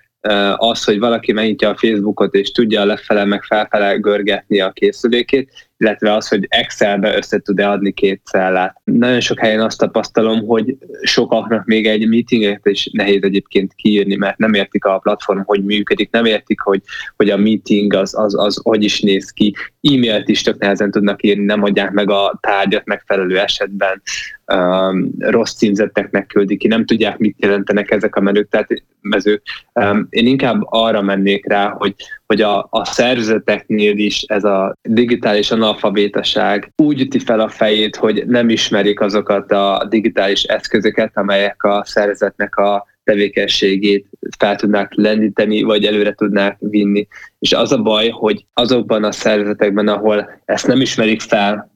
az, 0.57 0.85
hogy 0.85 0.99
valaki 0.99 1.33
megnyitja 1.33 1.69
a 1.69 1.77
Facebookot 1.77 2.35
és 2.35 2.51
tudja 2.53 2.85
lefele 2.85 3.25
meg 3.25 3.43
felfele 3.43 3.97
görgetni 3.97 4.61
a 4.61 4.71
készülékét, 4.71 5.69
illetve 5.81 6.13
az, 6.13 6.29
hogy 6.29 6.47
Excelbe 6.49 7.17
össze 7.17 7.39
tud-e 7.39 7.71
adni 7.71 7.93
két 7.93 8.21
cellát. 8.25 8.81
Nagyon 8.85 9.21
sok 9.21 9.39
helyen 9.39 9.61
azt 9.61 9.79
tapasztalom, 9.79 10.47
hogy 10.47 10.77
sokaknak 11.03 11.65
még 11.65 11.87
egy 11.87 12.09
meetinget 12.09 12.67
is 12.67 12.89
nehéz 12.93 13.23
egyébként 13.23 13.75
kiírni, 13.75 14.15
mert 14.17 14.39
nem 14.39 14.55
értik 14.55 14.85
a 14.85 14.99
platform, 14.99 15.41
hogy 15.45 15.65
működik, 15.65 16.11
nem 16.11 16.25
értik, 16.25 16.61
hogy, 16.61 16.83
hogy 17.17 17.31
a 17.31 17.37
meeting 17.37 17.95
az, 17.95 18.19
az, 18.19 18.39
az 18.39 18.61
hogy 18.63 18.85
is 18.85 19.01
néz 19.01 19.31
ki, 19.31 19.55
e-mailt 19.83 20.29
is 20.29 20.43
tök 20.43 20.59
nehezen 20.59 20.91
tudnak 20.91 21.23
írni, 21.23 21.45
nem 21.45 21.63
adják 21.63 21.91
meg 21.91 22.11
a 22.11 22.39
tárgyat 22.41 22.85
megfelelő 22.85 23.39
esetben, 23.39 24.03
um, 24.55 25.11
rossz 25.19 25.55
címzetteknek 25.55 26.27
küldik 26.27 26.59
ki, 26.59 26.67
nem 26.67 26.85
tudják, 26.85 27.19
mit 27.19 27.37
jelentenek 27.39 27.91
ezek 27.91 28.17
a 28.17 28.21
menők, 28.21 28.49
tehát 28.49 28.69
mezők. 29.01 29.43
Um, 29.75 30.07
én 30.11 30.27
inkább 30.27 30.61
arra 30.65 31.03
mennék 31.03 31.49
rá, 31.49 31.69
hogy, 31.69 31.95
hogy 32.27 32.41
a, 32.41 32.67
a 32.71 32.85
szervezeteknél 32.85 33.99
is 33.99 34.23
ez 34.23 34.45
a 34.45 34.77
digitális 34.83 35.51
analfabétaság 35.51 36.73
úgy 36.77 37.01
üti 37.01 37.19
fel 37.19 37.41
a 37.41 37.49
fejét, 37.49 37.97
hogy 37.97 38.27
nem 38.27 38.49
ismerik 38.49 39.01
azokat 39.01 39.53
a 39.53 39.87
digitális 39.89 40.43
eszközöket, 40.43 41.11
amelyek 41.15 41.63
a 41.63 41.83
szervezetnek 41.85 42.57
a 42.57 42.87
tevékenységét 43.05 44.07
fel 44.39 44.57
tudnák 44.57 44.93
lendíteni, 44.95 45.63
vagy 45.63 45.85
előre 45.85 46.13
tudnák 46.13 46.57
vinni. 46.59 47.07
És 47.39 47.53
az 47.53 47.73
a 47.73 47.83
baj, 47.83 48.09
hogy 48.09 48.47
azokban 48.55 49.05
a 49.05 49.13
szervezetekben, 49.13 49.89
ahol 49.89 50.41
ezt 50.45 50.67
nem 50.67 50.81
ismerik 50.81 51.21
fel, 51.21 51.71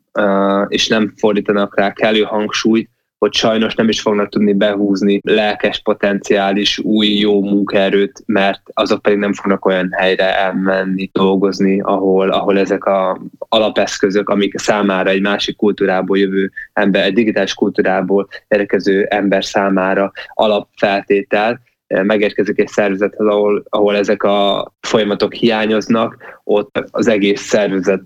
és 0.69 0.89
nem 0.89 1.13
fordítanak 1.17 1.77
rá 1.77 1.93
kellő 1.93 2.23
hangsúlyt, 2.23 2.91
hogy 3.19 3.35
sajnos 3.35 3.75
nem 3.75 3.89
is 3.89 4.01
fognak 4.01 4.29
tudni 4.29 4.53
behúzni 4.53 5.21
lelkes, 5.23 5.83
potenciális, 5.83 6.79
új, 6.79 7.07
jó 7.07 7.43
munkaerőt, 7.43 8.23
mert 8.27 8.61
azok 8.73 9.03
pedig 9.03 9.19
nem 9.19 9.33
fognak 9.33 9.65
olyan 9.65 9.89
helyre 9.93 10.39
elmenni, 10.39 11.11
dolgozni, 11.13 11.81
ahol, 11.81 12.31
ahol 12.31 12.59
ezek 12.59 12.85
a 12.85 13.21
alapeszközök, 13.39 14.29
amik 14.29 14.59
számára 14.59 15.11
egy 15.11 15.21
másik 15.21 15.57
kultúrából 15.57 16.19
jövő 16.19 16.51
ember, 16.73 17.05
egy 17.05 17.15
digitális 17.15 17.55
kultúrából 17.55 18.29
érkező 18.49 19.05
ember 19.05 19.45
számára 19.45 20.13
alapfeltétel, 20.35 21.61
megérkezik 21.87 22.59
egy 22.59 22.69
szervezethez, 22.69 23.27
ahol, 23.27 23.65
ahol 23.69 23.97
ezek 23.97 24.23
a 24.23 24.73
folyamatok 24.81 25.33
hiányoznak, 25.33 26.17
ott 26.45 26.85
az 26.91 27.09
egész 27.09 27.41
szervezet 27.41 28.01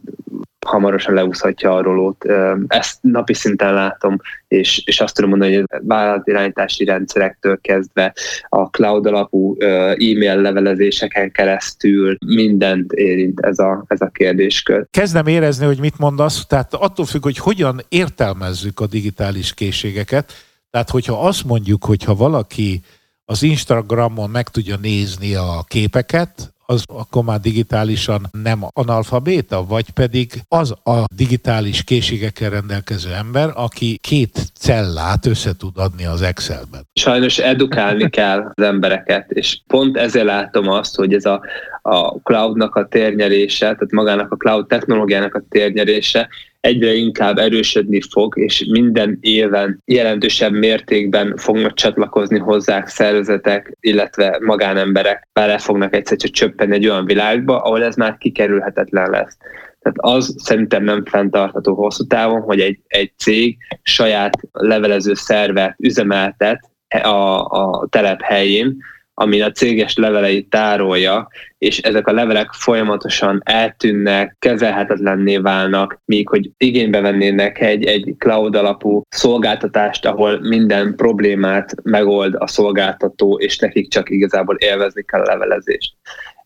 hamarosan 0.66 1.14
leúszhatja 1.14 1.74
a 1.74 1.82
rolót. 1.82 2.24
Ezt 2.66 2.98
napi 3.00 3.34
szinten 3.34 3.74
látom, 3.74 4.16
és, 4.48 4.82
és 4.84 5.00
azt 5.00 5.14
tudom 5.14 5.30
mondani, 5.30 5.54
hogy 5.54 5.64
a 5.68 5.80
vállalatirányítási 5.82 6.84
rendszerektől 6.84 7.58
kezdve 7.60 8.14
a 8.48 8.64
cloud 8.64 9.06
alapú 9.06 9.56
e-mail 9.60 10.40
levelezéseken 10.40 11.30
keresztül 11.30 12.16
mindent 12.26 12.92
érint 12.92 13.40
ez 13.40 13.58
a, 13.58 13.84
ez 13.86 14.00
a 14.00 14.08
kérdéskör. 14.08 14.86
Kezdem 14.90 15.26
érezni, 15.26 15.66
hogy 15.66 15.80
mit 15.80 15.98
mondasz, 15.98 16.46
tehát 16.46 16.74
attól 16.74 17.04
függ, 17.04 17.22
hogy 17.22 17.38
hogyan 17.38 17.80
értelmezzük 17.88 18.80
a 18.80 18.86
digitális 18.86 19.54
készségeket, 19.54 20.32
tehát 20.70 20.90
hogyha 20.90 21.26
azt 21.26 21.44
mondjuk, 21.44 21.84
hogyha 21.84 22.14
valaki 22.14 22.80
az 23.24 23.42
Instagramon 23.42 24.30
meg 24.30 24.48
tudja 24.48 24.76
nézni 24.76 25.34
a 25.34 25.64
képeket, 25.66 26.52
az 26.72 26.84
akkor 26.86 27.24
már 27.24 27.40
digitálisan 27.40 28.26
nem 28.42 28.58
analfabéta, 28.72 29.64
vagy 29.66 29.90
pedig 29.90 30.32
az 30.48 30.70
a 30.70 31.04
digitális 31.14 31.84
készségekkel 31.84 32.50
rendelkező 32.50 33.12
ember, 33.12 33.50
aki 33.54 33.98
két 34.00 34.50
cellát 34.54 35.26
össze 35.26 35.56
tud 35.56 35.78
adni 35.78 36.04
az 36.04 36.22
Excelben. 36.22 36.86
Sajnos 36.92 37.38
edukálni 37.38 38.10
kell 38.20 38.52
az 38.54 38.64
embereket, 38.64 39.30
és 39.30 39.60
pont 39.66 39.96
ezért 39.96 40.24
látom 40.24 40.68
azt, 40.68 40.96
hogy 40.96 41.14
ez 41.14 41.24
a, 41.24 41.40
a 41.82 42.18
cloudnak 42.22 42.74
a 42.74 42.86
térnyerése, 42.86 43.64
tehát 43.64 43.92
magának 43.92 44.32
a 44.32 44.36
cloud 44.36 44.66
technológiának 44.66 45.34
a 45.34 45.42
térnyerése 45.48 46.28
egyre 46.60 46.92
inkább 46.92 47.38
erősödni 47.38 48.00
fog, 48.10 48.38
és 48.38 48.64
minden 48.70 49.18
éven 49.20 49.82
jelentősebb 49.84 50.52
mértékben 50.52 51.36
fognak 51.36 51.74
csatlakozni 51.74 52.38
hozzá 52.38 52.84
szervezetek, 52.86 53.76
illetve 53.80 54.38
magánemberek 54.42 55.28
bele 55.32 55.58
fognak 55.58 55.94
egyszer 55.94 56.16
csak 56.16 56.30
csöppenni 56.30 56.74
egy 56.74 56.86
olyan 56.88 57.04
világba, 57.04 57.60
ahol 57.60 57.84
ez 57.84 57.96
már 57.96 58.16
kikerülhetetlen 58.16 59.10
lesz. 59.10 59.36
Tehát 59.80 59.96
az 59.96 60.34
szerintem 60.38 60.84
nem 60.84 61.04
fenntartható 61.04 61.74
hosszú 61.74 62.04
távon, 62.06 62.40
hogy 62.40 62.60
egy, 62.60 62.78
egy 62.86 63.12
cég 63.16 63.56
saját 63.82 64.38
levelező 64.52 65.14
szervet 65.14 65.74
üzemeltet 65.78 66.70
a, 66.88 67.44
a 67.44 67.86
telep 67.90 68.20
helyén, 68.22 68.76
amin 69.20 69.42
a 69.42 69.50
céges 69.50 69.96
leveleit 69.96 70.50
tárolja, 70.50 71.28
és 71.58 71.78
ezek 71.78 72.06
a 72.06 72.12
levelek 72.12 72.52
folyamatosan 72.52 73.40
eltűnnek, 73.44 74.36
kezelhetetlenné 74.38 75.36
válnak, 75.36 76.00
míg 76.04 76.28
hogy 76.28 76.50
igénybe 76.56 77.00
vennének 77.00 77.60
egy, 77.60 77.84
egy 77.84 78.14
cloud 78.18 78.54
alapú 78.54 79.02
szolgáltatást, 79.08 80.06
ahol 80.06 80.40
minden 80.40 80.94
problémát 80.96 81.74
megold 81.82 82.34
a 82.38 82.46
szolgáltató, 82.46 83.38
és 83.38 83.58
nekik 83.58 83.90
csak 83.90 84.10
igazából 84.10 84.56
élvezni 84.56 85.04
kell 85.04 85.20
a 85.20 85.28
levelezést 85.28 85.94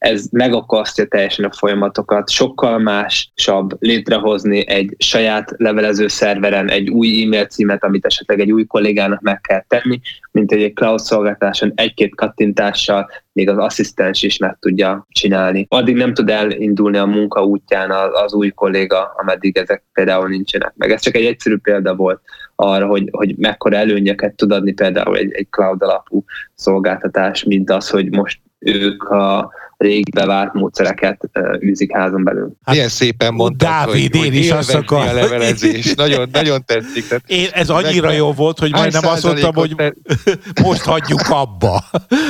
ez 0.02 0.26
megakasztja 0.30 1.06
teljesen 1.06 1.44
a 1.44 1.52
folyamatokat, 1.52 2.30
sokkal 2.30 2.78
másabb 2.78 3.76
létrehozni 3.78 4.68
egy 4.68 4.94
saját 4.98 5.54
levelező 5.56 6.08
szerveren 6.08 6.68
egy 6.68 6.88
új 6.88 7.22
e-mail 7.22 7.46
címet, 7.46 7.84
amit 7.84 8.06
esetleg 8.06 8.40
egy 8.40 8.52
új 8.52 8.64
kollégának 8.64 9.20
meg 9.20 9.40
kell 9.40 9.64
tenni, 9.68 10.00
mint 10.30 10.52
egy 10.52 10.72
cloud 10.74 10.98
szolgáltáson 10.98 11.72
egy-két 11.74 12.14
kattintással 12.14 13.10
még 13.32 13.48
az 13.48 13.56
asszisztens 13.56 14.22
is 14.22 14.36
meg 14.36 14.56
tudja 14.60 15.06
csinálni. 15.10 15.66
Addig 15.68 15.96
nem 15.96 16.14
tud 16.14 16.30
elindulni 16.30 16.96
a 16.96 17.06
munka 17.06 17.44
útján 17.44 17.90
az 18.24 18.34
új 18.34 18.50
kolléga, 18.50 19.12
ameddig 19.16 19.56
ezek 19.56 19.84
például 19.92 20.28
nincsenek 20.28 20.72
meg. 20.76 20.90
Ez 20.90 21.00
csak 21.00 21.14
egy 21.14 21.24
egyszerű 21.24 21.56
példa 21.56 21.94
volt 21.94 22.20
arra, 22.56 22.86
hogy, 22.86 23.08
hogy 23.10 23.34
mekkora 23.36 23.76
előnyöket 23.76 24.34
tud 24.34 24.52
adni 24.52 24.72
például 24.72 25.16
egy, 25.16 25.32
egy 25.32 25.46
cloud 25.50 25.82
alapú 25.82 26.24
szolgáltatás, 26.54 27.44
mint 27.44 27.70
az, 27.70 27.90
hogy 27.90 28.10
most 28.10 28.40
ők 28.64 29.02
a 29.02 29.50
rég 29.82 30.10
bevált 30.14 30.52
módszereket 30.52 31.30
űzik 31.62 31.96
házon 31.96 32.24
belül. 32.24 32.56
Hát, 32.62 32.74
Milyen 32.74 32.88
szépen 32.88 33.34
mondtad, 33.34 33.68
Dávid, 33.68 34.16
hogy, 34.16 34.24
én 34.24 34.32
is 34.32 34.50
azt 34.50 34.74
akar. 34.74 35.08
a 35.08 35.12
levelezés. 35.12 35.94
nagyon, 36.04 36.28
nagyon 36.32 36.64
tetszik. 36.64 37.08
Tehát 37.08 37.24
én, 37.26 37.48
ez 37.52 37.70
annyira 37.70 38.06
meg, 38.06 38.16
jó 38.16 38.32
volt, 38.32 38.58
hogy 38.58 38.70
majdnem 38.72 39.06
azt 39.06 39.24
mondtam, 39.24 39.54
hogy 39.54 39.74
te... 39.76 39.94
most 40.62 40.84
hagyjuk 40.84 41.28
abba. 41.28 41.84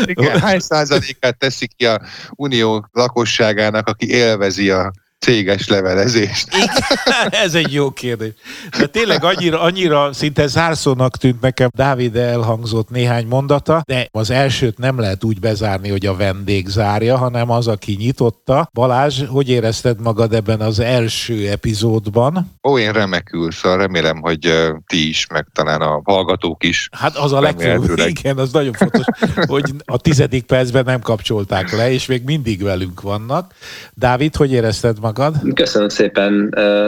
Igen, 0.05 0.41
hány 0.41 0.59
százalékát 0.59 1.39
teszik 1.39 1.77
ki 1.77 1.87
a 1.87 2.01
unió 2.31 2.89
lakosságának, 2.93 3.89
aki 3.89 4.11
élvezi 4.11 4.71
a 4.71 4.93
céges 5.23 5.69
levelezést? 5.69 6.49
Ez 7.45 7.55
egy 7.55 7.73
jó 7.73 7.91
kérdés. 7.91 8.33
De 8.79 8.87
tényleg 8.87 9.25
annyira, 9.25 9.61
annyira 9.61 10.13
szinte 10.13 10.47
zárszónak 10.47 11.17
tűnt 11.17 11.41
nekem 11.41 11.69
Dávid 11.75 12.17
elhangzott 12.17 12.91
néhány 12.91 13.27
mondata, 13.27 13.83
de 13.87 14.09
az 14.11 14.31
elsőt 14.31 14.79
nem 14.79 14.99
lehet 14.99 15.25
úgy 15.25 15.41
bezárni, 15.41 15.89
hogy 15.89 16.07
a 16.07 16.17
vendég 16.17 16.67
zárja, 16.67 17.17
hanem 17.17 17.51
az, 17.51 17.69
aki 17.69 17.97
nyitotta. 17.99 18.69
Balázs, 18.73 19.23
hogy 19.29 19.49
érezted 19.49 20.01
magad 20.01 20.35
ebben 20.35 20.61
az 20.61 20.79
első 20.79 21.49
epizódban? 21.49 22.51
Ó, 22.69 22.79
én 22.79 22.93
remekül, 22.93 23.53
szóval 23.53 23.79
remélem, 23.79 24.21
hogy 24.21 24.53
ti 24.87 25.09
is, 25.09 25.27
meg 25.27 25.47
talán 25.53 25.81
a 25.81 26.01
hallgatók 26.05 26.65
is. 26.65 26.89
Hát 26.93 27.17
az 27.17 27.33
a 27.33 27.41
legfőbb, 27.41 27.99
igen, 28.07 28.39
az 28.39 28.53
nagyon 28.53 28.73
fontos, 28.73 29.05
hogy 29.47 29.71
a 29.85 29.97
tizedik 29.97 30.45
percben 30.45 30.85
nem 30.85 31.01
kapcsolták 31.01 31.73
le, 31.73 31.93
és 31.93 32.07
még 32.07 32.23
mindig 32.25 32.63
velünk 32.63 33.01
vannak. 33.01 33.55
Dávid, 33.95 34.37
hogy 34.37 34.53
érezted 34.53 35.01
magad 35.01 35.12
magad? 35.17 35.55
Köszönöm 35.55 35.89
szépen, 35.89 36.33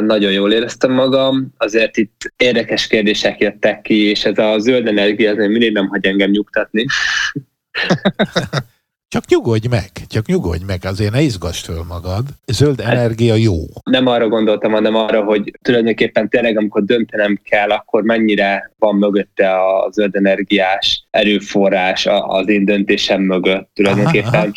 nagyon 0.05 0.33
jól 0.33 0.53
éreztem 0.53 0.93
magam. 0.93 1.53
Azért 1.57 1.97
itt 1.97 2.33
érdekes 2.37 2.87
kérdések 2.87 3.41
jöttek 3.41 3.81
ki, 3.83 4.09
és 4.09 4.25
ez 4.25 4.39
a 4.39 4.59
zöld 4.59 4.87
energia 4.87 5.31
ez 5.31 5.37
mindig 5.37 5.73
nem 5.73 5.89
hagy 5.89 6.07
engem 6.07 6.31
nyugtatni. 6.31 6.85
Csak 9.09 9.27
nyugodj 9.29 9.69
meg, 9.69 9.91
csak 10.09 10.27
nyugodj 10.27 10.65
meg, 10.65 10.85
azért 10.85 11.13
ne 11.13 11.21
izgass 11.21 11.63
föl 11.63 11.85
magad. 11.89 12.25
Zöld 12.47 12.81
hát 12.81 12.95
energia 12.95 13.35
jó. 13.35 13.57
Nem 13.91 14.07
arra 14.07 14.29
gondoltam, 14.29 14.73
hanem 14.73 14.95
arra, 14.95 15.23
hogy 15.23 15.53
tulajdonképpen 15.63 16.29
tényleg, 16.29 16.57
amikor 16.57 16.85
döntenem 16.85 17.41
kell, 17.45 17.71
akkor 17.71 18.03
mennyire 18.03 18.73
van 18.79 18.95
mögötte 18.95 19.51
a 19.51 19.91
zöld 19.93 20.15
energiás 20.17 21.07
erőforrás 21.11 22.07
az 22.09 22.49
én 22.49 22.65
döntésem 22.65 23.23
mögött 23.23 23.71
tulajdonképpen. 23.75 24.33
Aha, 24.33 24.39
aha 24.39 24.53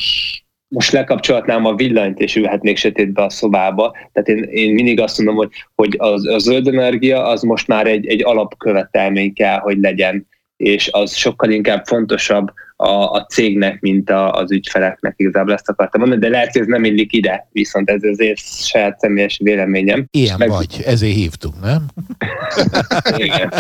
most 0.68 0.92
lekapcsolhatnám 0.92 1.66
a 1.66 1.76
villanyt, 1.76 2.20
és 2.20 2.36
ülhetnék 2.36 2.78
sötétbe 2.78 3.24
a 3.24 3.30
szobába. 3.30 3.96
Tehát 4.12 4.28
én, 4.28 4.44
én 4.44 4.74
mindig 4.74 5.00
azt 5.00 5.18
mondom, 5.18 5.36
hogy, 5.36 5.50
hogy 5.76 5.96
az, 5.98 6.28
a 6.28 6.38
zöld 6.38 6.68
energia 6.68 7.26
az 7.26 7.42
most 7.42 7.68
már 7.68 7.88
egy, 7.88 8.08
egy 8.08 8.24
alapkövetelmény 8.24 9.34
kell, 9.34 9.60
hogy 9.60 9.78
legyen, 9.80 10.28
és 10.58 10.90
az 10.92 11.16
sokkal 11.16 11.52
inkább 11.52 11.86
fontosabb 11.86 12.52
a, 12.76 12.90
a 12.90 13.26
cégnek, 13.26 13.80
mint 13.80 14.10
a, 14.10 14.34
az 14.34 14.52
ügyfeleknek. 14.52 15.14
Igazából 15.18 15.54
ezt 15.54 15.70
akartam 15.70 16.02
mondani, 16.02 16.22
de 16.22 16.30
lehet, 16.30 16.52
hogy 16.52 16.62
ez 16.62 16.68
nem 16.68 16.84
illik 16.84 17.14
ide, 17.14 17.48
viszont 17.52 17.90
ez 17.90 18.04
azért 18.04 18.40
saját 18.40 19.00
személyes 19.00 19.40
véleményem. 19.44 20.08
Ilyen 20.12 20.36
Meg... 20.38 20.50
vagy, 20.50 20.84
ezért 20.86 21.16
hívtunk, 21.16 21.56
nem? 21.62 21.86
Igen. 23.18 23.54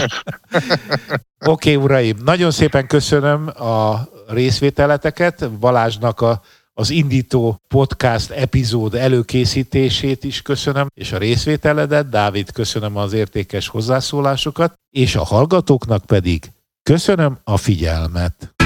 Oké, 1.45 1.75
okay, 1.75 1.75
uraim, 1.75 2.15
nagyon 2.25 2.51
szépen 2.51 2.87
köszönöm 2.87 3.47
a 3.47 3.99
részvételeteket, 4.27 5.51
Balázsnak 5.51 6.21
a 6.21 6.41
az 6.77 6.89
indító 6.89 7.61
podcast 7.67 8.29
epizód 8.29 8.95
előkészítését 8.95 10.23
is 10.23 10.41
köszönöm, 10.41 10.87
és 10.93 11.11
a 11.11 11.17
részvételedet. 11.17 12.09
Dávid, 12.09 12.51
köszönöm 12.51 12.97
az 12.97 13.13
értékes 13.13 13.67
hozzászólásokat, 13.67 14.73
és 14.89 15.15
a 15.15 15.23
hallgatóknak 15.23 16.05
pedig 16.05 16.51
köszönöm 16.83 17.37
a 17.43 17.57
figyelmet. 17.57 18.56